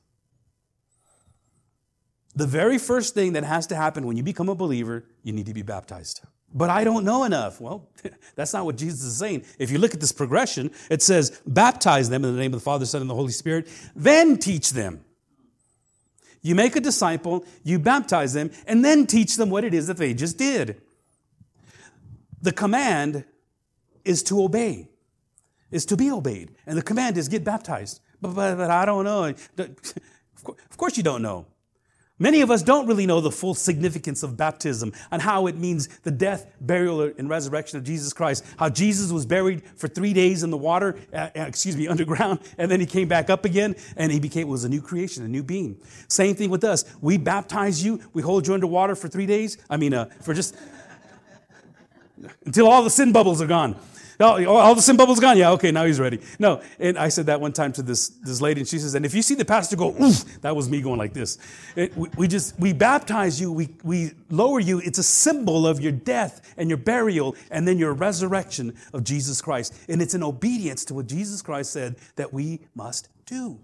The 2.36 2.48
very 2.48 2.80
first 2.80 3.14
thing 3.14 3.34
that 3.34 3.44
has 3.44 3.68
to 3.68 3.76
happen 3.76 4.08
when 4.08 4.18
you 4.18 4.24
become 4.24 4.50
a 4.50 4.56
believer, 4.56 5.06
you 5.22 5.34
need 5.34 5.46
to 5.46 5.54
be 5.54 5.62
baptized. 5.62 6.22
But 6.54 6.70
I 6.70 6.84
don't 6.84 7.04
know 7.04 7.24
enough. 7.24 7.60
Well, 7.60 7.90
that's 8.36 8.54
not 8.54 8.66
what 8.66 8.78
Jesus 8.78 9.04
is 9.04 9.18
saying. 9.18 9.46
If 9.58 9.72
you 9.72 9.80
look 9.80 9.94
at 9.94 10.00
this 10.00 10.12
progression, 10.12 10.72
it 10.90 11.02
says, 11.02 11.42
baptize 11.48 12.10
them 12.10 12.24
in 12.24 12.36
the 12.36 12.40
name 12.40 12.54
of 12.54 12.60
the 12.60 12.64
Father, 12.64 12.86
Son, 12.86 13.02
and 13.02 13.10
the 13.10 13.16
Holy 13.16 13.32
Spirit, 13.32 13.68
then 13.96 14.38
teach 14.38 14.72
them. 14.72 15.04
You 16.42 16.56
make 16.56 16.76
a 16.76 16.82
disciple, 16.82 17.46
you 17.64 17.80
baptize 17.80 18.34
them, 18.34 18.52
and 18.68 18.84
then 18.84 19.08
teach 19.08 19.38
them 19.38 19.50
what 19.50 19.64
it 19.64 19.74
is 19.74 19.88
that 19.88 19.98
they 19.98 20.14
just 20.14 20.38
did. 20.38 20.82
The 22.42 22.52
command 22.52 23.24
is 24.04 24.22
to 24.24 24.44
obey, 24.44 24.90
is 25.72 25.86
to 25.86 25.98
be 25.98 26.12
obeyed. 26.12 26.54
And 26.68 26.78
the 26.78 26.82
command 26.82 27.18
is 27.18 27.30
get 27.30 27.44
baptized. 27.44 28.02
But, 28.22 28.36
but, 28.36 28.58
but 28.58 28.70
I 28.70 28.86
don't 28.86 29.06
know. 29.06 29.34
Of 30.46 30.76
course 30.76 30.98
you 30.98 31.04
don't 31.04 31.22
know. 31.22 31.46
Many 32.20 32.42
of 32.42 32.52
us 32.52 32.62
don't 32.62 32.86
really 32.86 33.08
know 33.08 33.22
the 33.22 33.32
full 33.32 33.56
significance 33.56 34.22
of 34.22 34.38
baptism 34.38 34.94
and 35.10 35.20
how 35.20 35.48
it 35.48 35.58
means 35.58 35.88
the 36.04 36.12
death, 36.12 36.46
burial, 36.62 37.02
and 37.02 37.28
resurrection 37.28 37.80
of 37.80 37.84
Jesus 37.84 38.14
Christ. 38.14 38.46
How 38.58 38.70
Jesus 38.70 39.12
was 39.12 39.26
buried 39.26 39.64
for 39.76 39.88
three 39.88 40.14
days 40.14 40.44
in 40.44 40.52
the 40.52 40.58
water, 40.58 40.96
uh, 41.12 41.30
uh, 41.36 41.42
excuse 41.42 41.76
me, 41.76 41.88
underground, 41.94 42.40
and 42.60 42.70
then 42.70 42.80
he 42.80 42.86
came 42.86 43.08
back 43.08 43.32
up 43.32 43.46
again 43.46 43.76
and 43.98 44.12
he 44.12 44.20
became, 44.20 44.48
was 44.48 44.64
a 44.64 44.70
new 44.70 44.82
creation, 44.82 45.24
a 45.26 45.28
new 45.28 45.42
being. 45.42 45.76
Same 46.08 46.36
thing 46.36 46.52
with 46.52 46.64
us. 46.64 46.86
We 47.02 47.18
baptize 47.18 47.84
you, 47.84 48.00
we 48.14 48.22
hold 48.22 48.46
you 48.46 48.54
underwater 48.54 48.96
for 48.96 49.08
three 49.08 49.26
days. 49.26 49.58
I 49.68 49.78
mean, 49.78 49.96
uh, 49.96 50.06
for 50.22 50.36
just, 50.36 50.56
until 52.46 52.68
all 52.68 52.84
the 52.84 52.92
sin 52.92 53.12
bubbles 53.12 53.42
are 53.42 53.48
gone. 53.48 53.76
Oh, 54.24 54.38
oh, 54.46 54.56
all 54.56 54.74
the 54.74 54.82
sin 54.82 54.96
bubbles 54.96 55.20
gone? 55.20 55.38
Yeah, 55.38 55.52
okay, 55.52 55.72
now 55.72 55.84
he's 55.84 56.00
ready. 56.00 56.20
No, 56.40 56.62
and 56.80 56.98
I 56.98 57.10
said 57.10 57.26
that 57.26 57.42
one 57.42 57.52
time 57.52 57.74
to 57.74 57.82
this, 57.82 58.08
this 58.08 58.40
lady, 58.40 58.62
and 58.62 58.68
she 58.68 58.80
says, 58.80 58.96
and 58.96 59.06
if 59.06 59.14
you 59.14 59.22
see 59.22 59.36
the 59.36 59.44
pastor 59.44 59.76
go, 59.76 59.94
oof, 60.02 60.24
that 60.42 60.56
was 60.56 60.70
me 60.70 60.82
going 60.82 60.98
like 60.98 61.14
this. 61.14 61.38
It, 61.76 61.96
we, 61.98 62.08
we, 62.16 62.28
just, 62.30 62.58
we 62.58 62.72
baptize 62.72 63.42
you, 63.42 63.52
we, 63.52 63.76
we 63.84 64.12
lower 64.30 64.62
you. 64.62 64.80
It's 64.80 64.98
a 64.98 65.04
symbol 65.04 65.68
of 65.68 65.82
your 65.82 65.92
death 65.92 66.54
and 66.56 66.70
your 66.70 66.78
burial 66.78 67.36
and 67.52 67.68
then 67.68 67.78
your 67.78 67.92
resurrection 67.92 68.76
of 68.94 69.04
Jesus 69.04 69.42
Christ. 69.42 69.74
And 69.90 70.02
it's 70.02 70.14
in 70.14 70.24
obedience 70.24 70.86
to 70.86 70.94
what 70.94 71.08
Jesus 71.08 71.42
Christ 71.42 71.74
said 71.74 71.98
that 72.16 72.32
we 72.32 72.62
must 72.76 73.10
do. 73.26 73.60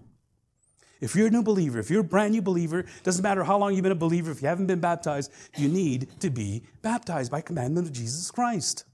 If 1.00 1.16
you're 1.16 1.28
a 1.28 1.30
new 1.30 1.42
believer, 1.42 1.78
if 1.78 1.88
you're 1.88 2.02
a 2.02 2.04
brand 2.04 2.32
new 2.32 2.42
believer, 2.42 2.84
doesn't 3.02 3.22
matter 3.22 3.42
how 3.44 3.56
long 3.56 3.72
you've 3.72 3.82
been 3.82 3.92
a 3.92 3.94
believer, 3.94 4.30
if 4.30 4.42
you 4.42 4.48
haven't 4.48 4.66
been 4.66 4.80
baptized, 4.80 5.32
you 5.56 5.68
need 5.68 6.08
to 6.20 6.28
be 6.28 6.64
baptized 6.82 7.32
by 7.32 7.40
commandment 7.40 7.86
of 7.86 7.94
Jesus 7.94 8.30
Christ. 8.30 8.84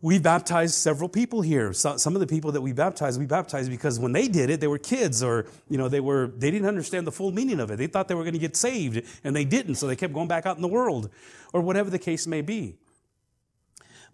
We 0.00 0.20
baptized 0.20 0.74
several 0.74 1.08
people 1.08 1.42
here. 1.42 1.72
So, 1.72 1.96
some 1.96 2.14
of 2.14 2.20
the 2.20 2.26
people 2.26 2.52
that 2.52 2.60
we 2.60 2.72
baptized, 2.72 3.18
we 3.18 3.26
baptized 3.26 3.68
because 3.68 3.98
when 3.98 4.12
they 4.12 4.28
did 4.28 4.48
it, 4.48 4.60
they 4.60 4.68
were 4.68 4.78
kids 4.78 5.24
or, 5.24 5.46
you 5.68 5.76
know, 5.76 5.88
they 5.88 5.98
were, 5.98 6.28
they 6.36 6.52
didn't 6.52 6.68
understand 6.68 7.06
the 7.06 7.12
full 7.12 7.32
meaning 7.32 7.58
of 7.58 7.72
it. 7.72 7.76
They 7.76 7.88
thought 7.88 8.06
they 8.06 8.14
were 8.14 8.22
going 8.22 8.34
to 8.34 8.38
get 8.38 8.56
saved 8.56 9.02
and 9.24 9.34
they 9.34 9.44
didn't. 9.44 9.74
So 9.74 9.88
they 9.88 9.96
kept 9.96 10.12
going 10.12 10.28
back 10.28 10.46
out 10.46 10.54
in 10.54 10.62
the 10.62 10.68
world 10.68 11.10
or 11.52 11.62
whatever 11.62 11.90
the 11.90 11.98
case 11.98 12.28
may 12.28 12.42
be. 12.42 12.76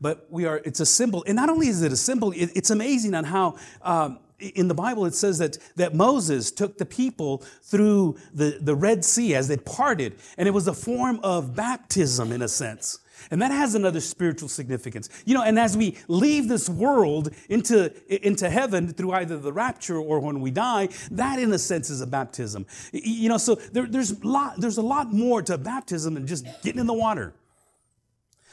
But 0.00 0.26
we 0.30 0.46
are, 0.46 0.60
it's 0.64 0.80
a 0.80 0.86
symbol. 0.86 1.22
And 1.26 1.36
not 1.36 1.50
only 1.50 1.68
is 1.68 1.82
it 1.82 1.92
a 1.92 1.96
symbol, 1.96 2.32
it, 2.32 2.50
it's 2.54 2.70
amazing 2.70 3.14
on 3.14 3.24
how, 3.24 3.56
um, 3.82 4.18
in 4.38 4.68
the 4.68 4.74
Bible, 4.74 5.06
it 5.06 5.14
says 5.14 5.38
that, 5.38 5.58
that 5.76 5.94
Moses 5.94 6.50
took 6.50 6.78
the 6.78 6.86
people 6.86 7.38
through 7.62 8.16
the, 8.32 8.58
the 8.60 8.74
Red 8.74 9.04
Sea 9.04 9.34
as 9.34 9.48
they 9.48 9.56
parted, 9.56 10.16
and 10.36 10.48
it 10.48 10.50
was 10.50 10.66
a 10.66 10.74
form 10.74 11.20
of 11.22 11.54
baptism 11.54 12.32
in 12.32 12.42
a 12.42 12.48
sense. 12.48 12.98
And 13.30 13.40
that 13.42 13.50
has 13.50 13.74
another 13.74 14.00
spiritual 14.00 14.48
significance. 14.48 15.08
You 15.24 15.34
know, 15.34 15.42
and 15.42 15.58
as 15.58 15.76
we 15.76 15.96
leave 16.08 16.48
this 16.48 16.68
world 16.68 17.30
into, 17.48 17.92
into 18.08 18.48
heaven 18.48 18.92
through 18.92 19.12
either 19.12 19.36
the 19.38 19.52
rapture 19.52 19.98
or 19.98 20.20
when 20.20 20.40
we 20.40 20.50
die, 20.50 20.88
that 21.10 21.38
in 21.38 21.52
a 21.52 21.58
sense 21.58 21.90
is 21.90 22.00
a 22.00 22.06
baptism. 22.06 22.66
You 22.92 23.28
know, 23.28 23.38
so 23.38 23.54
there, 23.54 23.86
there's, 23.86 24.24
lot, 24.24 24.60
there's 24.60 24.78
a 24.78 24.82
lot 24.82 25.12
more 25.12 25.42
to 25.42 25.58
baptism 25.58 26.14
than 26.14 26.26
just 26.26 26.44
getting 26.62 26.80
in 26.80 26.86
the 26.86 26.94
water. 26.94 27.34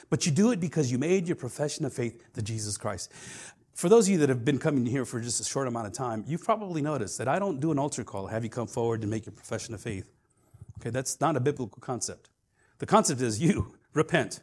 But 0.10 0.26
you 0.26 0.32
do 0.32 0.52
it 0.52 0.60
because 0.60 0.92
you 0.92 0.98
made 0.98 1.28
your 1.28 1.38
profession 1.38 1.86
of 1.86 1.94
faith 1.94 2.34
to 2.34 2.42
Jesus 2.42 2.78
Christ. 2.78 3.12
For 3.74 3.90
those 3.90 4.08
of 4.08 4.12
you 4.12 4.18
that 4.20 4.30
have 4.30 4.44
been 4.44 4.60
coming 4.60 4.86
here 4.86 5.06
for 5.06 5.20
just 5.20 5.40
a 5.40 5.44
short 5.44 5.68
amount 5.68 5.88
of 5.88 5.94
time, 5.94 6.24
you've 6.28 6.44
probably 6.44 6.82
noticed 6.82 7.18
that 7.18 7.28
I 7.28 7.40
don't 7.40 7.60
do 7.60 7.72
an 7.72 7.80
altar 7.80 8.04
call, 8.04 8.28
have 8.28 8.44
you 8.44 8.50
come 8.50 8.68
forward 8.68 9.02
and 9.02 9.10
make 9.10 9.26
your 9.26 9.34
profession 9.34 9.74
of 9.74 9.82
faith. 9.82 10.12
Okay, 10.80 10.90
that's 10.90 11.20
not 11.22 11.38
a 11.38 11.40
biblical 11.40 11.80
concept. 11.80 12.30
The 12.80 12.86
concept 12.86 13.22
is 13.22 13.42
you 13.42 13.74
repent 13.94 14.42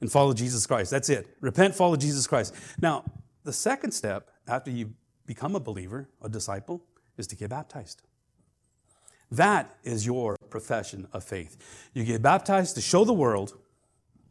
and 0.00 0.10
follow 0.10 0.32
Jesus 0.32 0.66
Christ. 0.66 0.90
That's 0.90 1.08
it. 1.08 1.36
Repent, 1.40 1.74
follow 1.74 1.96
Jesus 1.96 2.26
Christ. 2.26 2.54
Now, 2.80 3.04
the 3.44 3.52
second 3.52 3.92
step 3.92 4.30
after 4.46 4.70
you 4.70 4.94
become 5.26 5.54
a 5.54 5.60
believer, 5.60 6.08
a 6.22 6.28
disciple, 6.28 6.82
is 7.16 7.26
to 7.28 7.36
get 7.36 7.50
baptized. 7.50 8.02
That 9.30 9.76
is 9.84 10.04
your 10.04 10.36
profession 10.48 11.06
of 11.12 11.22
faith. 11.22 11.56
You 11.94 12.04
get 12.04 12.22
baptized 12.22 12.74
to 12.74 12.80
show 12.80 13.04
the 13.04 13.12
world 13.12 13.56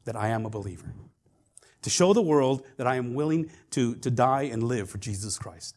that 0.04 0.16
I 0.16 0.30
am 0.30 0.46
a 0.46 0.50
believer, 0.50 0.94
to 1.84 1.90
show 1.90 2.14
the 2.14 2.22
world 2.22 2.66
that 2.78 2.88
I 2.88 2.96
am 2.96 3.14
willing 3.14 3.50
to, 3.72 3.96
to 3.96 4.12
die 4.12 4.44
and 4.44 4.64
live 4.64 4.90
for 4.90 4.98
Jesus 4.98 5.38
Christ. 5.38 5.76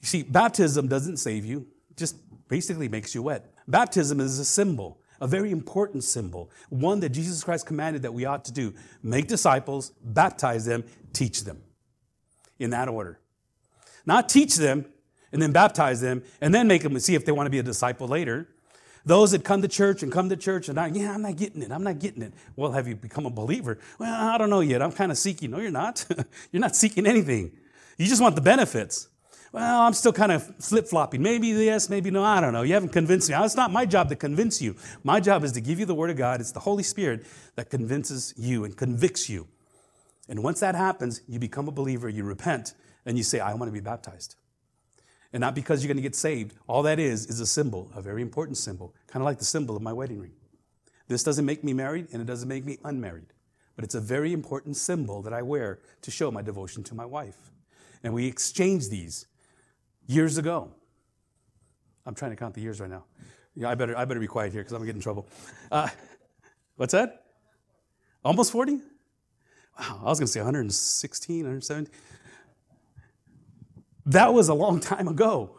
You 0.00 0.06
see, 0.06 0.22
baptism 0.22 0.88
doesn't 0.88 1.18
save 1.18 1.44
you, 1.44 1.66
just 1.96 2.16
basically 2.48 2.88
makes 2.88 3.14
you 3.14 3.22
wet. 3.22 3.52
Baptism 3.68 4.20
is 4.20 4.38
a 4.38 4.44
symbol 4.44 5.00
a 5.24 5.26
very 5.26 5.50
important 5.50 6.04
symbol, 6.04 6.50
one 6.68 7.00
that 7.00 7.08
Jesus 7.08 7.42
Christ 7.42 7.64
commanded 7.64 8.02
that 8.02 8.12
we 8.12 8.26
ought 8.26 8.44
to 8.44 8.52
do. 8.52 8.74
Make 9.02 9.26
disciples, 9.26 9.90
baptize 10.02 10.66
them, 10.66 10.84
teach 11.14 11.44
them. 11.44 11.62
In 12.58 12.70
that 12.70 12.88
order. 12.88 13.18
Not 14.04 14.28
teach 14.28 14.56
them 14.56 14.84
and 15.32 15.40
then 15.40 15.50
baptize 15.50 16.02
them 16.02 16.22
and 16.42 16.54
then 16.54 16.68
make 16.68 16.82
them 16.82 16.98
see 16.98 17.14
if 17.14 17.24
they 17.24 17.32
want 17.32 17.46
to 17.46 17.50
be 17.50 17.58
a 17.58 17.62
disciple 17.62 18.06
later. 18.06 18.48
Those 19.06 19.30
that 19.30 19.44
come 19.44 19.62
to 19.62 19.68
church 19.68 20.02
and 20.02 20.12
come 20.12 20.28
to 20.28 20.36
church 20.36 20.68
and 20.68 20.78
I, 20.78 20.88
yeah, 20.88 21.14
I'm 21.14 21.22
not 21.22 21.36
getting 21.36 21.62
it. 21.62 21.72
I'm 21.72 21.82
not 21.82 22.00
getting 22.00 22.20
it. 22.20 22.34
Well, 22.54 22.72
have 22.72 22.86
you 22.86 22.94
become 22.94 23.24
a 23.24 23.30
believer? 23.30 23.78
Well, 23.98 24.12
I 24.12 24.36
don't 24.36 24.50
know 24.50 24.60
yet. 24.60 24.82
I'm 24.82 24.92
kind 24.92 25.10
of 25.10 25.16
seeking. 25.16 25.52
No, 25.52 25.58
you're 25.58 25.70
not. 25.70 26.04
you're 26.52 26.60
not 26.60 26.76
seeking 26.76 27.06
anything. 27.06 27.50
You 27.96 28.06
just 28.06 28.20
want 28.20 28.34
the 28.34 28.42
benefits 28.42 29.08
well, 29.54 29.82
I'm 29.82 29.92
still 29.92 30.12
kind 30.12 30.32
of 30.32 30.56
flip 30.56 30.88
flopping. 30.88 31.22
Maybe 31.22 31.46
yes, 31.46 31.88
maybe 31.88 32.10
no. 32.10 32.24
I 32.24 32.40
don't 32.40 32.52
know. 32.52 32.62
You 32.62 32.74
haven't 32.74 32.88
convinced 32.88 33.30
me. 33.30 33.36
It's 33.38 33.54
not 33.54 33.70
my 33.70 33.86
job 33.86 34.08
to 34.08 34.16
convince 34.16 34.60
you. 34.60 34.74
My 35.04 35.20
job 35.20 35.44
is 35.44 35.52
to 35.52 35.60
give 35.60 35.78
you 35.78 35.86
the 35.86 35.94
Word 35.94 36.10
of 36.10 36.16
God. 36.16 36.40
It's 36.40 36.50
the 36.50 36.58
Holy 36.58 36.82
Spirit 36.82 37.24
that 37.54 37.70
convinces 37.70 38.34
you 38.36 38.64
and 38.64 38.76
convicts 38.76 39.28
you. 39.28 39.46
And 40.28 40.42
once 40.42 40.58
that 40.58 40.74
happens, 40.74 41.20
you 41.28 41.38
become 41.38 41.68
a 41.68 41.70
believer, 41.70 42.08
you 42.08 42.24
repent, 42.24 42.74
and 43.06 43.16
you 43.16 43.22
say, 43.22 43.38
I 43.38 43.54
want 43.54 43.68
to 43.68 43.72
be 43.72 43.78
baptized. 43.78 44.34
And 45.32 45.40
not 45.40 45.54
because 45.54 45.84
you're 45.84 45.88
going 45.88 45.98
to 45.98 46.02
get 46.02 46.16
saved. 46.16 46.56
All 46.66 46.82
that 46.82 46.98
is, 46.98 47.26
is 47.26 47.38
a 47.38 47.46
symbol, 47.46 47.92
a 47.94 48.02
very 48.02 48.22
important 48.22 48.56
symbol, 48.56 48.92
kind 49.06 49.22
of 49.22 49.24
like 49.24 49.38
the 49.38 49.44
symbol 49.44 49.76
of 49.76 49.82
my 49.82 49.92
wedding 49.92 50.18
ring. 50.18 50.32
This 51.06 51.22
doesn't 51.22 51.44
make 51.44 51.62
me 51.62 51.72
married, 51.72 52.08
and 52.12 52.20
it 52.20 52.26
doesn't 52.26 52.48
make 52.48 52.64
me 52.64 52.78
unmarried. 52.82 53.32
but 53.76 53.84
it's 53.84 53.94
a 53.94 54.00
very 54.00 54.32
important 54.32 54.76
symbol 54.76 55.22
that 55.22 55.32
I 55.32 55.42
wear 55.42 55.78
to 56.02 56.10
show 56.10 56.32
my 56.32 56.42
devotion 56.42 56.82
to 56.84 56.94
my 56.94 57.04
wife. 57.04 57.52
And 58.02 58.12
we 58.14 58.26
exchange 58.26 58.88
these 58.88 59.26
years 60.06 60.38
ago. 60.38 60.70
I'm 62.06 62.14
trying 62.14 62.32
to 62.32 62.36
count 62.36 62.54
the 62.54 62.60
years 62.60 62.80
right 62.80 62.90
now. 62.90 63.04
Yeah, 63.54 63.70
I 63.70 63.74
better, 63.74 63.96
I 63.96 64.04
better 64.04 64.20
be 64.20 64.26
quiet 64.26 64.52
here 64.52 64.62
because 64.62 64.72
I'm 64.72 64.78
going 64.78 64.88
to 64.88 64.92
get 64.92 64.96
in 64.96 65.02
trouble. 65.02 65.28
Uh, 65.70 65.88
what's 66.76 66.92
that? 66.92 67.24
Almost 68.24 68.52
40? 68.52 68.80
Wow, 69.78 70.00
I 70.02 70.04
was 70.04 70.18
going 70.18 70.26
to 70.26 70.32
say 70.32 70.40
116, 70.40 71.36
117. 71.38 71.92
That 74.06 74.34
was 74.34 74.48
a 74.48 74.54
long 74.54 74.80
time 74.80 75.08
ago. 75.08 75.58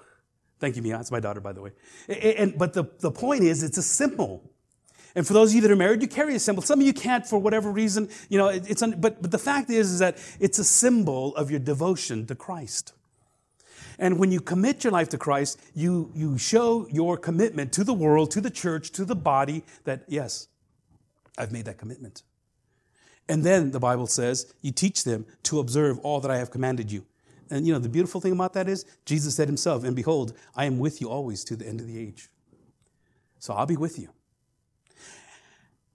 Thank 0.59 0.75
you, 0.75 0.81
Mia. 0.81 0.97
That's 0.97 1.11
my 1.11 1.19
daughter, 1.19 1.41
by 1.41 1.53
the 1.53 1.61
way. 1.61 1.71
And, 2.07 2.17
and, 2.17 2.57
but 2.57 2.73
the, 2.73 2.85
the 2.99 3.11
point 3.11 3.43
is, 3.43 3.63
it's 3.63 3.77
a 3.77 3.83
symbol. 3.83 4.51
And 5.15 5.25
for 5.25 5.33
those 5.33 5.51
of 5.51 5.55
you 5.55 5.61
that 5.61 5.71
are 5.71 5.75
married, 5.75 6.01
you 6.01 6.07
carry 6.07 6.35
a 6.35 6.39
symbol. 6.39 6.61
Some 6.61 6.81
of 6.81 6.85
you 6.85 6.93
can't 6.93 7.25
for 7.25 7.39
whatever 7.39 7.71
reason, 7.71 8.09
you 8.29 8.37
know, 8.37 8.49
it's, 8.49 8.81
but, 8.97 9.21
but 9.21 9.31
the 9.31 9.37
fact 9.37 9.69
is, 9.69 9.91
is 9.91 9.99
that 9.99 10.17
it's 10.39 10.59
a 10.59 10.63
symbol 10.63 11.35
of 11.35 11.49
your 11.49 11.59
devotion 11.59 12.25
to 12.27 12.35
Christ. 12.35 12.93
And 13.97 14.19
when 14.19 14.31
you 14.31 14.41
commit 14.41 14.83
your 14.83 14.91
life 14.91 15.09
to 15.09 15.17
Christ, 15.17 15.61
you, 15.73 16.11
you 16.13 16.37
show 16.37 16.87
your 16.91 17.17
commitment 17.17 17.71
to 17.73 17.83
the 17.83 17.93
world, 17.93 18.31
to 18.31 18.41
the 18.41 18.49
church, 18.49 18.91
to 18.91 19.05
the 19.05 19.15
body 19.15 19.63
that, 19.85 20.03
yes, 20.07 20.47
I've 21.37 21.51
made 21.51 21.65
that 21.65 21.77
commitment. 21.77 22.23
And 23.27 23.43
then 23.43 23.71
the 23.71 23.79
Bible 23.79 24.07
says, 24.07 24.53
you 24.61 24.71
teach 24.71 25.03
them 25.03 25.25
to 25.43 25.59
observe 25.59 25.99
all 25.99 26.19
that 26.19 26.29
I 26.29 26.37
have 26.37 26.51
commanded 26.51 26.91
you. 26.91 27.05
And 27.49 27.65
you 27.65 27.73
know, 27.73 27.79
the 27.79 27.89
beautiful 27.89 28.21
thing 28.21 28.31
about 28.31 28.53
that 28.53 28.67
is 28.67 28.85
Jesus 29.05 29.35
said 29.35 29.47
himself, 29.47 29.83
and 29.83 29.95
behold, 29.95 30.33
I 30.55 30.65
am 30.65 30.79
with 30.79 30.99
you 31.01 31.09
always 31.09 31.43
to 31.45 31.55
the 31.55 31.67
end 31.67 31.79
of 31.79 31.87
the 31.87 31.99
age. 31.99 32.29
So 33.39 33.53
I'll 33.53 33.65
be 33.65 33.77
with 33.77 33.99
you. 33.99 34.09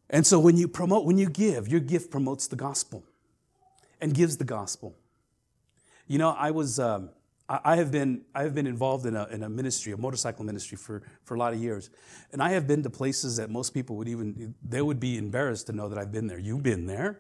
And 0.09 0.27
so 0.27 0.39
when 0.39 0.57
you 0.57 0.69
promote, 0.69 1.05
when 1.05 1.19
you 1.19 1.29
give, 1.29 1.69
your 1.69 1.81
gift 1.81 2.11
promotes 2.11 2.47
the 2.47 2.57
gospel 2.57 3.05
and 4.01 4.15
gives 4.15 4.37
the 4.37 4.45
gospel. 4.45 4.97
You 6.07 6.19
know, 6.19 6.31
I 6.31 6.51
was, 6.51 6.81
um, 6.81 7.11
I 7.51 7.77
have 7.77 7.91
been, 7.91 8.23
I 8.33 8.45
have 8.45 8.55
been 8.55 8.69
involved 8.69 9.07
in 9.07 9.17
a, 9.17 9.27
in 9.27 9.43
a 9.43 9.49
ministry, 9.49 9.93
a 9.93 9.97
motorcycle 9.97 10.45
ministry 10.45 10.77
for, 10.77 11.03
for 11.25 11.35
a 11.35 11.39
lot 11.39 11.53
of 11.53 11.61
years. 11.61 11.91
And 12.33 12.41
I 12.41 12.51
have 12.51 12.69
been 12.69 12.85
to 12.85 12.91
places 12.91 13.37
that 13.39 13.51
most 13.51 13.75
people 13.75 13.97
would 13.97 14.07
even, 14.07 14.55
they 14.63 14.81
would 14.81 15.01
be 15.01 15.19
embarrassed 15.19 15.67
to 15.67 15.73
know 15.73 15.89
that 15.89 15.99
I've 15.99 16.13
been 16.13 16.29
there. 16.29 16.39
You've 16.39 16.63
been 16.63 16.87
there. 16.87 17.19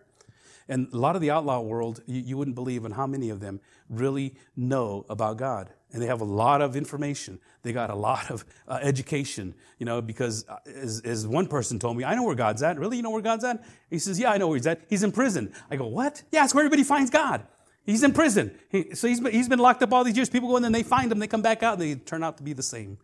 And 0.68 0.86
a 0.92 0.96
lot 0.96 1.16
of 1.16 1.20
the 1.20 1.32
outlaw 1.32 1.60
world, 1.60 2.00
you, 2.06 2.20
you 2.20 2.36
wouldn't 2.36 2.54
believe 2.54 2.84
in 2.84 2.92
how 2.92 3.08
many 3.08 3.28
of 3.30 3.40
them 3.40 3.60
really 3.88 4.36
know 4.56 5.04
about 5.10 5.36
God. 5.36 5.68
And 5.92 6.00
they 6.00 6.06
have 6.06 6.20
a 6.20 6.24
lot 6.24 6.62
of 6.62 6.76
information. 6.76 7.40
They 7.62 7.72
got 7.72 7.90
a 7.90 7.96
lot 7.96 8.30
of 8.30 8.44
uh, 8.68 8.78
education, 8.80 9.52
you 9.80 9.86
know, 9.86 10.00
because 10.00 10.48
uh, 10.48 10.58
as, 10.72 11.00
as 11.00 11.26
one 11.26 11.48
person 11.48 11.80
told 11.80 11.96
me, 11.96 12.04
I 12.04 12.14
know 12.14 12.22
where 12.22 12.36
God's 12.36 12.62
at. 12.62 12.78
Really? 12.78 12.98
You 12.98 13.02
know 13.02 13.10
where 13.10 13.20
God's 13.20 13.42
at? 13.42 13.64
He 13.90 13.98
says, 13.98 14.20
Yeah, 14.20 14.30
I 14.30 14.38
know 14.38 14.46
where 14.46 14.56
he's 14.56 14.66
at. 14.68 14.82
He's 14.88 15.02
in 15.02 15.10
prison. 15.10 15.52
I 15.72 15.74
go, 15.74 15.88
What? 15.88 16.22
Yeah, 16.30 16.44
it's 16.44 16.54
where 16.54 16.62
everybody 16.62 16.84
finds 16.84 17.10
God. 17.10 17.44
He's 17.84 18.02
in 18.02 18.12
prison. 18.12 18.56
He, 18.68 18.94
so 18.94 19.08
he's 19.08 19.20
been, 19.20 19.32
he's 19.32 19.48
been 19.48 19.58
locked 19.58 19.82
up 19.82 19.92
all 19.92 20.04
these 20.04 20.16
years. 20.16 20.28
People 20.28 20.48
go 20.48 20.56
in 20.56 20.64
and 20.64 20.74
they 20.74 20.82
find 20.82 21.10
him, 21.10 21.18
they 21.18 21.26
come 21.26 21.42
back 21.42 21.62
out, 21.62 21.74
and 21.74 21.82
they 21.82 21.94
turn 21.94 22.22
out 22.22 22.36
to 22.36 22.42
be 22.42 22.52
the 22.52 22.62
same. 22.62 22.98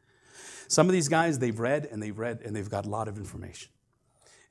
Some 0.68 0.86
of 0.86 0.92
these 0.92 1.08
guys, 1.08 1.38
they've 1.38 1.58
read 1.58 1.88
and 1.90 2.02
they've 2.02 2.18
read 2.18 2.40
and 2.44 2.54
they've 2.54 2.68
got 2.68 2.86
a 2.86 2.88
lot 2.88 3.08
of 3.08 3.16
information. 3.16 3.70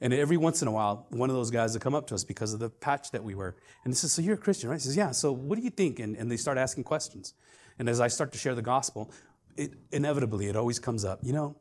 And 0.02 0.14
every 0.14 0.38
once 0.38 0.62
in 0.62 0.68
a 0.68 0.72
while, 0.72 1.08
one 1.10 1.30
of 1.30 1.36
those 1.36 1.52
guys 1.52 1.74
will 1.74 1.80
come 1.80 1.96
up 1.96 2.08
to 2.08 2.16
us 2.16 2.24
because 2.24 2.54
of 2.54 2.60
the 2.60 2.70
patch 2.70 3.12
that 3.12 3.24
we 3.24 3.34
wear. 3.34 3.56
And 3.84 3.94
he 3.94 3.96
says, 3.96 4.12
So 4.12 4.22
you're 4.22 4.36
a 4.36 4.38
Christian, 4.38 4.70
right? 4.70 4.76
He 4.76 4.82
says, 4.82 4.98
Yeah. 4.98 5.12
So 5.12 5.32
what 5.32 5.58
do 5.58 5.64
you 5.64 5.70
think? 5.70 6.00
And, 6.00 6.16
and 6.18 6.30
they 6.30 6.38
start 6.38 6.58
asking 6.58 6.84
questions. 6.84 7.34
And 7.80 7.90
as 7.90 8.00
I 8.00 8.08
start 8.08 8.32
to 8.34 8.38
share 8.38 8.56
the 8.56 8.62
gospel, 8.62 9.12
it, 9.56 9.74
inevitably, 9.92 10.48
it 10.48 10.56
always 10.56 10.80
comes 10.80 11.06
up. 11.06 11.20
You 11.24 11.34
know, 11.34 11.56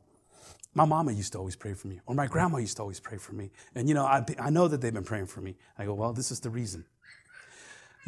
my 0.73 0.85
mama 0.85 1.13
used 1.13 1.31
to 1.33 1.37
always 1.37 1.55
pray 1.55 1.73
for 1.73 1.87
me, 1.87 2.01
or 2.05 2.15
my 2.15 2.27
grandma 2.27 2.57
used 2.57 2.77
to 2.77 2.83
always 2.83 2.99
pray 2.99 3.17
for 3.17 3.33
me. 3.33 3.51
And, 3.73 3.87
you 3.87 3.95
know, 3.95 4.05
I, 4.05 4.25
I 4.37 4.49
know 4.49 4.67
that 4.67 4.81
they've 4.81 4.93
been 4.93 5.05
praying 5.05 5.27
for 5.27 5.39
me. 5.39 5.55
I 5.77 5.85
go, 5.85 5.93
Well, 5.93 6.11
this 6.11 6.31
is 6.31 6.41
the 6.41 6.49
reason. 6.49 6.85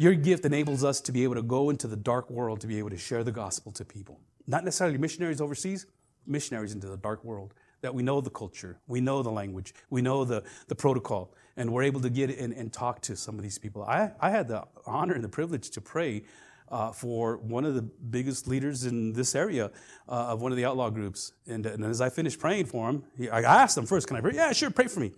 Your 0.00 0.14
gift 0.14 0.44
enables 0.44 0.84
us 0.84 1.00
to 1.02 1.12
be 1.12 1.24
able 1.24 1.34
to 1.34 1.42
go 1.42 1.70
into 1.70 1.88
the 1.88 1.96
dark 1.96 2.30
world 2.30 2.60
to 2.60 2.68
be 2.68 2.78
able 2.78 2.90
to 2.90 2.96
share 2.96 3.24
the 3.24 3.32
gospel 3.32 3.72
to 3.72 3.84
people. 3.84 4.20
Not 4.46 4.64
necessarily 4.64 4.96
missionaries 4.96 5.40
overseas, 5.40 5.86
missionaries 6.24 6.72
into 6.72 6.86
the 6.86 6.96
dark 6.96 7.24
world 7.24 7.52
that 7.80 7.92
we 7.92 8.04
know 8.04 8.20
the 8.20 8.30
culture, 8.30 8.78
we 8.86 9.00
know 9.00 9.24
the 9.24 9.30
language, 9.30 9.74
we 9.90 10.00
know 10.00 10.24
the, 10.24 10.44
the 10.68 10.74
protocol, 10.76 11.34
and 11.56 11.72
we're 11.72 11.82
able 11.82 12.00
to 12.00 12.10
get 12.10 12.30
in 12.30 12.52
and 12.52 12.72
talk 12.72 13.00
to 13.02 13.16
some 13.16 13.36
of 13.36 13.42
these 13.42 13.58
people. 13.58 13.82
I, 13.82 14.12
I 14.20 14.30
had 14.30 14.46
the 14.46 14.64
honor 14.86 15.14
and 15.14 15.24
the 15.24 15.28
privilege 15.28 15.70
to 15.70 15.80
pray 15.80 16.22
uh, 16.70 16.92
for 16.92 17.38
one 17.38 17.64
of 17.64 17.74
the 17.74 17.82
biggest 17.82 18.46
leaders 18.46 18.84
in 18.84 19.12
this 19.12 19.34
area 19.34 19.70
uh, 20.08 20.32
of 20.32 20.42
one 20.42 20.52
of 20.52 20.56
the 20.56 20.64
outlaw 20.64 20.90
groups. 20.90 21.32
And, 21.46 21.64
and, 21.66 21.84
as 21.84 22.00
I 22.00 22.10
finished 22.10 22.38
praying 22.38 22.66
for 22.66 22.88
him, 22.88 23.04
he, 23.16 23.28
I 23.28 23.40
asked 23.40 23.76
him 23.76 23.86
first, 23.86 24.06
Can 24.06 24.16
I 24.16 24.20
pray? 24.20 24.32
Yeah, 24.34 24.52
sure, 24.52 24.70
pray 24.70 24.86
for 24.86 25.00
me. 25.00 25.12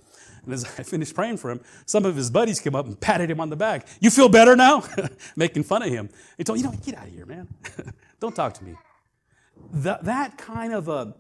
And 0.44 0.53
as 0.53 0.64
I 0.78 0.82
finished 0.82 1.14
praying 1.14 1.38
for 1.38 1.51
him, 1.51 1.61
some 1.86 2.05
of 2.05 2.16
his 2.16 2.30
buddies 2.30 2.61
came 2.61 2.74
up 2.74 2.86
and 2.86 2.98
patted 3.01 3.30
him 3.30 3.40
on 3.40 3.51
the 3.51 3.57
back. 3.57 3.86
You 4.01 4.11
feel 4.11 4.28
better 4.28 4.57
now? 4.57 4.84
Making 5.36 5.64
fun 5.64 5.82
of 5.82 5.88
him. 5.88 6.09
He 6.36 6.44
told, 6.44 6.59
You 6.59 6.64
know, 6.64 6.74
get 6.84 6.96
out 6.96 7.07
of 7.07 7.12
here, 7.12 7.26
man. 7.26 7.48
Don't 8.20 8.34
talk 8.34 8.55
to 8.55 8.64
me. 8.64 8.74
That, 9.72 10.05
that 10.05 10.38
kind 10.38 10.72
of 10.72 10.88
a 10.88 11.14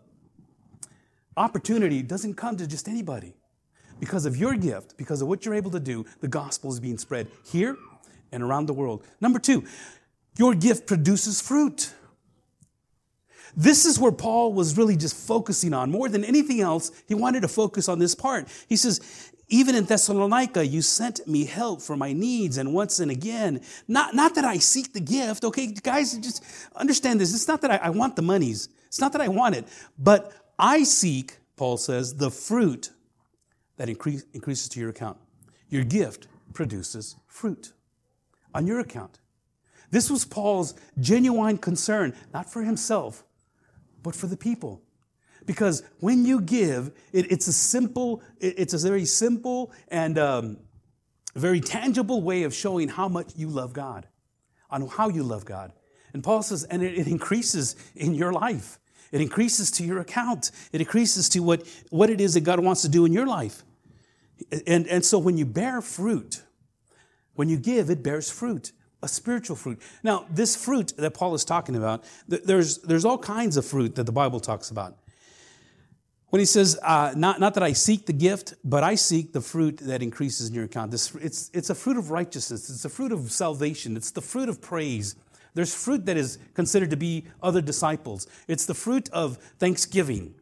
opportunity 1.36 2.02
doesn't 2.02 2.34
come 2.34 2.56
to 2.56 2.66
just 2.66 2.88
anybody. 2.88 3.34
Because 3.98 4.24
of 4.24 4.34
your 4.34 4.54
gift, 4.54 4.96
because 4.96 5.20
of 5.20 5.28
what 5.28 5.44
you're 5.44 5.54
able 5.54 5.70
to 5.72 5.80
do, 5.80 6.06
the 6.20 6.28
gospel 6.28 6.72
is 6.72 6.80
being 6.80 6.96
spread 6.96 7.28
here 7.44 7.76
and 8.32 8.42
around 8.42 8.66
the 8.66 8.72
world. 8.72 9.04
Number 9.20 9.38
two, 9.38 9.64
your 10.40 10.54
gift 10.54 10.86
produces 10.86 11.38
fruit. 11.38 11.92
This 13.54 13.84
is 13.84 13.98
where 13.98 14.10
Paul 14.10 14.54
was 14.54 14.78
really 14.78 14.96
just 14.96 15.14
focusing 15.14 15.74
on. 15.74 15.90
More 15.90 16.08
than 16.08 16.24
anything 16.24 16.62
else, 16.62 16.90
he 17.06 17.14
wanted 17.14 17.42
to 17.42 17.48
focus 17.48 17.90
on 17.90 17.98
this 17.98 18.14
part. 18.14 18.48
He 18.66 18.76
says, 18.76 19.02
even 19.48 19.74
in 19.74 19.84
Thessalonica, 19.84 20.66
you 20.66 20.80
sent 20.80 21.28
me 21.28 21.44
help 21.44 21.82
for 21.82 21.94
my 21.94 22.14
needs 22.14 22.56
and 22.56 22.72
once 22.72 23.00
and 23.00 23.10
again. 23.10 23.60
Not, 23.86 24.14
not 24.14 24.34
that 24.36 24.46
I 24.46 24.56
seek 24.56 24.94
the 24.94 25.00
gift, 25.00 25.44
okay? 25.44 25.66
Guys, 25.66 26.16
just 26.16 26.42
understand 26.74 27.20
this. 27.20 27.34
It's 27.34 27.46
not 27.46 27.60
that 27.60 27.72
I, 27.72 27.76
I 27.76 27.90
want 27.90 28.16
the 28.16 28.22
monies. 28.22 28.70
It's 28.86 29.00
not 29.00 29.12
that 29.12 29.20
I 29.20 29.28
want 29.28 29.56
it. 29.56 29.66
But 29.98 30.32
I 30.58 30.84
seek, 30.84 31.36
Paul 31.56 31.76
says, 31.76 32.14
the 32.14 32.30
fruit 32.30 32.92
that 33.76 33.90
increase, 33.90 34.24
increases 34.32 34.70
to 34.70 34.80
your 34.80 34.88
account. 34.88 35.18
Your 35.68 35.84
gift 35.84 36.28
produces 36.54 37.16
fruit 37.26 37.74
on 38.54 38.66
your 38.66 38.80
account. 38.80 39.18
This 39.90 40.10
was 40.10 40.24
Paul's 40.24 40.74
genuine 40.98 41.58
concern, 41.58 42.14
not 42.32 42.50
for 42.50 42.62
himself, 42.62 43.24
but 44.02 44.14
for 44.14 44.26
the 44.26 44.36
people. 44.36 44.82
Because 45.46 45.82
when 45.98 46.24
you 46.24 46.40
give, 46.40 46.92
it, 47.12 47.30
it's 47.32 47.48
a 47.48 47.52
simple, 47.52 48.22
it, 48.38 48.54
it's 48.58 48.74
a 48.74 48.78
very 48.78 49.04
simple 49.04 49.72
and 49.88 50.18
um, 50.18 50.58
very 51.34 51.60
tangible 51.60 52.22
way 52.22 52.44
of 52.44 52.54
showing 52.54 52.88
how 52.88 53.08
much 53.08 53.32
you 53.36 53.48
love 53.48 53.72
God, 53.72 54.06
on 54.70 54.86
how 54.86 55.08
you 55.08 55.22
love 55.22 55.44
God. 55.44 55.72
And 56.12 56.22
Paul 56.22 56.42
says, 56.42 56.64
and 56.64 56.82
it, 56.82 56.98
it 56.98 57.08
increases 57.08 57.76
in 57.96 58.14
your 58.14 58.32
life. 58.32 58.78
It 59.12 59.20
increases 59.20 59.70
to 59.72 59.84
your 59.84 59.98
account. 59.98 60.52
It 60.72 60.80
increases 60.80 61.28
to 61.30 61.40
what, 61.40 61.66
what 61.90 62.10
it 62.10 62.20
is 62.20 62.34
that 62.34 62.42
God 62.42 62.60
wants 62.60 62.82
to 62.82 62.88
do 62.88 63.04
in 63.04 63.12
your 63.12 63.26
life. 63.26 63.64
And, 64.66 64.86
and 64.86 65.04
so 65.04 65.18
when 65.18 65.36
you 65.36 65.44
bear 65.44 65.80
fruit, 65.80 66.42
when 67.34 67.48
you 67.48 67.56
give, 67.56 67.90
it 67.90 68.02
bears 68.02 68.30
fruit, 68.30 68.72
a 69.02 69.08
spiritual 69.08 69.56
fruit. 69.56 69.80
Now, 70.02 70.26
this 70.30 70.56
fruit 70.56 70.92
that 70.96 71.12
Paul 71.12 71.34
is 71.34 71.44
talking 71.44 71.76
about, 71.76 72.04
there's, 72.28 72.78
there's 72.78 73.04
all 73.04 73.18
kinds 73.18 73.56
of 73.56 73.64
fruit 73.64 73.94
that 73.94 74.04
the 74.04 74.12
Bible 74.12 74.40
talks 74.40 74.70
about. 74.70 74.96
When 76.28 76.38
he 76.38 76.46
says, 76.46 76.78
uh, 76.82 77.12
not, 77.16 77.40
not 77.40 77.54
that 77.54 77.62
I 77.62 77.72
seek 77.72 78.06
the 78.06 78.12
gift, 78.12 78.54
but 78.62 78.84
I 78.84 78.94
seek 78.94 79.32
the 79.32 79.40
fruit 79.40 79.78
that 79.78 80.00
increases 80.00 80.48
in 80.48 80.54
your 80.54 80.64
account. 80.64 80.92
This, 80.92 81.12
it's, 81.16 81.50
it's 81.52 81.70
a 81.70 81.74
fruit 81.74 81.96
of 81.96 82.10
righteousness. 82.10 82.70
It's 82.70 82.84
a 82.84 82.88
fruit 82.88 83.10
of 83.10 83.32
salvation. 83.32 83.96
It's 83.96 84.12
the 84.12 84.20
fruit 84.20 84.48
of 84.48 84.60
praise. 84.60 85.16
There's 85.54 85.74
fruit 85.74 86.06
that 86.06 86.16
is 86.16 86.38
considered 86.54 86.90
to 86.90 86.96
be 86.96 87.26
other 87.42 87.60
disciples. 87.60 88.28
It's 88.46 88.66
the 88.66 88.74
fruit 88.74 89.10
of 89.10 89.38
thanksgiving. 89.58 90.34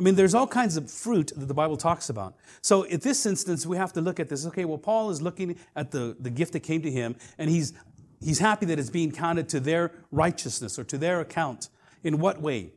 I 0.00 0.02
mean, 0.02 0.14
there's 0.14 0.34
all 0.34 0.46
kinds 0.46 0.78
of 0.78 0.90
fruit 0.90 1.30
that 1.36 1.44
the 1.44 1.52
Bible 1.52 1.76
talks 1.76 2.08
about. 2.08 2.34
So, 2.62 2.84
in 2.84 3.00
this 3.00 3.26
instance, 3.26 3.66
we 3.66 3.76
have 3.76 3.92
to 3.92 4.00
look 4.00 4.18
at 4.18 4.30
this. 4.30 4.46
Okay, 4.46 4.64
well, 4.64 4.78
Paul 4.78 5.10
is 5.10 5.20
looking 5.20 5.58
at 5.76 5.90
the, 5.90 6.16
the 6.18 6.30
gift 6.30 6.54
that 6.54 6.60
came 6.60 6.80
to 6.80 6.90
him, 6.90 7.16
and 7.36 7.50
he's, 7.50 7.74
he's 8.18 8.38
happy 8.38 8.64
that 8.64 8.78
it's 8.78 8.88
being 8.88 9.12
counted 9.12 9.46
to 9.50 9.60
their 9.60 9.92
righteousness 10.10 10.78
or 10.78 10.84
to 10.84 10.96
their 10.96 11.20
account. 11.20 11.68
In 12.02 12.18
what 12.18 12.40
way? 12.40 12.72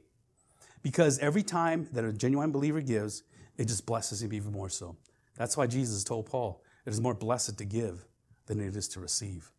Because 0.81 1.17
every 1.19 1.43
time 1.43 1.87
that 1.93 2.03
a 2.03 2.11
genuine 2.11 2.51
believer 2.51 2.81
gives, 2.81 3.23
it 3.57 3.69
just 3.69 3.85
blesses 3.85 4.21
him 4.21 4.33
even 4.33 4.51
more 4.51 4.67
so. 4.67 4.97
That's 5.37 5.55
why 5.55 5.65
Jesus 5.65 6.03
told 6.03 6.25
Paul, 6.25 6.61
it 6.85 6.89
is 6.89 6.99
more 6.99 7.13
blessed 7.13 7.57
to 7.57 7.63
give 7.63 8.05
than 8.47 8.59
it 8.59 8.75
is 8.75 8.89
to 8.89 8.99
receive. 8.99 9.49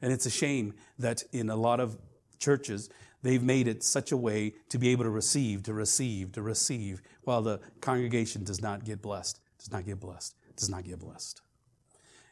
And 0.00 0.14
it's 0.14 0.24
a 0.24 0.30
shame 0.30 0.72
that 0.98 1.24
in 1.30 1.50
a 1.50 1.56
lot 1.56 1.78
of 1.78 1.98
churches, 2.38 2.88
they've 3.22 3.42
made 3.42 3.68
it 3.68 3.82
such 3.82 4.12
a 4.12 4.16
way 4.16 4.54
to 4.68 4.78
be 4.78 4.88
able 4.90 5.04
to 5.04 5.10
receive, 5.10 5.62
to 5.64 5.72
receive, 5.72 6.32
to 6.32 6.42
receive, 6.42 7.02
while 7.22 7.42
the 7.42 7.60
congregation 7.80 8.44
does 8.44 8.60
not 8.60 8.84
get 8.84 9.00
blessed, 9.00 9.40
does 9.58 9.70
not 9.70 9.84
get 9.84 10.00
blessed, 10.00 10.34
does 10.56 10.68
not 10.68 10.84
get 10.84 10.98
blessed. 10.98 11.40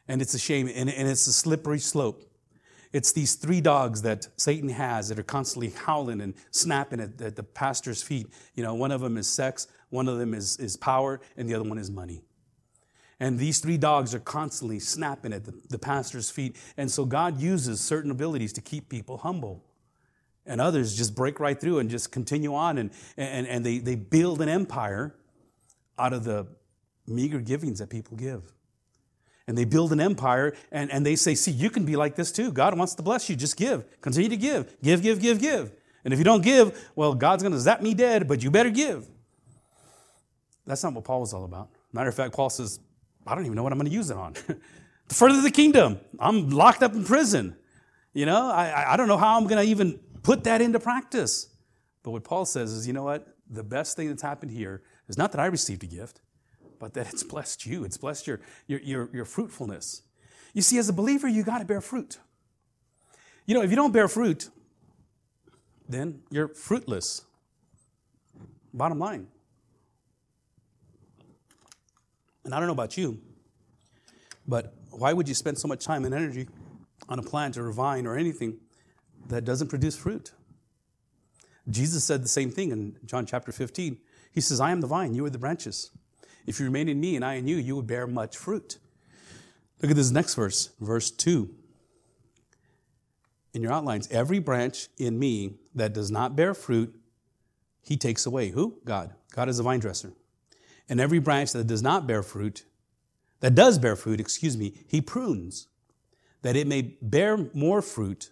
And 0.09 0.21
it's 0.21 0.35
a 0.35 0.39
shame, 0.39 0.69
and, 0.75 0.91
and 0.91 1.09
it's 1.09 1.27
a 1.27 1.33
slippery 1.33 1.79
slope. 1.79 2.25
It's 2.93 3.13
these 3.13 3.37
three 3.37 3.61
dogs 3.61 4.03
that 4.03 4.27
Satan 4.37 4.69
has 4.71 5.09
that 5.09 5.19
are 5.19 5.23
constantly 5.25 5.71
howling 5.71 6.21
and 6.21 6.35
snapping 6.51 7.01
at, 7.01 7.21
at 7.21 7.37
the 7.37 7.45
pastor's 7.45 8.03
feet. 8.03 8.27
You 8.55 8.65
know, 8.65 8.75
one 8.75 8.91
of 8.91 9.01
them 9.01 9.17
is 9.17 9.29
sex, 9.29 9.69
one 9.91 10.09
of 10.09 10.19
them 10.19 10.35
is, 10.35 10.57
is 10.59 10.77
power, 10.77 11.21
and 11.37 11.49
the 11.49 11.55
other 11.55 11.69
one 11.69 11.79
is 11.79 11.91
money. 11.91 12.23
And 13.21 13.39
these 13.39 13.61
three 13.61 13.77
dogs 13.77 14.15
are 14.15 14.21
constantly 14.21 14.81
snapping 14.81 15.33
at 15.33 15.45
the, 15.45 15.53
the 15.69 15.79
pastor's 15.79 16.31
feet. 16.31 16.57
And 16.77 16.91
so 16.91 17.05
God 17.05 17.39
uses 17.39 17.81
certain 17.81 18.11
abilities 18.11 18.53
to 18.55 18.63
keep 18.63 18.89
people 18.89 19.19
humble. 19.19 19.63
And 20.47 20.61
others 20.61 20.97
just 20.97 21.15
break 21.15 21.39
right 21.39 21.61
through 21.61 21.79
and 21.79 21.91
just 21.91 22.11
continue 22.11 22.55
on 22.55 22.79
and, 22.79 22.91
and, 23.17 23.47
and 23.47 23.65
they, 23.65 23.79
they 23.79 23.95
build 23.95 24.41
an 24.41 24.49
empire 24.49 25.15
out 25.99 26.13
of 26.13 26.25
the 26.25 26.47
meager 27.07 27.41
givings 27.41 27.79
that 27.79 27.91
people 27.91 28.17
give. 28.17 28.53
And 29.47 29.57
they 29.57 29.65
build 29.65 29.93
an 29.93 30.01
empire 30.01 30.55
and, 30.73 30.91
and 30.91 31.05
they 31.05 31.17
say, 31.17 31.35
see, 31.35 31.51
you 31.51 31.71
can 31.71 31.85
be 31.85 31.97
like 31.97 32.15
this 32.17 32.33
too. 32.33 32.53
God 32.53 32.77
wants 32.77 32.95
to 32.95 33.03
bless 33.03 33.29
you. 33.29 33.37
Just 33.37 33.57
give. 33.57 33.85
Continue 34.01 34.29
to 34.29 34.37
give. 34.37 34.81
Give, 34.83 35.03
give, 35.03 35.21
give, 35.21 35.41
give. 35.41 35.73
And 36.05 36.15
if 36.15 36.19
you 36.19 36.25
don't 36.25 36.43
give, 36.43 36.91
well, 36.95 37.15
God's 37.15 37.43
going 37.43 37.53
to 37.53 37.61
zap 37.61 37.83
me 37.83 37.93
dead, 37.95 38.27
but 38.27 38.43
you 38.43 38.51
better 38.51 38.71
give. 38.71 39.07
That's 40.67 40.83
not 40.83 40.95
what 40.95 41.05
Paul 41.05 41.21
was 41.21 41.35
all 41.35 41.45
about. 41.45 41.69
Matter 41.93 42.09
of 42.09 42.15
fact, 42.15 42.33
Paul 42.33 42.49
says, 42.49 42.81
I 43.27 43.35
don't 43.35 43.45
even 43.45 43.57
know 43.57 43.63
what 43.63 43.73
I'm 43.73 43.79
going 43.79 43.91
to 43.91 43.95
use 43.95 44.11
it 44.11 44.17
on. 44.17 44.35
further 45.11 45.41
the 45.41 45.51
kingdom. 45.51 45.99
I'm 46.19 46.51
locked 46.51 46.83
up 46.83 46.95
in 46.95 47.05
prison. 47.05 47.57
You 48.13 48.27
know, 48.27 48.51
I, 48.51 48.95
I 48.95 48.97
don't 48.97 49.09
know 49.09 49.17
how 49.17 49.37
I'm 49.37 49.47
going 49.47 49.63
to 49.63 49.71
even 49.71 50.01
put 50.23 50.45
that 50.45 50.61
into 50.61 50.81
practice. 50.81 51.49
But 52.03 52.13
what 52.13 52.25
Paul 52.25 52.45
says 52.45 52.73
is, 52.73 52.87
you 52.87 52.93
know 52.93 53.05
what? 53.05 53.35
The 53.49 53.63
best 53.63 53.97
thing 53.97 54.09
that's 54.09 54.23
happened 54.23 54.53
here 54.53 54.83
is 55.09 55.19
not 55.19 55.33
that 55.33 55.41
I 55.41 55.47
received 55.47 55.83
a 55.83 55.87
gift, 55.87 56.21
but 56.79 56.95
that 56.95 57.13
it's 57.13 57.23
blessed 57.23 57.67
you. 57.67 57.85
It's 57.85 57.97
blessed 57.97 58.27
your, 58.27 58.41
your, 58.67 58.81
your, 58.81 59.11
your 59.13 59.25
fruitfulness. 59.25 60.03
You 60.55 60.63
see, 60.63 60.79
as 60.79 60.89
a 60.89 60.93
believer, 60.93 61.29
you 61.29 61.43
got 61.43 61.59
to 61.59 61.65
bear 61.65 61.81
fruit. 61.81 62.19
You 63.47 63.55
know, 63.55 63.63
if 63.63 63.71
you 63.71 63.77
don't 63.77 63.93
bear 63.93 64.09
fruit, 64.09 64.49
then 65.89 66.23
you're 66.31 66.49
fruitless. 66.49 67.25
Bottom 68.73 68.99
line. 68.99 69.27
And 72.45 72.55
I 72.55 72.59
don't 72.59 72.67
know 72.67 72.73
about 72.73 72.97
you, 72.97 73.21
but 74.47 74.75
why 74.91 75.13
would 75.13 75.29
you 75.29 75.35
spend 75.35 75.59
so 75.59 75.69
much 75.69 75.85
time 75.85 76.05
and 76.05 76.15
energy 76.15 76.49
on 77.09 77.19
a 77.19 77.23
plant 77.23 77.57
or 77.57 77.69
a 77.69 77.73
vine 77.73 78.07
or 78.07 78.17
anything 78.17 78.59
that 79.29 79.45
doesn't 79.45 79.69
produce 79.69 79.97
fruit? 79.97 80.33
Jesus 81.69 82.05
said 82.05 82.23
the 82.23 82.29
same 82.29 82.51
thing 82.51 82.71
in 82.73 82.97
John 83.05 83.27
chapter 83.27 83.53
15. 83.53 83.99
He 84.33 84.41
says, 84.41 84.61
I 84.61 84.71
am 84.71 84.81
the 84.81 84.87
vine, 84.87 85.15
you 85.15 85.25
are 85.25 85.31
the 85.31 85.39
branches. 85.39 85.91
If 86.47 86.59
you 86.59 86.67
remain 86.67 86.89
in 86.89 87.01
me 87.01 87.17
and 87.17 87.25
I 87.25 87.35
in 87.35 87.47
you, 87.47 87.57
you 87.57 87.75
will 87.75 87.83
bear 87.83 88.07
much 88.07 88.37
fruit. 88.37 88.79
Look 89.83 89.91
at 89.91 89.97
this 89.97 90.11
next 90.11 90.35
verse, 90.35 90.71
verse 90.81 91.11
2. 91.11 91.49
In 93.53 93.63
your 93.63 93.73
outlines, 93.73 94.09
every 94.11 94.39
branch 94.39 94.89
in 94.99 95.19
me 95.19 95.55
that 95.75 95.93
does 95.93 96.11
not 96.11 96.37
bear 96.37 96.55
fruit, 96.55 96.95
he 97.83 97.97
takes 97.97 98.27
away. 98.27 98.51
Who? 98.51 98.79
God. 98.85 99.15
God 99.33 99.49
is 99.49 99.59
a 99.59 99.63
vine 99.63 99.81
dresser. 99.81 100.13
And 100.89 101.01
every 101.01 101.19
branch 101.19 101.53
that 101.53 101.67
does 101.67 101.83
not 101.83 102.07
bear 102.07 102.23
fruit, 102.23 102.65
that 103.41 103.55
does 103.55 103.79
bear 103.79 103.97
fruit, 103.97 104.21
excuse 104.21 104.57
me, 104.57 104.75
he 104.87 105.01
prunes, 105.01 105.69
that 106.43 106.57
it 106.57 106.67
may 106.67 106.97
bear 107.01 107.49
more 107.55 107.81
fruit, 107.83 108.31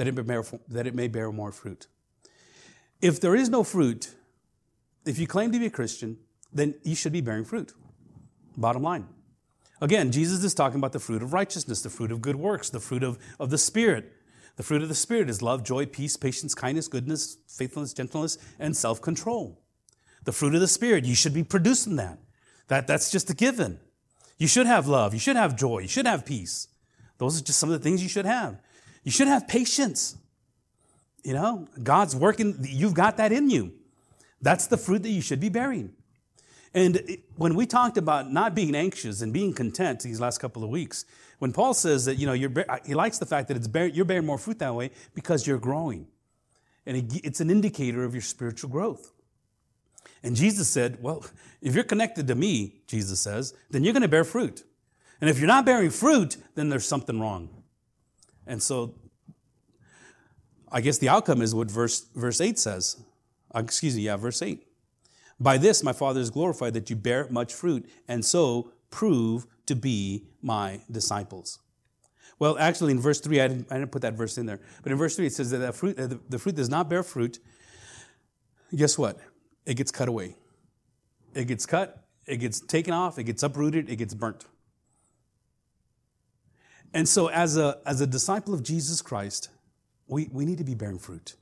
that 0.00 0.08
it 0.08 0.16
may 0.16 0.22
bear, 0.22 0.42
that 0.68 0.86
it 0.86 0.94
may 0.94 1.08
bear 1.08 1.30
more 1.30 1.52
fruit. 1.52 1.86
If 3.02 3.20
there 3.20 3.36
is 3.36 3.50
no 3.50 3.62
fruit, 3.62 4.14
if 5.04 5.18
you 5.18 5.26
claim 5.26 5.52
to 5.52 5.58
be 5.58 5.66
a 5.66 5.70
Christian, 5.70 6.16
then 6.50 6.74
you 6.84 6.94
should 6.94 7.12
be 7.12 7.20
bearing 7.20 7.44
fruit. 7.44 7.74
Bottom 8.56 8.82
line. 8.82 9.06
Again, 9.82 10.10
Jesus 10.10 10.42
is 10.42 10.54
talking 10.54 10.78
about 10.78 10.94
the 10.94 11.00
fruit 11.00 11.22
of 11.22 11.34
righteousness, 11.34 11.82
the 11.82 11.90
fruit 11.90 12.10
of 12.12 12.22
good 12.22 12.36
works, 12.36 12.70
the 12.70 12.80
fruit 12.80 13.02
of, 13.02 13.18
of 13.38 13.50
the 13.50 13.58
Spirit. 13.58 14.10
The 14.56 14.62
fruit 14.62 14.80
of 14.80 14.88
the 14.88 14.94
Spirit 14.94 15.28
is 15.28 15.42
love, 15.42 15.64
joy, 15.64 15.84
peace, 15.84 16.16
patience, 16.16 16.54
kindness, 16.54 16.88
goodness, 16.88 17.36
faithfulness, 17.46 17.92
gentleness, 17.92 18.38
and 18.58 18.74
self 18.74 19.02
control. 19.02 19.60
The 20.24 20.32
fruit 20.32 20.54
of 20.54 20.62
the 20.62 20.68
Spirit, 20.68 21.04
you 21.04 21.14
should 21.14 21.34
be 21.34 21.44
producing 21.44 21.96
that. 21.96 22.20
that. 22.68 22.86
That's 22.86 23.10
just 23.10 23.28
a 23.28 23.34
given. 23.34 23.80
You 24.38 24.48
should 24.48 24.66
have 24.66 24.86
love. 24.86 25.12
You 25.12 25.20
should 25.20 25.36
have 25.36 25.58
joy. 25.58 25.80
You 25.80 25.88
should 25.88 26.06
have 26.06 26.24
peace. 26.24 26.68
Those 27.18 27.38
are 27.38 27.44
just 27.44 27.58
some 27.58 27.70
of 27.70 27.78
the 27.78 27.84
things 27.84 28.02
you 28.02 28.08
should 28.08 28.24
have. 28.24 28.62
You 29.02 29.10
should 29.10 29.28
have 29.28 29.48
patience. 29.48 30.16
You 31.22 31.34
know, 31.34 31.68
God's 31.82 32.16
working, 32.16 32.58
you've 32.62 32.94
got 32.94 33.18
that 33.18 33.32
in 33.32 33.50
you. 33.50 33.72
That's 34.40 34.66
the 34.66 34.76
fruit 34.76 35.02
that 35.02 35.10
you 35.10 35.20
should 35.20 35.40
be 35.40 35.48
bearing. 35.48 35.92
And 36.72 37.18
when 37.36 37.54
we 37.56 37.66
talked 37.66 37.98
about 37.98 38.32
not 38.32 38.54
being 38.54 38.74
anxious 38.74 39.20
and 39.22 39.32
being 39.32 39.52
content 39.52 40.00
these 40.00 40.20
last 40.20 40.38
couple 40.38 40.62
of 40.62 40.70
weeks, 40.70 41.04
when 41.38 41.52
Paul 41.52 41.74
says 41.74 42.04
that, 42.04 42.16
you 42.16 42.26
know, 42.26 42.32
he 42.84 42.94
likes 42.94 43.18
the 43.18 43.26
fact 43.26 43.48
that 43.48 43.56
it's 43.56 43.66
bear, 43.66 43.86
you're 43.86 44.04
bearing 44.04 44.26
more 44.26 44.38
fruit 44.38 44.58
that 44.60 44.74
way 44.74 44.90
because 45.14 45.46
you're 45.46 45.58
growing. 45.58 46.06
And 46.86 47.12
it's 47.24 47.40
an 47.40 47.50
indicator 47.50 48.04
of 48.04 48.14
your 48.14 48.22
spiritual 48.22 48.70
growth. 48.70 49.12
And 50.22 50.36
Jesus 50.36 50.68
said, 50.68 51.02
Well, 51.02 51.24
if 51.60 51.74
you're 51.74 51.84
connected 51.84 52.26
to 52.28 52.34
me, 52.34 52.80
Jesus 52.86 53.20
says, 53.20 53.54
then 53.70 53.84
you're 53.84 53.92
going 53.92 54.02
to 54.02 54.08
bear 54.08 54.24
fruit. 54.24 54.64
And 55.20 55.28
if 55.28 55.38
you're 55.38 55.48
not 55.48 55.66
bearing 55.66 55.90
fruit, 55.90 56.36
then 56.54 56.68
there's 56.68 56.86
something 56.86 57.20
wrong. 57.20 57.59
And 58.50 58.62
so 58.62 58.94
I 60.70 60.80
guess 60.80 60.98
the 60.98 61.08
outcome 61.08 61.40
is 61.40 61.54
what 61.54 61.70
verse, 61.70 62.06
verse 62.14 62.40
8 62.40 62.58
says. 62.58 63.02
Uh, 63.54 63.60
excuse 63.60 63.96
me, 63.96 64.02
yeah, 64.02 64.16
verse 64.16 64.42
8. 64.42 64.66
By 65.38 65.56
this 65.56 65.82
my 65.82 65.92
Father 65.92 66.20
is 66.20 66.30
glorified 66.30 66.74
that 66.74 66.90
you 66.90 66.96
bear 66.96 67.26
much 67.30 67.54
fruit, 67.54 67.88
and 68.08 68.24
so 68.24 68.72
prove 68.90 69.46
to 69.66 69.74
be 69.74 70.24
my 70.42 70.80
disciples. 70.90 71.60
Well, 72.38 72.58
actually, 72.58 72.92
in 72.92 73.00
verse 73.00 73.20
3, 73.20 73.40
I 73.40 73.48
didn't, 73.48 73.66
I 73.70 73.78
didn't 73.78 73.92
put 73.92 74.02
that 74.02 74.14
verse 74.14 74.38
in 74.38 74.46
there. 74.46 74.60
But 74.82 74.92
in 74.92 74.98
verse 74.98 75.16
3, 75.16 75.26
it 75.26 75.32
says 75.32 75.50
that 75.50 75.58
the 75.58 75.72
fruit, 75.72 75.96
the, 75.96 76.18
the 76.28 76.38
fruit 76.38 76.56
does 76.56 76.70
not 76.70 76.88
bear 76.88 77.02
fruit. 77.02 77.38
Guess 78.74 78.96
what? 78.96 79.18
it 79.66 79.76
gets 79.76 79.92
cut 79.92 80.08
away. 80.08 80.34
It 81.34 81.46
gets 81.46 81.64
cut, 81.66 82.02
it 82.26 82.38
gets 82.38 82.60
taken 82.60 82.92
off, 82.92 83.18
it 83.18 83.24
gets 83.24 83.42
uprooted, 83.42 83.88
it 83.88 83.96
gets 83.96 84.14
burnt. 84.14 84.44
And 86.92 87.08
so, 87.08 87.28
as 87.28 87.56
a, 87.56 87.78
as 87.86 88.00
a 88.00 88.06
disciple 88.06 88.52
of 88.52 88.62
Jesus 88.62 89.00
Christ, 89.00 89.48
we, 90.08 90.28
we 90.32 90.44
need 90.44 90.58
to 90.58 90.64
be 90.64 90.74
bearing 90.74 90.98
fruit. 90.98 91.34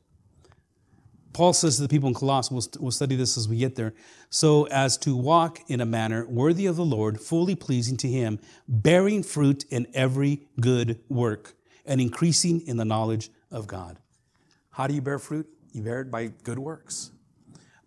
Paul 1.33 1.53
says 1.53 1.77
to 1.77 1.83
the 1.83 1.89
people 1.89 2.09
in 2.09 2.15
Colossae, 2.15 2.53
we'll, 2.55 2.67
we'll 2.81 2.91
study 2.91 3.15
this 3.17 3.37
as 3.39 3.49
we 3.49 3.59
get 3.59 3.77
there, 3.77 3.95
so 4.29 4.67
as 4.67 4.97
to 4.99 5.17
walk 5.17 5.61
in 5.69 5.81
a 5.81 5.87
manner 5.87 6.27
worthy 6.27 6.67
of 6.67 6.77
the 6.77 6.85
Lord, 6.85 7.21
fully 7.21 7.55
pleasing 7.55 7.97
to 7.99 8.09
Him, 8.09 8.41
bearing 8.67 9.23
fruit 9.23 9.65
in 9.71 9.87
every 9.95 10.43
good 10.61 10.99
work, 11.09 11.55
and 11.87 12.01
increasing 12.01 12.67
in 12.67 12.77
the 12.77 12.85
knowledge 12.85 13.31
of 13.51 13.67
God. 13.67 13.99
How 14.71 14.87
do 14.87 14.95
you 14.95 15.01
bear 15.01 15.19
fruit? 15.19 15.49
You 15.73 15.83
bear 15.83 16.01
it 16.01 16.11
by 16.11 16.27
good 16.43 16.59
works 16.59 17.13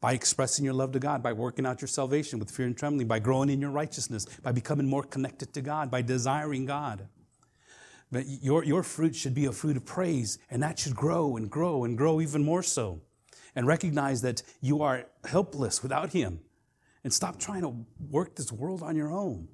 by 0.01 0.13
expressing 0.13 0.65
your 0.65 0.73
love 0.73 0.91
to 0.91 0.99
God, 0.99 1.21
by 1.21 1.31
working 1.31 1.65
out 1.65 1.79
your 1.79 1.87
salvation 1.87 2.39
with 2.39 2.49
fear 2.49 2.65
and 2.65 2.75
trembling, 2.75 3.07
by 3.07 3.19
growing 3.19 3.49
in 3.49 3.61
your 3.61 3.69
righteousness, 3.69 4.25
by 4.41 4.51
becoming 4.51 4.87
more 4.87 5.03
connected 5.03 5.53
to 5.53 5.61
God, 5.61 5.91
by 5.91 6.01
desiring 6.01 6.65
God. 6.65 7.07
But 8.11 8.25
your, 8.27 8.63
your 8.63 8.83
fruit 8.83 9.15
should 9.15 9.33
be 9.33 9.45
a 9.45 9.51
fruit 9.51 9.77
of 9.77 9.85
praise, 9.85 10.37
and 10.49 10.61
that 10.63 10.77
should 10.79 10.95
grow 10.95 11.37
and 11.37 11.49
grow 11.49 11.85
and 11.85 11.97
grow 11.97 12.19
even 12.19 12.43
more 12.43 12.63
so. 12.63 13.01
And 13.55 13.67
recognize 13.67 14.21
that 14.21 14.43
you 14.61 14.81
are 14.81 15.05
helpless 15.25 15.81
without 15.83 16.11
Him. 16.11 16.39
And 17.03 17.13
stop 17.13 17.39
trying 17.39 17.61
to 17.61 17.85
work 18.09 18.35
this 18.35 18.51
world 18.51 18.83
on 18.83 18.95
your 18.95 19.11
own. 19.11 19.47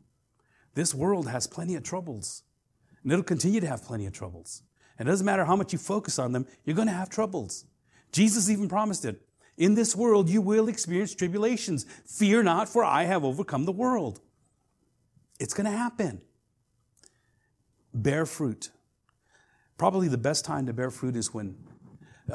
This 0.73 0.93
world 0.93 1.27
has 1.27 1.47
plenty 1.47 1.75
of 1.75 1.83
troubles, 1.83 2.43
and 3.01 3.11
it'll 3.11 3.23
continue 3.23 3.59
to 3.59 3.67
have 3.67 3.83
plenty 3.83 4.05
of 4.05 4.13
troubles. 4.13 4.61
And 4.99 5.07
it 5.07 5.11
doesn't 5.11 5.25
matter 5.25 5.45
how 5.45 5.55
much 5.55 5.73
you 5.73 5.79
focus 5.79 6.19
on 6.19 6.31
them, 6.31 6.45
you're 6.65 6.75
going 6.75 6.87
to 6.87 6.93
have 6.93 7.09
troubles. 7.09 7.65
Jesus 8.11 8.49
even 8.49 8.67
promised 8.69 9.05
it. 9.05 9.21
In 9.57 9.73
this 9.73 9.95
world 9.95 10.29
you 10.29 10.41
will 10.41 10.67
experience 10.67 11.15
tribulations. 11.15 11.85
Fear 12.05 12.43
not, 12.43 12.69
for 12.69 12.83
I 12.83 13.03
have 13.03 13.23
overcome 13.23 13.65
the 13.65 13.71
world. 13.71 14.19
It's 15.39 15.53
going 15.53 15.69
to 15.69 15.75
happen. 15.75 16.21
Bear 17.97 18.25
fruit. 18.25 18.69
Probably 19.77 20.07
the 20.07 20.17
best 20.17 20.45
time 20.45 20.65
to 20.67 20.73
bear 20.73 20.91
fruit 20.91 21.15
is 21.15 21.33
when, 21.33 21.57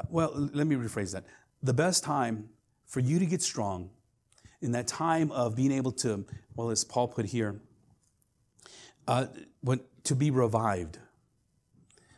well, 0.09 0.33
let 0.53 0.67
me 0.67 0.77
rephrase 0.77 1.13
that. 1.13 1.25
The 1.63 1.75
best 1.75 2.03
time 2.03 2.49
for 2.87 3.01
you 3.01 3.19
to 3.19 3.27
get 3.27 3.43
strong 3.43 3.91
in 4.61 4.73
that 4.73 4.87
time 4.87 5.31
of 5.31 5.55
being 5.57 5.73
able 5.73 5.93
to, 5.93 6.25
well, 6.55 6.71
as 6.71 6.85
Paul 6.85 7.09
put 7.09 7.27
here, 7.27 7.61
uh, 9.07 9.27
when, 9.61 9.81
to 10.05 10.15
be 10.15 10.31
revived. 10.31 10.99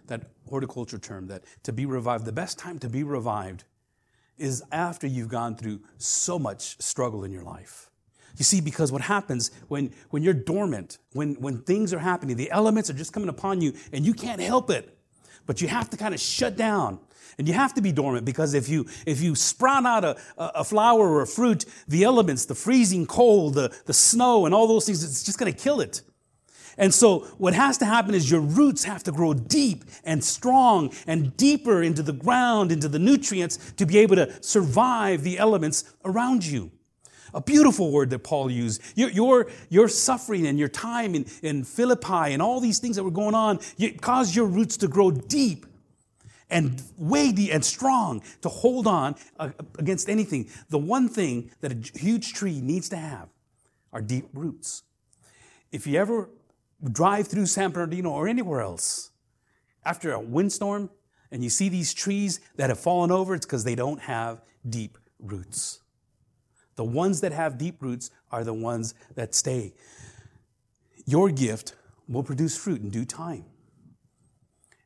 That 0.07 0.31
horticulture 0.49 0.99
term, 0.99 1.29
that 1.29 1.45
to 1.63 1.73
be 1.73 1.87
revived, 1.87 2.25
the 2.25 2.33
best 2.33 2.59
time 2.59 2.79
to 2.81 2.89
be 2.89 3.03
revived 3.03 3.65
is 4.37 4.63
after 4.73 5.07
you've 5.07 5.29
gone 5.29 5.57
through 5.57 5.81
so 5.97 6.39
much 6.39 6.81
struggle 6.83 7.25
in 7.25 7.33
your 7.33 7.45
life. 7.45 7.91
You 8.37 8.45
see, 8.45 8.61
because 8.61 8.91
what 8.91 9.03
happens 9.03 9.51
when, 9.69 9.93
when 10.11 10.23
you're 10.23 10.35
dormant, 10.35 10.99
when, 11.13 11.35
when 11.35 11.59
things 11.59 11.95
are 11.95 12.01
happening, 12.01 12.37
the 12.37 12.51
elements 12.51 12.91
are 12.91 12.95
just 12.95 13.13
coming 13.13 13.29
upon 13.29 13.61
you 13.61 13.75
and 13.93 14.05
you 14.05 14.13
can't 14.13 14.41
help 14.41 14.71
it, 14.71 14.99
but 15.47 15.61
you 15.61 15.69
have 15.69 15.89
to 15.91 15.97
kind 15.97 16.15
of 16.15 16.21
shut 16.21 16.57
down. 16.57 16.99
And 17.37 17.49
you 17.49 17.55
have 17.55 17.75
to 17.75 17.83
be 17.83 17.91
dormant 17.91 18.25
because 18.25 18.55
if 18.55 18.69
you, 18.69 18.87
if 19.07 19.21
you 19.21 19.35
sprout 19.35 19.85
out 19.85 20.05
a, 20.05 20.17
a 20.37 20.63
flower 20.63 21.09
or 21.09 21.23
a 21.23 21.27
fruit, 21.27 21.65
the 21.89 22.05
elements, 22.05 22.45
the 22.45 22.55
freezing 22.55 23.07
cold, 23.07 23.55
the, 23.55 23.75
the 23.87 23.93
snow, 23.93 24.47
and 24.47 24.55
all 24.55 24.69
those 24.69 24.87
things, 24.87 25.03
it's 25.03 25.25
just 25.25 25.39
going 25.39 25.53
to 25.53 25.59
kill 25.59 25.81
it. 25.81 26.03
And 26.77 26.93
so 26.93 27.21
what 27.39 27.55
has 27.55 27.79
to 27.79 27.85
happen 27.85 28.15
is 28.15 28.31
your 28.31 28.41
roots 28.41 28.85
have 28.85 29.03
to 29.05 29.13
grow 29.13 29.35
deep 29.35 29.85
and 30.05 30.23
strong 30.23 30.93
and 31.07 31.37
deeper 31.37 31.83
into 31.83 32.03
the 32.03 32.13
ground, 32.13 32.73
into 32.73 32.89
the 32.89 32.99
nutrients 32.99 33.73
to 33.77 33.87
be 33.87 33.99
able 33.99 34.17
to 34.17 34.43
survive 34.43 35.23
the 35.23 35.39
elements 35.39 35.85
around 36.05 36.45
you. 36.45 36.71
A 37.35 37.41
beautiful 37.41 37.91
word 37.91 38.11
that 38.11 38.21
Paul 38.21 38.51
used. 38.51 38.81
Your, 38.95 39.11
your, 39.11 39.51
your 39.69 39.89
suffering 39.89 40.47
and 40.47 40.59
your 40.59 40.69
time 40.69 41.15
in, 41.15 41.27
in 41.43 41.65
Philippi 41.65 42.33
and 42.33 42.41
all 42.41 42.61
these 42.61 42.79
things 42.79 42.97
that 42.97 43.03
were 43.03 43.11
going 43.11 43.35
on 43.35 43.59
caused 44.01 44.37
your 44.37 44.47
roots 44.47 44.77
to 44.79 44.89
grow 44.89 45.11
deep 45.11 45.67
and 46.49 46.81
weighty 46.97 47.51
and 47.51 47.65
strong 47.65 48.23
to 48.43 48.49
hold 48.49 48.87
on 48.87 49.17
uh, 49.41 49.51
against 49.79 50.09
anything. 50.09 50.49
The 50.69 50.79
one 50.79 51.09
thing 51.09 51.51
that 51.61 51.73
a 51.73 51.99
huge 51.99 52.33
tree 52.35 52.61
needs 52.61 52.89
to 52.91 52.97
have 52.97 53.29
are 53.93 54.01
deep 54.01 54.29
roots. 54.33 54.85
If 55.73 55.87
you 55.87 55.99
ever 55.99 56.31
drive 56.93 57.27
through 57.29 57.47
San 57.47 57.71
Bernardino 57.71 58.11
or 58.11 58.29
anywhere 58.29 58.61
else 58.61 59.11
after 59.85 60.13
a 60.13 60.21
windstorm 60.21 60.91
and 61.33 61.43
you 61.43 61.51
see 61.51 61.69
these 61.69 61.93
trees 61.93 62.41
that 62.57 62.71
have 62.71 62.79
fallen 62.79 63.11
over, 63.11 63.35
it's 63.35 63.47
because 63.47 63.65
they 63.65 63.75
don't 63.75 64.01
have 64.01 64.43
deep 64.69 64.99
roots. 65.19 65.81
The 66.77 66.85
ones 66.85 67.21
that 67.21 67.33
have 67.33 67.59
deep 67.59 67.83
roots 67.83 68.11
are 68.31 68.45
the 68.45 68.55
ones 68.55 68.95
that 69.15 69.35
stay. 69.35 69.75
Your 71.07 71.31
gift 71.31 71.75
will 72.09 72.23
produce 72.23 72.57
fruit 72.57 72.81
in 72.83 72.91
due 72.91 73.05
time. 73.05 73.45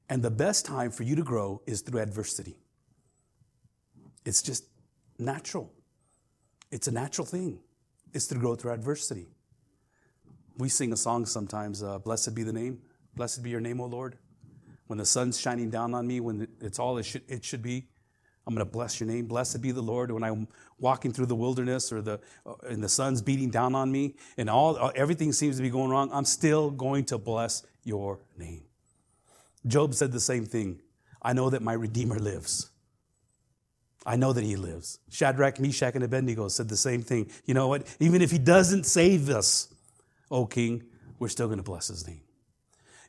And 0.09 0.23
the 0.23 0.31
best 0.31 0.65
time 0.65 0.91
for 0.91 1.03
you 1.03 1.15
to 1.17 1.23
grow 1.23 1.61
is 1.67 1.81
through 1.83 2.01
adversity. 2.01 2.57
It's 4.25 4.43
just 4.43 4.65
natural. 5.19 5.73
It's 6.71 6.89
a 6.89 6.93
natural 6.93 7.27
thing. 7.27 7.61
It's 8.13 8.27
to 8.29 8.35
grow 8.35 8.55
through 8.55 8.73
adversity. 8.73 9.29
We 10.57 10.69
sing 10.69 10.93
a 10.93 10.97
song 10.97 11.27
sometimes, 11.27 11.83
uh, 11.83 11.99
Blessed 11.99 12.35
be 12.35 12.43
the 12.43 12.53
name. 12.53 12.81
Blessed 13.15 13.43
be 13.43 13.51
your 13.51 13.61
name, 13.61 13.81
O 13.81 13.87
Lord. 13.87 14.19
When 14.87 14.99
the 14.99 15.07
sun's 15.07 15.39
shining 15.39 15.71
down 15.71 15.95
on 15.95 16.07
me, 16.07 16.21
when 16.21 16.49
it's 16.61 16.79
all 16.79 16.99
it 16.99 17.05
should, 17.05 17.23
it 17.29 17.45
should 17.45 17.63
be, 17.63 17.87
I'm 18.49 18.55
going 18.55 18.67
to 18.67 18.73
bless 18.73 18.99
your 18.99 19.07
name. 19.07 19.27
Blessed 19.27 19.61
be 19.61 19.73
the 19.73 19.83
Lord. 19.83 20.11
When 20.11 20.25
I'm 20.25 20.49
walking 20.79 21.13
through 21.13 21.27
the 21.27 21.37
wilderness 21.37 21.93
or 21.93 22.01
the 22.01 22.19
uh, 22.47 22.55
and 22.63 22.83
the 22.83 22.89
sun's 22.89 23.21
beating 23.21 23.51
down 23.51 23.75
on 23.75 23.93
me 23.93 24.15
and 24.39 24.49
all 24.49 24.79
uh, 24.79 24.91
everything 24.97 25.35
seems 25.35 25.59
to 25.59 25.63
be 25.63 25.69
going 25.69 25.91
wrong, 25.91 26.09
I'm 26.15 26.25
still 26.25 26.71
going 26.71 27.05
to 27.07 27.19
bless 27.19 27.63
your 27.85 28.21
name. 28.39 28.63
Job 29.67 29.93
said 29.95 30.13
the 30.13 30.21
same 30.21 30.47
thing. 30.47 30.81
I 31.21 31.35
know 31.35 31.51
that 31.51 31.61
my 31.61 31.75
Redeemer 31.75 32.19
lives. 32.19 32.71
I 34.07 34.17
know 34.17 34.33
that 34.33 34.45
he 34.45 34.57
lives. 34.57 34.99
Shadrach, 35.11 35.61
Meshach, 35.61 35.95
and 35.95 36.03
Abednego 36.03 36.49
said 36.49 36.71
the 36.71 36.77
same 36.77 37.03
thing. 37.03 37.31
You 37.45 37.53
know 37.53 37.69
what? 37.69 37.87
Even 38.01 38.23
if 38.23 38.31
he 38.31 38.39
doesn't 38.39 38.85
save 38.85 39.29
us, 39.29 39.75
O 40.31 40.47
king, 40.47 40.85
we're 41.19 41.29
still 41.29 41.49
going 41.49 41.59
to 41.59 41.63
bless 41.63 41.89
his 41.89 42.07
name. 42.07 42.23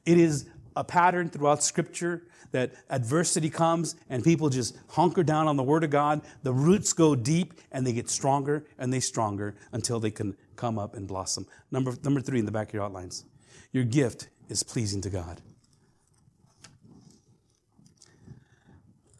It 0.06 0.18
is 0.18 0.50
a 0.80 0.84
pattern 0.84 1.30
throughout 1.30 1.62
scripture 1.62 2.24
that 2.52 2.72
adversity 2.90 3.50
comes 3.50 3.98
and 4.10 4.24
people 4.24 4.50
just 4.50 4.78
hunker 4.88 5.24
down 5.24 5.46
on 5.46 5.58
the 5.58 5.64
word 5.64 5.84
of 5.84 5.90
God. 5.90 6.22
The 6.44 6.54
roots 6.54 6.94
go 6.94 7.16
deep 7.16 7.54
and 7.74 7.86
they 7.86 7.92
get 7.92 8.10
stronger 8.10 8.66
and 8.78 8.94
they 8.94 9.02
stronger 9.02 9.56
until 9.74 10.00
they 10.00 10.10
can 10.10 10.38
come 10.56 10.80
up 10.80 10.96
and 10.96 11.06
blossom. 11.06 11.46
Number, 11.70 11.94
number 12.02 12.22
three 12.22 12.40
in 12.40 12.46
the 12.46 12.52
back 12.52 12.70
of 12.70 12.74
your 12.74 12.84
outlines. 12.84 13.26
Your 13.74 13.84
gift 13.84 14.30
is 14.48 14.64
pleasing 14.64 15.02
to 15.02 15.10
God. 15.10 15.42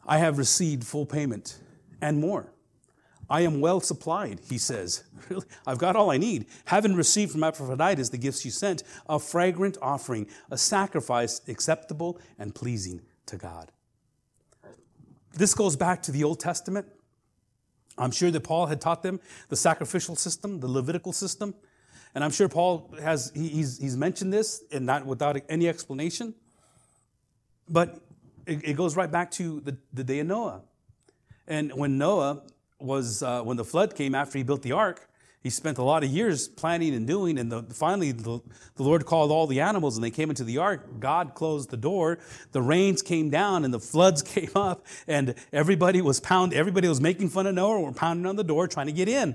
I 0.06 0.16
have 0.16 0.38
received 0.38 0.84
full 0.84 1.04
payment 1.04 1.58
and 2.00 2.18
more. 2.18 2.54
I 3.30 3.42
am 3.42 3.60
well 3.60 3.80
supplied, 3.80 4.40
he 4.48 4.58
says. 4.58 5.04
Really? 5.28 5.46
I've 5.64 5.78
got 5.78 5.94
all 5.94 6.10
I 6.10 6.16
need. 6.16 6.46
Having 6.64 6.96
received 6.96 7.30
from 7.30 7.44
Epaphroditus 7.44 8.08
the 8.08 8.18
gifts 8.18 8.44
you 8.44 8.50
sent, 8.50 8.82
a 9.08 9.20
fragrant 9.20 9.78
offering, 9.80 10.26
a 10.50 10.58
sacrifice 10.58 11.40
acceptable 11.46 12.18
and 12.36 12.52
pleasing 12.52 13.02
to 13.26 13.36
God. 13.36 13.70
This 15.32 15.54
goes 15.54 15.76
back 15.76 16.02
to 16.04 16.10
the 16.10 16.24
Old 16.24 16.40
Testament. 16.40 16.88
I'm 17.96 18.10
sure 18.10 18.32
that 18.32 18.40
Paul 18.40 18.66
had 18.66 18.80
taught 18.80 19.04
them 19.04 19.20
the 19.50 19.56
sacrificial 19.56 20.16
system, 20.16 20.58
the 20.58 20.66
Levitical 20.66 21.12
system. 21.12 21.54
And 22.12 22.24
I'm 22.24 22.32
sure 22.32 22.48
Paul 22.48 22.92
has, 23.00 23.30
he's, 23.32 23.78
he's 23.78 23.96
mentioned 23.96 24.32
this 24.32 24.64
and 24.72 24.84
not 24.84 25.06
without 25.06 25.40
any 25.48 25.68
explanation. 25.68 26.34
But 27.68 28.00
it, 28.46 28.70
it 28.70 28.76
goes 28.76 28.96
right 28.96 29.10
back 29.10 29.30
to 29.32 29.60
the, 29.60 29.76
the 29.92 30.02
day 30.02 30.18
of 30.18 30.26
Noah. 30.26 30.62
And 31.46 31.72
when 31.72 31.98
Noah 31.98 32.42
was, 32.80 33.22
uh, 33.22 33.42
when 33.42 33.56
the 33.56 33.64
flood 33.64 33.94
came 33.94 34.14
after 34.14 34.38
he 34.38 34.44
built 34.44 34.62
the 34.62 34.72
ark, 34.72 35.08
he 35.42 35.48
spent 35.48 35.78
a 35.78 35.82
lot 35.82 36.04
of 36.04 36.10
years 36.10 36.48
planning 36.48 36.94
and 36.94 37.06
doing, 37.06 37.38
and 37.38 37.50
the, 37.50 37.62
finally 37.62 38.12
the, 38.12 38.42
the, 38.74 38.82
Lord 38.82 39.06
called 39.06 39.30
all 39.30 39.46
the 39.46 39.60
animals, 39.60 39.96
and 39.96 40.04
they 40.04 40.10
came 40.10 40.28
into 40.28 40.44
the 40.44 40.58
ark. 40.58 41.00
God 41.00 41.34
closed 41.34 41.70
the 41.70 41.78
door. 41.78 42.18
The 42.52 42.60
rains 42.60 43.00
came 43.00 43.30
down, 43.30 43.64
and 43.64 43.72
the 43.72 43.80
floods 43.80 44.20
came 44.34 44.50
up, 44.54 44.84
and 45.08 45.34
everybody 45.52 46.02
was 46.02 46.20
pound. 46.20 46.52
Everybody 46.52 46.88
was 46.88 47.00
making 47.00 47.30
fun 47.30 47.46
of 47.46 47.54
Noah, 47.54 47.80
were 47.80 47.92
pounding 47.92 48.26
on 48.26 48.36
the 48.36 48.44
door 48.44 48.68
trying 48.68 48.86
to 48.86 48.92
get 48.92 49.08
in. 49.08 49.34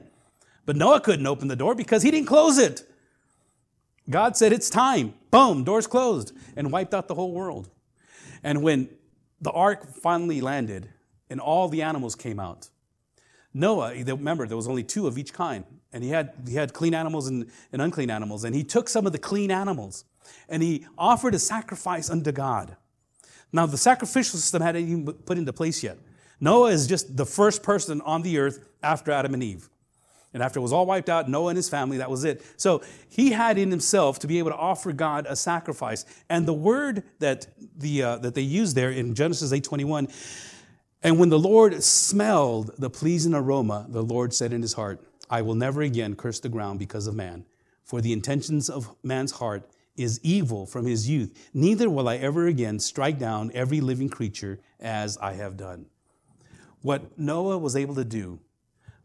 But 0.67 0.75
Noah 0.75 1.01
couldn't 1.01 1.25
open 1.25 1.47
the 1.47 1.55
door 1.55 1.73
because 1.73 2.03
he 2.03 2.11
didn't 2.11 2.27
close 2.27 2.59
it. 2.59 2.83
God 4.09 4.37
said, 4.37 4.53
"It's 4.53 4.69
time." 4.69 5.15
Boom, 5.31 5.63
doors 5.63 5.87
closed, 5.87 6.33
and 6.55 6.71
wiped 6.71 6.93
out 6.93 7.07
the 7.07 7.15
whole 7.15 7.31
world. 7.31 7.69
And 8.43 8.61
when 8.61 8.89
the 9.41 9.51
ark 9.51 9.85
finally 10.01 10.41
landed 10.41 10.89
and 11.29 11.39
all 11.39 11.67
the 11.67 11.81
animals 11.81 12.15
came 12.15 12.39
out. 12.39 12.69
Noah, 13.56 13.95
remember, 13.95 14.45
there 14.45 14.58
was 14.58 14.68
only 14.68 14.84
two 14.84 15.08
of 15.08 15.18
each 15.18 15.34
kind, 15.34 15.64
and 15.93 16.03
he 16.03 16.10
had, 16.10 16.34
he 16.45 16.56
had 16.56 16.74
clean 16.74 16.93
animals 16.93 17.28
and, 17.28 17.49
and 17.72 17.82
unclean 17.82 18.12
animals, 18.12 18.43
and 18.43 18.53
he 18.53 18.64
took 18.64 18.89
some 18.89 19.08
of 19.08 19.14
the 19.14 19.18
clean 19.18 19.49
animals 19.49 20.06
and 20.49 20.62
he 20.62 20.86
offered 20.97 21.36
a 21.36 21.39
sacrifice 21.39 22.10
unto 22.10 22.32
God. 22.32 22.76
Now, 23.51 23.66
the 23.66 23.78
sacrificial 23.78 24.39
system 24.39 24.62
hadn't 24.62 24.88
even 24.88 25.06
put 25.06 25.38
into 25.38 25.53
place 25.53 25.84
yet. 25.84 25.97
Noah 26.39 26.72
is 26.72 26.88
just 26.88 27.16
the 27.16 27.26
first 27.26 27.64
person 27.64 28.01
on 28.01 28.22
the 28.22 28.38
earth 28.38 28.68
after 28.84 29.12
Adam 29.12 29.34
and 29.34 29.43
Eve. 29.43 29.70
And 30.34 30.43
after 30.43 30.60
it 30.60 30.64
was 30.64 30.74
all 30.74 30.86
wiped 30.86 31.08
out, 31.08 31.30
Noah 31.30 31.49
and 31.49 31.56
his 31.56 31.70
family, 31.70 31.97
that 31.97 32.12
was 32.12 32.26
it. 32.26 32.45
So 32.58 32.84
he 33.08 33.32
had 33.32 33.58
in 33.58 33.72
himself 33.72 34.20
to 34.20 34.28
be 34.28 34.38
able 34.39 34.51
to 34.51 34.58
offer 34.58 34.91
God 34.91 35.26
a 35.30 35.36
sacrifice. 35.36 36.03
And 36.30 36.45
the 36.45 36.53
word 36.53 37.03
that, 37.20 37.47
the, 37.78 38.03
uh, 38.03 38.18
that 38.18 38.36
they 38.36 38.41
use 38.41 38.74
there 38.74 38.91
in 38.91 39.16
Genesis 39.16 39.53
8.21, 39.53 40.12
and 41.06 41.20
when 41.20 41.30
the 41.30 41.38
Lord 41.38 41.84
smelled 41.84 42.72
the 42.80 42.89
pleasing 42.89 43.36
aroma, 43.36 43.86
the 43.88 44.01
Lord 44.01 44.34
said 44.34 44.51
in 44.51 44.64
his 44.64 44.74
heart, 44.74 44.99
I 45.30 45.43
will 45.43 45.53
never 45.53 45.84
again 45.84 46.16
curse 46.16 46.39
the 46.39 46.49
ground 46.49 46.80
because 46.80 47.06
of 47.06 47.14
man, 47.14 47.45
for 47.84 48.01
the 48.01 48.12
intentions 48.12 48.72
of 48.72 48.95
man's 49.03 49.34
heart 49.34 49.70
is 49.95 50.20
evil 50.24 50.66
from 50.66 50.88
his 50.88 51.08
youth. 51.08 51.51
Neither 51.53 51.91
will 51.91 52.10
I 52.10 52.16
ever 52.16 52.47
again 52.47 52.80
strike 52.80 53.20
down 53.20 53.51
every 53.53 53.82
living 53.82 54.10
creature 54.10 54.60
as 54.80 55.16
I 55.20 55.34
have 55.34 55.58
done. 55.58 55.86
What 56.82 57.20
Noah 57.20 57.60
was 57.60 57.76
able 57.76 57.93
to 57.93 58.03
do 58.03 58.39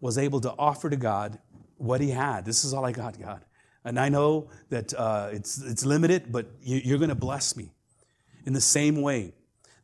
was 0.00 0.16
able 0.16 0.40
to 0.40 0.54
offer 0.58 0.88
to 0.88 0.96
God 0.96 1.38
what 1.76 2.00
he 2.00 2.12
had. 2.12 2.46
This 2.46 2.64
is 2.64 2.72
all 2.72 2.86
I 2.86 2.92
got, 2.92 3.20
God. 3.20 3.44
And 3.84 4.00
I 4.00 4.08
know 4.08 4.48
that 4.70 4.94
uh, 4.94 5.28
it's, 5.32 5.60
it's 5.60 5.84
limited, 5.84 6.32
but 6.32 6.46
you, 6.62 6.94
are 6.94 6.98
going 6.98 7.10
to 7.10 7.14
bless 7.14 7.58
me. 7.58 7.72
In 8.46 8.54
the 8.54 8.60
same 8.62 9.02
way 9.02 9.34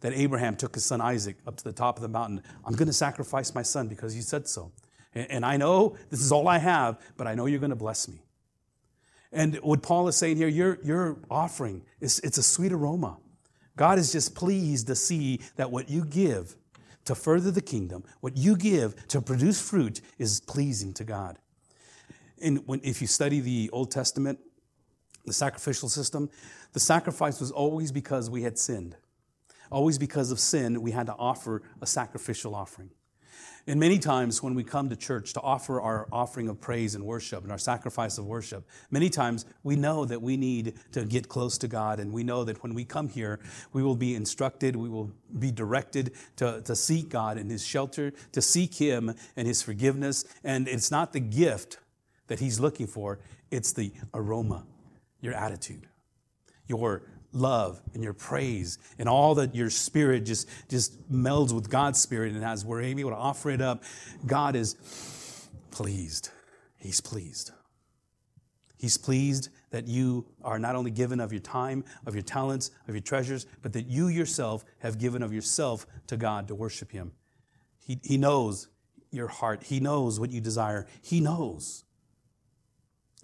that 0.07 0.13
Abraham 0.13 0.55
took 0.55 0.73
his 0.77 0.85
son 0.85 1.01
Isaac 1.01 1.35
up 1.49 1.57
to 1.57 1.65
the 1.65 1.73
top 1.73 1.97
of 1.97 2.03
the 2.03 2.09
mountain, 2.09 2.41
I'm 2.65 2.75
going 2.75 2.87
to 2.87 2.93
sacrifice 2.93 3.57
my 3.57 3.63
son 3.63 3.89
because 3.89 4.15
you 4.15 4.23
said 4.23 4.47
so. 4.47 4.71
And, 5.17 5.45
I 5.45 5.57
know 5.57 5.97
this 6.11 6.21
is 6.21 6.31
all 6.31 6.47
I 6.47 6.59
have, 6.59 7.01
but 7.17 7.27
I 7.27 7.35
know 7.35 7.47
you're 7.47 7.59
going 7.59 7.71
to 7.71 7.75
bless 7.75 8.07
me. 8.07 8.23
And 9.33 9.57
what 9.57 9.83
Paul 9.83 10.07
is 10.07 10.15
saying 10.15 10.37
here, 10.37 10.47
your, 10.47 10.79
your 10.85 11.19
offering, 11.29 11.83
is, 11.99 12.21
it's 12.21 12.39
a 12.39 12.43
sweet 12.45 12.71
aroma. 12.71 13.17
God 13.75 13.99
is 13.99 14.13
just 14.13 14.37
pleased 14.37 14.87
to 14.87 14.95
see 14.95 15.41
that 15.57 15.73
what 15.73 15.91
you 15.91 16.05
give 16.05 16.55
to 17.07 17.17
further 17.17 17.51
the 17.51 17.61
kingdom, 17.61 18.05
what 18.21 18.37
you 18.37 18.57
give 18.57 19.09
to 19.09 19.21
produce 19.21 19.61
fruit 19.61 20.01
is 20.19 20.39
pleasing 20.39 20.95
to 20.95 21.03
God. 21.03 21.37
And 22.41 22.65
when, 22.69 22.81
if 22.85 23.01
you 23.01 23.09
study 23.09 23.41
the 23.41 23.71
Old 23.73 23.91
Testament, 23.91 24.39
the 25.25 25.33
sacrificial 25.33 25.89
system, 25.89 26.31
the 26.75 26.81
sacrifice 26.81 27.41
was 27.41 27.51
always 27.51 27.91
because 27.91 28.31
we 28.31 28.43
had 28.43 28.57
sinned. 28.57 28.95
Always 29.71 29.99
because 29.99 30.31
of 30.31 30.39
sin, 30.39 30.83
we 30.83 30.91
had 30.91 31.07
to 31.07 31.15
offer 31.15 31.63
a 31.81 31.87
sacrificial 31.87 32.55
offering. 32.55 32.91
And 33.69 33.81
many 33.81 33.99
times 33.99 34.45
when 34.45 34.55
we 34.55 34.63
come 34.63 34.89
to 34.91 34.97
church 34.97 35.33
to 35.33 35.41
offer 35.41 35.81
our 35.81 36.07
offering 36.13 36.49
of 36.49 36.61
praise 36.61 36.95
and 36.95 37.05
worship 37.05 37.43
and 37.43 37.51
our 37.51 37.59
sacrifice 37.59 38.17
of 38.17 38.25
worship, 38.25 38.65
many 38.93 39.11
times 39.11 39.45
we 39.65 39.75
know 39.75 40.05
that 40.05 40.23
we 40.23 40.37
need 40.37 40.75
to 40.93 41.05
get 41.05 41.29
close 41.29 41.59
to 41.59 41.69
God. 41.69 41.99
And 41.99 42.13
we 42.13 42.23
know 42.23 42.45
that 42.45 42.63
when 42.63 42.75
we 42.75 42.85
come 42.85 43.09
here, 43.09 43.41
we 43.73 43.83
will 43.83 43.97
be 43.97 44.15
instructed, 44.15 44.77
we 44.77 44.89
will 44.89 45.11
be 45.37 45.51
directed 45.51 46.13
to, 46.37 46.63
to 46.63 46.77
seek 46.77 47.09
God 47.09 47.39
in 47.39 47.51
His 47.51 47.67
shelter, 47.67 48.13
to 48.33 48.41
seek 48.41 48.75
Him 48.75 49.13
and 49.35 49.49
His 49.49 49.63
forgiveness. 49.63 50.25
And 50.45 50.69
it's 50.69 50.93
not 50.93 51.13
the 51.13 51.21
gift 51.21 51.79
that 52.29 52.39
He's 52.39 52.61
looking 52.61 52.87
for, 52.87 53.19
it's 53.51 53.73
the 53.73 53.93
aroma, 54.15 54.65
your 55.21 55.35
attitude, 55.35 55.89
your 56.69 57.03
love 57.37 57.81
and 57.95 58.03
your 58.03 58.15
praise 58.15 58.79
and 58.99 59.09
all 59.09 59.35
that 59.37 59.55
your 59.55 59.71
spirit 59.71 60.25
just, 60.25 60.49
just 60.69 61.11
melds 61.13 61.53
with 61.53 61.71
God's 61.71 62.01
spirit. 62.01 62.33
And 62.33 62.45
as 62.45 62.65
we're 62.65 62.83
able 62.83 63.11
to 63.11 63.17
offer 63.17 63.51
it 63.51 63.61
up, 63.61 63.85
God 64.27 64.57
is 64.57 64.77
pleased. 65.71 66.31
He's 66.77 67.01
pleased. 67.01 67.53
He's 68.79 68.97
pleased 68.97 69.49
that 69.71 69.87
you 69.87 70.27
are 70.43 70.59
not 70.59 70.77
only 70.77 70.91
given 70.91 71.21
of 71.21 71.33
your 71.33 71.41
time, 71.41 71.85
of 72.07 72.15
your 72.15 72.23
talents, 72.23 72.71
of 72.89 72.95
your 72.95 73.03
treasures, 73.03 73.47
but 73.63 73.73
that 73.73 73.87
you 73.87 74.09
yourself 74.09 74.65
have 74.81 74.99
given 74.99 75.23
of 75.23 75.33
yourself 75.33 75.87
to 76.07 76.17
God 76.17 76.49
to 76.49 76.55
worship 76.55 76.93
Him. 76.93 77.13
He, 77.79 77.99
he 78.03 78.17
knows 78.17 78.69
your 79.11 79.29
heart. 79.29 79.65
He 79.65 79.81
knows 79.81 80.21
what 80.21 80.31
you 80.31 80.41
desire. 80.41 80.87
He 81.03 81.21
knows. 81.21 81.85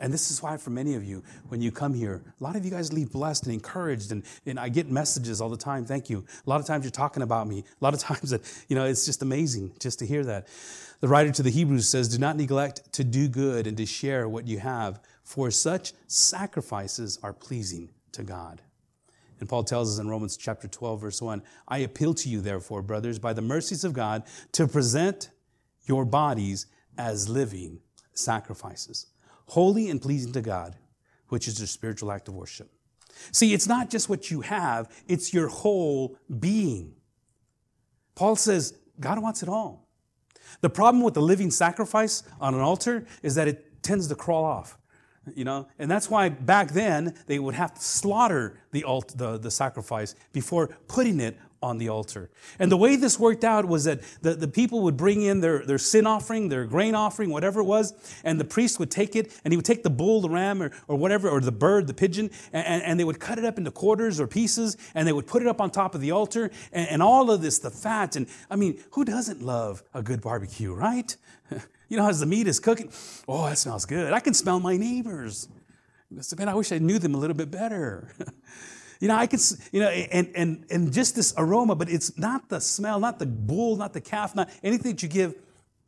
And 0.02 0.12
this 0.12 0.32
is 0.32 0.42
why, 0.42 0.56
for 0.56 0.70
many 0.70 0.96
of 0.96 1.04
you, 1.04 1.22
when 1.48 1.62
you 1.62 1.70
come 1.70 1.94
here, 1.94 2.22
a 2.40 2.44
lot 2.44 2.56
of 2.56 2.64
you 2.64 2.72
guys 2.72 2.92
leave 2.92 3.12
blessed 3.12 3.44
and 3.44 3.54
encouraged. 3.54 4.10
And, 4.10 4.24
and 4.44 4.58
I 4.58 4.68
get 4.68 4.90
messages 4.90 5.40
all 5.40 5.48
the 5.48 5.56
time. 5.56 5.84
Thank 5.84 6.10
you. 6.10 6.24
A 6.44 6.50
lot 6.50 6.60
of 6.60 6.66
times 6.66 6.84
you're 6.84 6.90
talking 6.90 7.22
about 7.22 7.46
me. 7.46 7.60
A 7.60 7.84
lot 7.84 7.94
of 7.94 8.00
times 8.10 8.30
that, 8.30 8.40
you 8.68 8.74
know, 8.74 8.84
it's 8.84 9.06
just 9.06 9.22
amazing 9.22 9.72
just 9.78 10.00
to 10.00 10.06
hear 10.06 10.24
that. 10.24 10.48
The 10.98 11.06
writer 11.06 11.30
to 11.30 11.42
the 11.44 11.50
Hebrews 11.50 11.88
says, 11.88 12.08
Do 12.08 12.18
not 12.18 12.36
neglect 12.36 12.92
to 12.94 13.04
do 13.04 13.28
good 13.28 13.68
and 13.68 13.76
to 13.76 13.86
share 13.86 14.28
what 14.28 14.48
you 14.48 14.58
have, 14.58 15.00
for 15.22 15.52
such 15.52 15.92
sacrifices 16.08 17.20
are 17.22 17.32
pleasing 17.32 17.90
to 18.10 18.24
God. 18.24 18.60
And 19.38 19.48
Paul 19.48 19.62
tells 19.62 19.94
us 19.94 20.00
in 20.00 20.08
Romans 20.08 20.36
chapter 20.36 20.66
12, 20.66 21.00
verse 21.00 21.22
1 21.22 21.42
I 21.68 21.78
appeal 21.78 22.12
to 22.14 22.28
you, 22.28 22.40
therefore, 22.40 22.82
brothers, 22.82 23.20
by 23.20 23.32
the 23.34 23.40
mercies 23.40 23.84
of 23.84 23.92
God, 23.92 24.24
to 24.50 24.66
present 24.66 25.30
your 25.86 26.04
bodies 26.04 26.66
as 26.98 27.28
living 27.28 27.78
sacrifices, 28.14 29.06
holy 29.52 29.90
and 29.90 30.00
pleasing 30.00 30.32
to 30.32 30.40
God, 30.40 30.76
which 31.28 31.46
is 31.46 31.60
your 31.60 31.66
spiritual 31.66 32.10
act 32.10 32.26
of 32.28 32.34
worship. 32.34 32.70
See, 33.32 33.52
it's 33.52 33.66
not 33.66 33.90
just 33.90 34.08
what 34.08 34.30
you 34.30 34.40
have, 34.40 34.90
it's 35.06 35.34
your 35.34 35.48
whole 35.48 36.16
being. 36.40 36.94
Paul 38.14 38.36
says 38.36 38.74
God 38.98 39.18
wants 39.20 39.42
it 39.42 39.50
all. 39.50 39.88
The 40.62 40.70
problem 40.70 41.02
with 41.04 41.14
the 41.14 41.20
living 41.20 41.50
sacrifice 41.50 42.22
on 42.40 42.54
an 42.54 42.60
altar 42.60 43.04
is 43.22 43.34
that 43.34 43.46
it 43.46 43.82
tends 43.82 44.08
to 44.08 44.14
crawl 44.14 44.44
off 44.44 44.78
you 45.34 45.44
know 45.44 45.68
and 45.78 45.90
that's 45.90 46.10
why 46.10 46.28
back 46.28 46.72
then 46.72 47.14
they 47.26 47.38
would 47.38 47.54
have 47.54 47.74
to 47.74 47.80
slaughter 47.80 48.58
the, 48.72 48.82
alt- 48.84 49.16
the, 49.16 49.38
the 49.38 49.50
sacrifice 49.50 50.14
before 50.32 50.68
putting 50.88 51.20
it 51.20 51.36
on 51.62 51.78
the 51.78 51.88
altar 51.88 52.30
and 52.58 52.70
the 52.70 52.76
way 52.76 52.96
this 52.96 53.18
worked 53.18 53.44
out 53.44 53.64
was 53.66 53.84
that 53.84 54.00
the, 54.20 54.34
the 54.34 54.48
people 54.48 54.82
would 54.82 54.96
bring 54.96 55.22
in 55.22 55.40
their, 55.40 55.64
their 55.64 55.78
sin 55.78 56.06
offering 56.06 56.48
their 56.48 56.64
grain 56.64 56.94
offering 56.94 57.30
whatever 57.30 57.60
it 57.60 57.64
was 57.64 57.94
and 58.24 58.40
the 58.40 58.44
priest 58.44 58.78
would 58.78 58.90
take 58.90 59.14
it 59.16 59.32
and 59.44 59.52
he 59.52 59.56
would 59.56 59.64
take 59.64 59.82
the 59.82 59.90
bull 59.90 60.20
the 60.20 60.28
ram 60.28 60.62
or, 60.62 60.70
or 60.88 60.96
whatever 60.96 61.28
or 61.28 61.40
the 61.40 61.52
bird 61.52 61.86
the 61.86 61.94
pigeon 61.94 62.30
and, 62.52 62.82
and 62.82 63.00
they 63.00 63.04
would 63.04 63.20
cut 63.20 63.38
it 63.38 63.44
up 63.44 63.58
into 63.58 63.70
quarters 63.70 64.20
or 64.20 64.26
pieces 64.26 64.76
and 64.94 65.06
they 65.06 65.12
would 65.12 65.26
put 65.26 65.42
it 65.42 65.48
up 65.48 65.60
on 65.60 65.70
top 65.70 65.94
of 65.94 66.00
the 66.00 66.10
altar 66.10 66.50
and, 66.72 66.88
and 66.88 67.02
all 67.02 67.30
of 67.30 67.42
this 67.42 67.58
the 67.58 67.70
fat 67.70 68.16
and 68.16 68.26
i 68.50 68.56
mean 68.56 68.78
who 68.92 69.04
doesn't 69.04 69.42
love 69.42 69.82
a 69.94 70.02
good 70.02 70.20
barbecue 70.20 70.72
right 70.72 71.16
You 71.92 71.98
know, 71.98 72.08
as 72.08 72.20
the 72.20 72.26
meat 72.26 72.48
is 72.48 72.58
cooking, 72.58 72.90
oh, 73.28 73.46
that 73.46 73.58
smells 73.58 73.84
good. 73.84 74.14
I 74.14 74.20
can 74.20 74.32
smell 74.32 74.58
my 74.58 74.78
neighbors. 74.78 75.46
Man, 76.38 76.48
I 76.48 76.54
wish 76.54 76.72
I 76.72 76.78
knew 76.78 76.98
them 76.98 77.14
a 77.14 77.18
little 77.18 77.36
bit 77.36 77.50
better. 77.50 78.14
you 79.02 79.08
know, 79.08 79.16
I 79.16 79.26
can, 79.26 79.40
you 79.72 79.80
know, 79.80 79.88
and, 79.88 80.30
and, 80.36 80.64
and 80.70 80.92
just 80.92 81.16
this 81.16 81.34
aroma, 81.36 81.74
but 81.74 81.90
it's 81.90 82.16
not 82.16 82.48
the 82.48 82.60
smell, 82.60 83.00
not 83.00 83.18
the 83.18 83.26
bull, 83.26 83.76
not 83.76 83.92
the 83.92 84.00
calf, 84.00 84.36
not 84.36 84.48
anything 84.62 84.92
that 84.92 85.02
you 85.02 85.08
give. 85.08 85.34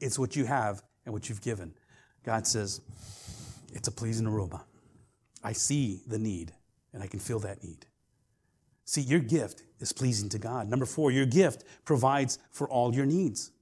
It's 0.00 0.18
what 0.18 0.34
you 0.34 0.46
have 0.46 0.82
and 1.04 1.14
what 1.14 1.28
you've 1.28 1.40
given. 1.40 1.74
God 2.24 2.44
says, 2.44 2.80
it's 3.72 3.86
a 3.86 3.92
pleasing 3.92 4.26
aroma. 4.26 4.64
I 5.44 5.52
see 5.52 6.00
the 6.08 6.18
need 6.18 6.54
and 6.92 7.04
I 7.04 7.06
can 7.06 7.20
feel 7.20 7.38
that 7.38 7.62
need. 7.62 7.86
See, 8.84 9.02
your 9.02 9.20
gift 9.20 9.62
is 9.78 9.92
pleasing 9.92 10.28
to 10.30 10.40
God. 10.40 10.68
Number 10.68 10.84
four, 10.84 11.12
your 11.12 11.24
gift 11.24 11.62
provides 11.84 12.40
for 12.50 12.68
all 12.68 12.92
your 12.92 13.06
needs. 13.06 13.52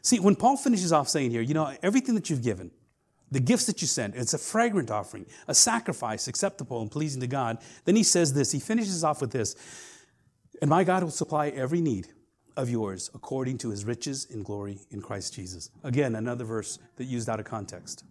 See, 0.00 0.20
when 0.20 0.36
Paul 0.36 0.56
finishes 0.56 0.90
off 0.90 1.10
saying 1.10 1.32
here, 1.32 1.42
you 1.42 1.52
know, 1.52 1.70
everything 1.82 2.14
that 2.14 2.30
you've 2.30 2.42
given, 2.42 2.70
the 3.30 3.40
gifts 3.40 3.66
that 3.66 3.80
you 3.80 3.88
send. 3.88 4.14
It's 4.14 4.34
a 4.34 4.38
fragrant 4.38 4.90
offering, 4.90 5.26
a 5.48 5.54
sacrifice 5.54 6.28
acceptable 6.28 6.80
and 6.80 6.90
pleasing 6.90 7.20
to 7.20 7.26
God. 7.26 7.58
Then 7.84 7.96
he 7.96 8.02
says 8.02 8.32
this, 8.32 8.52
he 8.52 8.60
finishes 8.60 9.02
off 9.02 9.20
with 9.20 9.32
this, 9.32 9.56
and 10.60 10.70
my 10.70 10.84
God 10.84 11.02
will 11.02 11.10
supply 11.10 11.48
every 11.48 11.80
need 11.80 12.08
of 12.56 12.70
yours 12.70 13.10
according 13.14 13.58
to 13.58 13.70
his 13.70 13.84
riches 13.84 14.24
in 14.26 14.42
glory 14.42 14.78
in 14.90 15.02
Christ 15.02 15.34
Jesus. 15.34 15.70
Again, 15.84 16.14
another 16.14 16.44
verse 16.44 16.78
that 16.96 17.04
used 17.04 17.28
out 17.28 17.38
of 17.38 17.46
context. 17.46 18.04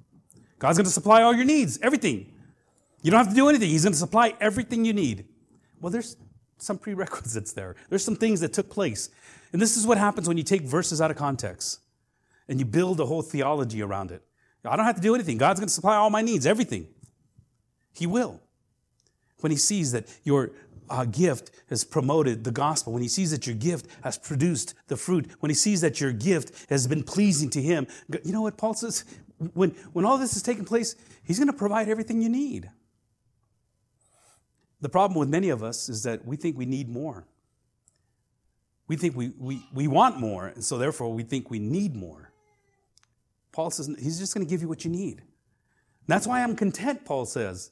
God's 0.60 0.78
going 0.78 0.86
to 0.86 0.92
supply 0.92 1.22
all 1.22 1.34
your 1.34 1.46
needs, 1.46 1.80
everything. 1.82 2.32
You 3.02 3.12
don't 3.12 3.20
have 3.20 3.30
to 3.30 3.36
do 3.36 3.50
anything. 3.50 3.70
He's 3.70 3.84
going 3.84 3.94
to 3.94 4.00
supply 4.00 4.34
everything 4.40 4.86
you 4.86 4.94
need. 4.94 5.26
Well, 5.82 5.92
there's 5.92 6.18
some 6.58 6.78
prerequisites 6.78 7.54
there. 7.54 7.76
There's 7.90 8.04
some 8.04 8.16
things 8.16 8.40
that 8.42 8.54
took 8.54 8.70
place. 8.70 9.10
And 9.52 9.62
this 9.62 9.78
is 9.78 9.86
what 9.86 9.98
happens 9.98 10.28
when 10.28 10.38
you 10.38 10.44
take 10.44 10.62
verses 10.62 11.02
out 11.02 11.12
of 11.12 11.18
context 11.18 11.80
and 12.48 12.60
you 12.60 12.66
build 12.66 13.00
a 13.00 13.06
whole 13.06 13.22
theology 13.22 13.82
around 13.82 14.12
it. 14.12 14.24
I 14.66 14.76
don't 14.76 14.86
have 14.86 14.96
to 14.96 15.02
do 15.02 15.16
anything. 15.16 15.38
God's 15.38 15.60
going 15.60 15.68
to 15.68 15.74
supply 15.74 15.96
all 15.96 16.10
my 16.10 16.22
needs, 16.22 16.46
everything. 16.46 16.88
He 17.94 18.08
will. 18.08 18.42
When 19.40 19.52
He 19.52 19.58
sees 19.58 19.92
that 19.92 20.08
your 20.24 20.52
uh, 20.90 21.06
gift 21.06 21.52
has 21.70 21.84
promoted 21.84 22.44
the 22.44 22.52
gospel, 22.52 22.94
when 22.94 23.02
He 23.02 23.08
sees 23.08 23.32
that 23.32 23.48
your 23.48 23.56
gift 23.56 23.88
has 24.04 24.18
produced 24.18 24.74
the 24.88 24.98
fruit, 24.98 25.32
when 25.40 25.50
He 25.50 25.56
sees 25.56 25.82
that 25.82 26.02
your 26.02 26.12
gift 26.12 26.70
has 26.70 26.88
been 26.88 27.04
pleasing 27.04 27.50
to 27.52 27.62
Him, 27.62 27.88
you 28.24 28.32
know 28.32 28.42
what 28.42 28.58
Paul 28.58 28.74
says? 28.74 29.04
When, 29.54 29.72
when 29.94 30.06
all 30.06 30.18
this 30.18 30.36
is 30.36 30.44
taking 30.44 30.66
place, 30.66 30.96
He's 31.24 31.38
going 31.38 31.52
to 31.52 31.58
provide 31.58 31.90
everything 31.90 32.22
you 32.22 32.30
need. 32.30 32.70
The 34.82 34.90
problem 34.90 35.20
with 35.20 35.30
many 35.30 35.50
of 35.50 35.64
us 35.64 35.90
is 35.90 36.04
that 36.04 36.26
we 36.26 36.36
think 36.36 36.58
we 36.58 36.66
need 36.66 36.90
more. 36.90 37.26
We 38.88 38.98
think 38.98 39.16
we, 39.16 39.32
we, 39.40 39.66
we 39.74 39.88
want 39.88 40.20
more, 40.20 40.48
and 40.48 40.64
so 40.64 40.78
therefore 40.78 41.12
we 41.12 41.24
think 41.24 41.50
we 41.50 41.60
need 41.60 41.96
more. 41.96 42.32
Paul 43.56 43.72
says 43.72 43.88
he's 43.98 44.20
just 44.20 44.34
going 44.34 44.46
to 44.46 44.50
give 44.50 44.62
you 44.62 44.68
what 44.68 44.84
you 44.84 44.92
need. 44.92 45.22
That's 46.08 46.28
why 46.28 46.44
I'm 46.44 46.58
content, 46.58 47.06
Paul 47.06 47.26
says. 47.26 47.72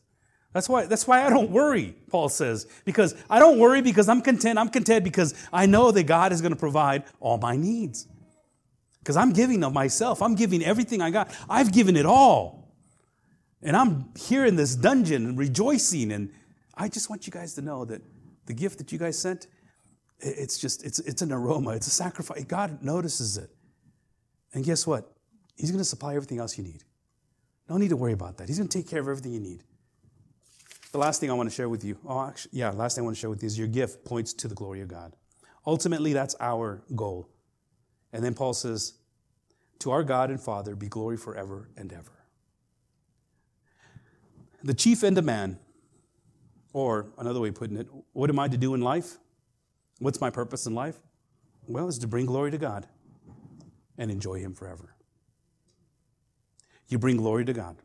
That's 0.53 0.69
why, 0.69 0.85
that's 0.85 1.05
why 1.05 1.25
I 1.25 1.29
don't 1.29 1.51
worry, 1.51 1.93
Paul 2.09 2.29
says. 2.29 2.67
Because 2.85 3.13
I 3.29 3.39
don't 3.39 3.59
worry 3.59 3.81
because 3.81 4.07
I'm 4.07 4.21
content. 4.21 4.57
I'm 4.57 4.69
content 4.69 5.03
because 5.03 5.33
I 5.51 5.65
know 5.65 5.91
that 5.91 6.03
God 6.03 6.31
is 6.31 6.39
going 6.39 6.53
to 6.53 6.59
provide 6.59 7.03
all 7.19 7.37
my 7.37 7.57
needs. 7.57 8.07
Because 8.99 9.17
I'm 9.17 9.33
giving 9.33 9.61
of 9.61 9.73
myself. 9.73 10.21
I'm 10.21 10.35
giving 10.35 10.63
everything 10.63 11.01
I 11.01 11.11
got. 11.11 11.35
I've 11.49 11.73
given 11.73 11.97
it 11.97 12.05
all. 12.05 12.73
And 13.61 13.75
I'm 13.75 14.13
here 14.17 14.45
in 14.45 14.55
this 14.55 14.75
dungeon 14.75 15.25
and 15.25 15.37
rejoicing 15.37 16.13
and 16.13 16.31
I 16.75 16.87
just 16.87 17.09
want 17.09 17.27
you 17.27 17.33
guys 17.33 17.55
to 17.55 17.61
know 17.61 17.83
that 17.85 18.01
the 18.45 18.53
gift 18.53 18.77
that 18.77 18.91
you 18.93 18.97
guys 18.97 19.19
sent, 19.19 19.47
it's 20.19 20.57
just, 20.57 20.85
it's, 20.85 20.99
it's 20.99 21.21
an 21.21 21.33
aroma, 21.33 21.71
it's 21.71 21.87
a 21.87 21.91
sacrifice. 21.91 22.45
God 22.45 22.81
notices 22.81 23.37
it. 23.37 23.49
And 24.53 24.63
guess 24.63 24.87
what? 24.87 25.12
He's 25.55 25.71
going 25.71 25.81
to 25.81 25.85
supply 25.85 26.15
everything 26.15 26.39
else 26.39 26.57
you 26.57 26.63
need. 26.63 26.83
No 27.69 27.77
need 27.77 27.89
to 27.89 27.97
worry 27.97 28.13
about 28.13 28.37
that. 28.37 28.47
He's 28.47 28.57
going 28.57 28.67
to 28.67 28.77
take 28.77 28.89
care 28.89 28.99
of 28.99 29.07
everything 29.07 29.33
you 29.33 29.39
need. 29.39 29.63
The 30.91 30.97
last 30.97 31.19
thing 31.19 31.31
I 31.31 31.33
want 31.33 31.49
to 31.49 31.55
share 31.55 31.69
with 31.69 31.83
you, 31.83 31.97
oh, 32.05 32.27
actually, 32.27 32.51
yeah, 32.53 32.69
last 32.69 32.95
thing 32.95 33.03
I 33.03 33.05
want 33.05 33.15
to 33.15 33.19
share 33.19 33.29
with 33.29 33.41
you 33.41 33.47
is 33.47 33.57
your 33.57 33.67
gift 33.67 34.05
points 34.05 34.33
to 34.33 34.47
the 34.47 34.55
glory 34.55 34.81
of 34.81 34.87
God. 34.87 35.15
Ultimately, 35.65 36.13
that's 36.13 36.35
our 36.39 36.83
goal. 36.95 37.29
And 38.11 38.23
then 38.23 38.33
Paul 38.33 38.53
says, 38.53 38.93
To 39.79 39.91
our 39.91 40.03
God 40.03 40.29
and 40.29 40.39
Father 40.39 40.75
be 40.75 40.87
glory 40.87 41.17
forever 41.17 41.69
and 41.75 41.91
ever. 41.91 42.11
The 44.63 44.73
chief 44.73 45.03
end 45.03 45.17
of 45.17 45.25
man 45.25 45.57
or 46.73 47.07
another 47.17 47.39
way 47.39 47.49
of 47.49 47.55
putting 47.55 47.77
it, 47.77 47.87
what 48.13 48.29
am 48.29 48.39
I 48.39 48.47
to 48.47 48.57
do 48.57 48.73
in 48.73 48.81
life? 48.81 49.17
What's 49.99 50.21
my 50.21 50.29
purpose 50.29 50.65
in 50.65 50.75
life? 50.75 50.99
Well, 51.67 51.87
it's 51.87 51.97
to 51.99 52.07
bring 52.07 52.25
glory 52.25 52.51
to 52.51 52.57
God 52.57 52.87
and 53.97 54.11
enjoy 54.11 54.39
Him 54.39 54.53
forever. 54.53 54.95
You 56.87 56.99
bring 56.99 57.17
glory 57.17 57.45
to 57.45 57.53
God 57.53 57.77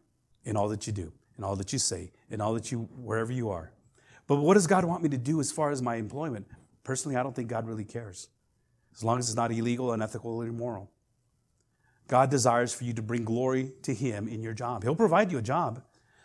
in 0.44 0.56
all 0.56 0.68
that 0.68 0.86
you 0.86 0.92
do, 0.92 1.12
in 1.36 1.44
all 1.44 1.56
that 1.56 1.72
you 1.72 1.78
say, 1.78 2.12
in 2.30 2.40
all 2.40 2.54
that 2.54 2.70
you, 2.72 2.88
wherever 2.96 3.32
you 3.32 3.50
are. 3.50 3.72
But 4.26 4.36
what 4.36 4.54
does 4.54 4.66
God 4.66 4.84
want 4.84 5.02
me 5.02 5.08
to 5.10 5.18
do 5.18 5.40
as 5.40 5.50
far 5.50 5.70
as 5.70 5.80
my 5.80 5.96
employment? 5.96 6.46
Personally, 6.84 7.16
I 7.16 7.22
don't 7.22 7.34
think 7.34 7.48
God 7.48 7.66
really 7.66 7.84
cares. 7.84 8.28
As 8.94 9.04
long 9.04 9.18
as 9.18 9.28
it's 9.28 9.36
not 9.36 9.52
illegal, 9.52 9.92
unethical, 9.92 10.36
or 10.36 10.46
immoral. 10.46 10.90
God 12.08 12.30
desires 12.30 12.72
for 12.72 12.84
you 12.84 12.92
to 12.94 13.02
bring 13.02 13.24
glory 13.24 13.72
to 13.82 13.94
Him 13.94 14.28
in 14.28 14.42
your 14.42 14.54
job. 14.54 14.82
He'll 14.82 14.96
provide 14.96 15.30
you 15.30 15.38
a 15.38 15.42
job. 15.42 15.82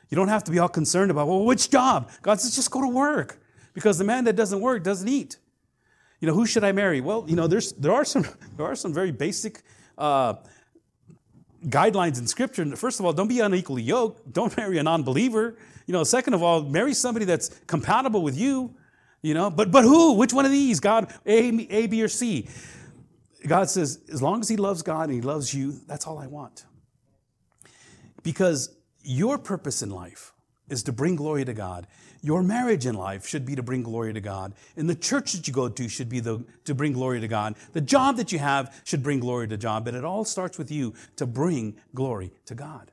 You 0.09 0.15
don't 0.15 0.29
have 0.29 0.43
to 0.45 0.51
be 0.51 0.59
all 0.59 0.69
concerned 0.69 1.11
about, 1.11 1.27
well, 1.27 1.43
which 1.43 1.69
job? 1.69 2.09
God 2.21 2.39
says, 2.39 2.55
just 2.55 2.71
go 2.71 2.81
to 2.81 2.87
work. 2.87 3.41
Because 3.73 3.97
the 3.97 4.03
man 4.03 4.23
that 4.25 4.35
doesn't 4.35 4.61
work 4.61 4.83
doesn't 4.83 5.07
eat. 5.07 5.37
You 6.19 6.27
know, 6.27 6.33
who 6.33 6.45
should 6.45 6.63
I 6.63 6.71
marry? 6.71 7.01
Well, 7.01 7.25
you 7.27 7.35
know, 7.35 7.47
there's, 7.47 7.73
there, 7.73 7.91
are 7.91 8.05
some, 8.05 8.25
there 8.57 8.65
are 8.65 8.75
some 8.75 8.93
very 8.93 9.11
basic 9.11 9.61
uh, 9.97 10.35
guidelines 11.65 12.19
in 12.19 12.27
Scripture. 12.27 12.75
First 12.75 12.99
of 12.99 13.05
all, 13.05 13.13
don't 13.13 13.27
be 13.27 13.39
unequally 13.39 13.81
yoked. 13.81 14.31
Don't 14.31 14.55
marry 14.57 14.77
a 14.77 14.83
non 14.83 15.03
believer. 15.03 15.57
You 15.85 15.93
know, 15.93 16.03
second 16.03 16.33
of 16.33 16.43
all, 16.43 16.63
marry 16.63 16.93
somebody 16.93 17.25
that's 17.25 17.49
compatible 17.67 18.21
with 18.21 18.37
you. 18.37 18.75
You 19.21 19.33
know, 19.33 19.49
but, 19.49 19.71
but 19.71 19.83
who? 19.83 20.13
Which 20.13 20.33
one 20.33 20.45
of 20.45 20.51
these? 20.51 20.81
God, 20.81 21.13
A, 21.25 21.67
A, 21.69 21.87
B, 21.87 22.03
or 22.03 22.09
C? 22.09 22.47
God 23.47 23.69
says, 23.69 23.99
as 24.11 24.21
long 24.21 24.41
as 24.41 24.49
he 24.49 24.57
loves 24.57 24.81
God 24.81 25.03
and 25.03 25.13
he 25.13 25.21
loves 25.21 25.53
you, 25.53 25.79
that's 25.87 26.05
all 26.07 26.17
I 26.17 26.27
want. 26.27 26.65
Because 28.21 28.75
your 29.01 29.37
purpose 29.37 29.81
in 29.81 29.89
life 29.89 30.32
is 30.69 30.83
to 30.83 30.91
bring 30.91 31.15
glory 31.15 31.45
to 31.45 31.53
God. 31.53 31.87
Your 32.21 32.41
marriage 32.41 32.85
in 32.85 32.95
life 32.95 33.27
should 33.27 33.45
be 33.45 33.55
to 33.55 33.63
bring 33.63 33.83
glory 33.83 34.13
to 34.13 34.21
God. 34.21 34.53
And 34.77 34.89
the 34.89 34.95
church 34.95 35.33
that 35.33 35.47
you 35.47 35.53
go 35.53 35.67
to 35.67 35.89
should 35.89 36.09
be 36.09 36.21
the, 36.21 36.45
to 36.65 36.73
bring 36.73 36.93
glory 36.93 37.19
to 37.19 37.27
God. 37.27 37.55
The 37.73 37.81
job 37.81 38.17
that 38.17 38.31
you 38.31 38.39
have 38.39 38.81
should 38.85 39.03
bring 39.03 39.19
glory 39.19 39.47
to 39.49 39.57
God. 39.57 39.83
But 39.83 39.93
it 39.93 40.05
all 40.05 40.23
starts 40.23 40.57
with 40.57 40.71
you 40.71 40.93
to 41.17 41.25
bring 41.25 41.75
glory 41.93 42.31
to 42.45 42.55
God. 42.55 42.91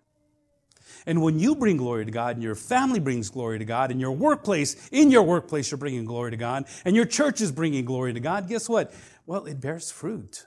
And 1.07 1.23
when 1.23 1.39
you 1.39 1.55
bring 1.55 1.77
glory 1.77 2.05
to 2.05 2.11
God 2.11 2.37
and 2.37 2.43
your 2.43 2.55
family 2.55 3.01
brings 3.01 3.31
glory 3.31 3.59
to 3.59 3.65
God 3.65 3.91
and 3.91 4.01
your 4.01 4.13
workplace, 4.13 4.89
in 4.91 5.11
your 5.11 5.23
workplace, 5.23 5.71
you're 5.71 5.79
bringing 5.79 6.05
glory 6.05 6.33
to 6.33 6.37
God 6.37 6.67
and 6.85 6.97
your 6.97 7.05
church 7.05 7.41
is 7.41 7.53
bringing 7.53 7.85
glory 7.85 8.13
to 8.13 8.21
God, 8.21 8.49
guess 8.49 8.69
what? 8.69 8.93
Well, 9.27 9.47
it 9.47 9.61
bears 9.61 9.91
fruit. 9.91 10.47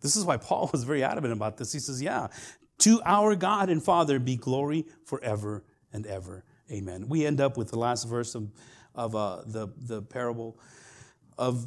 This 0.00 0.16
is 0.16 0.24
why 0.24 0.36
Paul 0.36 0.68
was 0.72 0.84
very 0.84 1.02
adamant 1.02 1.32
about 1.32 1.56
this. 1.56 1.72
He 1.72 1.78
says, 1.78 2.02
yeah, 2.02 2.28
to 2.78 3.00
our 3.04 3.34
God 3.34 3.70
and 3.70 3.82
Father 3.82 4.18
be 4.18 4.36
glory 4.36 4.86
forever 5.04 5.64
and 5.92 6.06
ever. 6.06 6.44
Amen. 6.70 7.08
We 7.08 7.24
end 7.24 7.40
up 7.40 7.56
with 7.56 7.70
the 7.70 7.78
last 7.78 8.04
verse 8.04 8.34
of, 8.34 8.50
of 8.94 9.14
uh, 9.14 9.42
the, 9.46 9.68
the 9.78 10.02
parable 10.02 10.58
of 11.36 11.66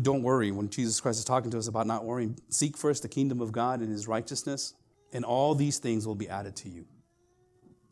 don't 0.00 0.22
worry 0.22 0.50
when 0.50 0.70
Jesus 0.70 1.00
Christ 1.00 1.18
is 1.18 1.24
talking 1.24 1.50
to 1.50 1.58
us 1.58 1.68
about 1.68 1.86
not 1.86 2.04
worrying. 2.04 2.38
Seek 2.48 2.76
first 2.76 3.02
the 3.02 3.08
kingdom 3.08 3.40
of 3.40 3.52
God 3.52 3.80
and 3.80 3.90
his 3.90 4.08
righteousness, 4.08 4.74
and 5.12 5.24
all 5.24 5.54
these 5.54 5.78
things 5.78 6.06
will 6.06 6.14
be 6.14 6.28
added 6.28 6.56
to 6.56 6.68
you. 6.68 6.86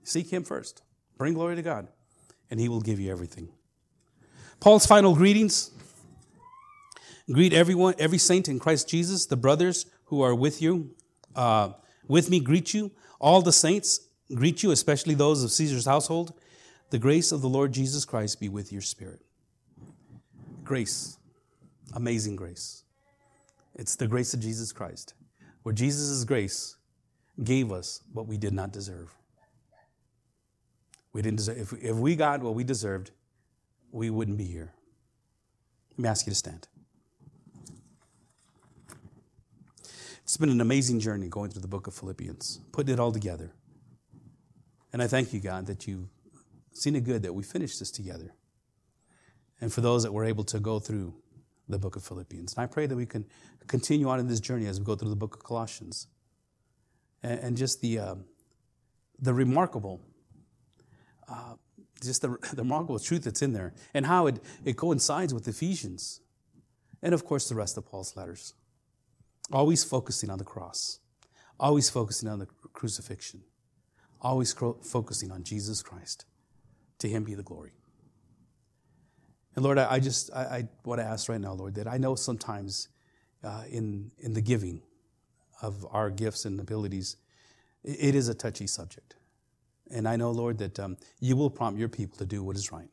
Seek 0.02 0.30
him 0.30 0.42
first. 0.42 0.82
Bring 1.18 1.34
glory 1.34 1.56
to 1.56 1.62
God, 1.62 1.88
and 2.50 2.58
he 2.58 2.68
will 2.68 2.80
give 2.80 2.98
you 2.98 3.10
everything. 3.12 3.50
Paul's 4.58 4.86
final 4.86 5.14
greetings. 5.14 5.70
Greet 7.30 7.52
everyone, 7.52 7.94
every 7.98 8.18
saint 8.18 8.48
in 8.48 8.58
Christ 8.58 8.88
Jesus, 8.88 9.26
the 9.26 9.36
brothers 9.36 9.86
who 10.06 10.22
are 10.22 10.34
with 10.34 10.60
you, 10.60 10.94
uh, 11.36 11.72
with 12.08 12.28
me 12.28 12.40
greet 12.40 12.74
you. 12.74 12.90
All 13.20 13.42
the 13.42 13.52
saints 13.52 14.00
greet 14.34 14.62
you, 14.62 14.70
especially 14.70 15.14
those 15.14 15.42
of 15.42 15.50
Caesar's 15.50 15.86
household. 15.86 16.32
The 16.90 16.98
grace 16.98 17.30
of 17.32 17.40
the 17.40 17.48
Lord 17.48 17.72
Jesus 17.72 18.04
Christ 18.04 18.40
be 18.40 18.48
with 18.48 18.72
your 18.72 18.82
spirit. 18.82 19.20
Grace, 20.64 21.18
amazing 21.94 22.36
grace. 22.36 22.84
It's 23.76 23.96
the 23.96 24.06
grace 24.06 24.34
of 24.34 24.40
Jesus 24.40 24.72
Christ, 24.72 25.14
where 25.62 25.72
Jesus' 25.72 26.24
grace 26.24 26.76
gave 27.42 27.72
us 27.72 28.02
what 28.12 28.26
we 28.26 28.36
did 28.36 28.52
not 28.52 28.72
deserve. 28.72 29.14
We 31.12 31.22
didn't 31.22 31.38
deserve, 31.38 31.58
if, 31.58 31.72
if 31.82 31.96
we 31.96 32.16
got 32.16 32.42
what 32.42 32.54
we 32.54 32.64
deserved, 32.64 33.10
we 33.92 34.10
wouldn't 34.10 34.38
be 34.38 34.44
here. 34.44 34.72
Let 35.92 35.98
me 35.98 36.08
ask 36.08 36.26
you 36.26 36.30
to 36.30 36.36
stand. 36.36 36.68
It's 40.22 40.36
been 40.36 40.50
an 40.50 40.60
amazing 40.60 41.00
journey 41.00 41.28
going 41.28 41.50
through 41.50 41.62
the 41.62 41.68
book 41.68 41.88
of 41.88 41.94
Philippians, 41.94 42.60
putting 42.70 42.94
it 42.94 43.00
all 43.00 43.10
together. 43.10 43.52
And 44.92 45.02
I 45.02 45.06
thank 45.06 45.32
you, 45.32 45.40
God, 45.40 45.66
that 45.66 45.86
you've 45.86 46.08
seen 46.72 46.96
it 46.96 47.04
good 47.04 47.22
that 47.22 47.32
we 47.32 47.42
finished 47.42 47.78
this 47.78 47.90
together. 47.90 48.34
And 49.60 49.72
for 49.72 49.80
those 49.80 50.02
that 50.02 50.12
were 50.12 50.24
able 50.24 50.44
to 50.44 50.58
go 50.58 50.78
through 50.78 51.14
the 51.68 51.78
book 51.78 51.96
of 51.96 52.02
Philippians. 52.02 52.54
And 52.54 52.62
I 52.62 52.66
pray 52.66 52.86
that 52.86 52.96
we 52.96 53.06
can 53.06 53.24
continue 53.66 54.08
on 54.08 54.18
in 54.18 54.26
this 54.26 54.40
journey 54.40 54.66
as 54.66 54.78
we 54.78 54.84
go 54.84 54.96
through 54.96 55.10
the 55.10 55.16
book 55.16 55.36
of 55.36 55.44
Colossians. 55.44 56.08
And, 57.22 57.38
and 57.40 57.56
just 57.56 57.80
the, 57.80 57.98
uh, 57.98 58.14
the 59.20 59.34
remarkable, 59.34 60.00
uh, 61.28 61.54
just 62.02 62.22
the, 62.22 62.36
the 62.52 62.62
remarkable 62.62 62.98
truth 62.98 63.24
that's 63.24 63.42
in 63.42 63.52
there 63.52 63.74
and 63.94 64.06
how 64.06 64.26
it, 64.26 64.40
it 64.64 64.76
coincides 64.76 65.32
with 65.32 65.46
Ephesians. 65.46 66.20
And 67.02 67.14
of 67.14 67.24
course, 67.24 67.48
the 67.48 67.54
rest 67.54 67.76
of 67.76 67.86
Paul's 67.86 68.16
letters. 68.16 68.54
Always 69.52 69.82
focusing 69.82 70.30
on 70.30 70.38
the 70.38 70.44
cross, 70.44 71.00
always 71.58 71.90
focusing 71.90 72.28
on 72.28 72.38
the 72.38 72.46
crucifixion, 72.72 73.42
always 74.20 74.52
focusing 74.52 75.30
on 75.30 75.44
Jesus 75.44 75.82
Christ. 75.82 76.24
To 76.98 77.08
him 77.08 77.24
be 77.24 77.34
the 77.34 77.42
glory. 77.42 77.72
And 79.56 79.64
Lord, 79.64 79.78
I, 79.78 79.92
I 79.92 80.00
just 80.00 80.30
I, 80.34 80.42
I, 80.42 80.68
want 80.84 81.00
to 81.00 81.04
ask 81.04 81.28
right 81.28 81.40
now, 81.40 81.52
Lord, 81.52 81.74
that 81.74 81.88
I 81.88 81.96
know 81.96 82.14
sometimes 82.14 82.88
uh, 83.42 83.64
in 83.70 84.10
in 84.18 84.34
the 84.34 84.40
giving 84.40 84.82
of 85.62 85.86
our 85.90 86.10
gifts 86.10 86.44
and 86.44 86.60
abilities, 86.60 87.16
it, 87.84 88.14
is 88.14 88.28
a 88.28 88.34
touchy 88.34 88.66
subject. 88.66 89.16
And 89.90 90.08
I 90.08 90.16
know, 90.16 90.30
Lord, 90.30 90.58
that 90.58 90.78
um, 90.78 90.96
you 91.20 91.36
will 91.36 91.50
prompt 91.50 91.78
your 91.78 91.88
people 91.88 92.16
to 92.18 92.24
do 92.24 92.42
what 92.42 92.56
is 92.56 92.70
right. 92.70 92.88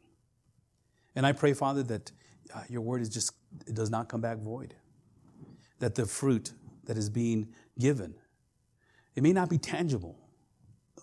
And 1.15 1.25
I 1.25 1.32
pray, 1.32 1.53
Father, 1.53 1.84
that 1.84 2.11
uh, 2.53 2.63
your 2.69 2.82
word 2.82 3.01
is 3.01 3.09
just 3.09 3.34
it 3.65 3.75
does 3.75 3.89
not 3.89 4.09
come 4.09 4.21
back 4.21 4.38
void. 4.39 4.73
That 5.80 5.95
the 5.95 6.05
fruit 6.05 6.53
that 6.86 6.97
is 6.97 7.09
being 7.09 7.49
given, 7.78 8.15
it 9.15 9.23
may 9.23 9.34
not 9.34 9.49
be 9.49 9.57
tangible, 9.57 10.17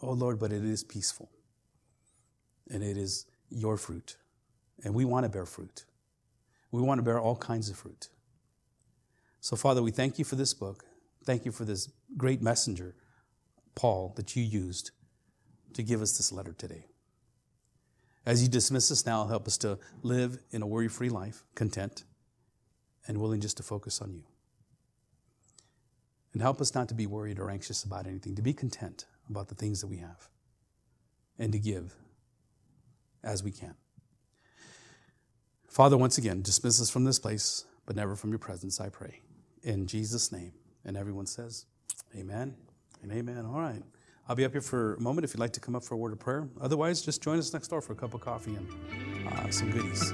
oh 0.05 0.13
Lord, 0.13 0.39
but 0.39 0.53
it 0.53 0.65
is 0.65 0.85
peaceful. 0.85 1.31
And 2.71 2.83
it 2.83 2.97
is 2.97 3.27
your 3.51 3.77
fruit. 3.77 4.17
And 4.85 4.95
we 4.95 5.05
want 5.05 5.25
to 5.25 5.29
bear 5.29 5.47
fruit. 5.47 5.85
We 6.71 6.83
want 6.83 6.99
to 6.99 7.03
bear 7.03 7.21
all 7.21 7.37
kinds 7.37 7.69
of 7.71 7.77
fruit. 7.77 8.09
So, 9.41 9.57
Father, 9.57 9.83
we 9.83 9.91
thank 9.91 10.19
you 10.19 10.25
for 10.25 10.37
this 10.37 10.55
book. 10.55 10.85
Thank 11.25 11.45
you 11.45 11.53
for 11.53 11.65
this 11.65 11.91
great 12.17 12.43
messenger, 12.43 12.95
Paul, 13.75 14.13
that 14.17 14.35
you 14.35 14.43
used 14.43 14.91
to 15.75 15.83
give 15.83 16.03
us 16.03 16.17
this 16.17 16.33
letter 16.33 16.53
today. 16.53 16.87
As 18.27 18.43
you 18.43 18.49
dismiss 18.49 18.91
us 18.91 19.05
now, 19.05 19.27
help 19.27 19.47
us 19.47 19.59
to 19.59 19.79
live 20.03 20.39
in 20.51 20.63
a 20.63 20.67
worry 20.67 20.89
free 20.89 21.11
life, 21.11 21.45
content, 21.55 22.05
and 23.07 23.19
willing 23.19 23.41
just 23.41 23.59
to 23.59 23.63
focus 23.63 24.01
on 24.01 24.15
you. 24.15 24.25
And 26.33 26.41
help 26.41 26.61
us 26.61 26.75
not 26.75 26.89
to 26.89 26.95
be 26.95 27.07
worried 27.07 27.39
or 27.39 27.51
anxious 27.51 27.85
about 27.85 28.07
anything, 28.07 28.35
to 28.35 28.43
be 28.43 28.55
content 28.55 29.05
about 29.29 29.49
the 29.49 29.55
things 29.55 29.81
that 29.81 29.87
we 29.87 29.99
have, 29.99 30.29
and 31.39 31.53
to 31.53 31.59
give 31.59 31.95
as 33.23 33.43
we 33.43 33.51
can. 33.51 33.75
Father, 35.69 35.97
once 35.97 36.19
again, 36.19 36.43
dismiss 36.43 36.81
us 36.81 36.91
from 36.91 37.05
this 37.05 37.19
place, 37.19 37.65
but 37.87 37.97
never 37.97 38.15
from 38.15 38.31
your 38.31 38.39
presence, 38.39 38.81
I 38.81 38.91
pray. 38.91 39.21
In 39.63 39.87
Jesus' 39.87 40.31
name. 40.31 40.53
And 40.85 40.97
everyone 40.97 41.27
says, 41.27 41.67
Amen 42.17 42.55
and 43.03 43.11
amen. 43.11 43.45
All 43.47 43.61
right. 43.61 43.83
I'll 44.29 44.37
be 44.37 44.45
up 44.45 44.53
here 44.53 44.61
for 44.61 44.95
a 44.95 45.01
moment 45.01 45.25
if 45.25 45.35
you'd 45.35 45.41
like 45.41 45.53
to 45.55 45.61
come 45.61 45.75
up 45.75 45.85
for 45.85 45.95
a 45.95 45.99
word 45.99 46.13
of 46.13 46.19
prayer. 46.19 46.49
Otherwise, 46.61 47.03
just 47.03 47.23
join 47.23 47.39
us 47.39 47.53
next 47.53 47.69
door 47.69 47.81
for 47.81 47.93
a 47.93 47.97
cup 47.97 48.15
of 48.15 48.21
coffee 48.21 48.55
and 48.55 49.29
uh, 49.29 49.51
some 49.51 49.71
goodies. 49.71 50.13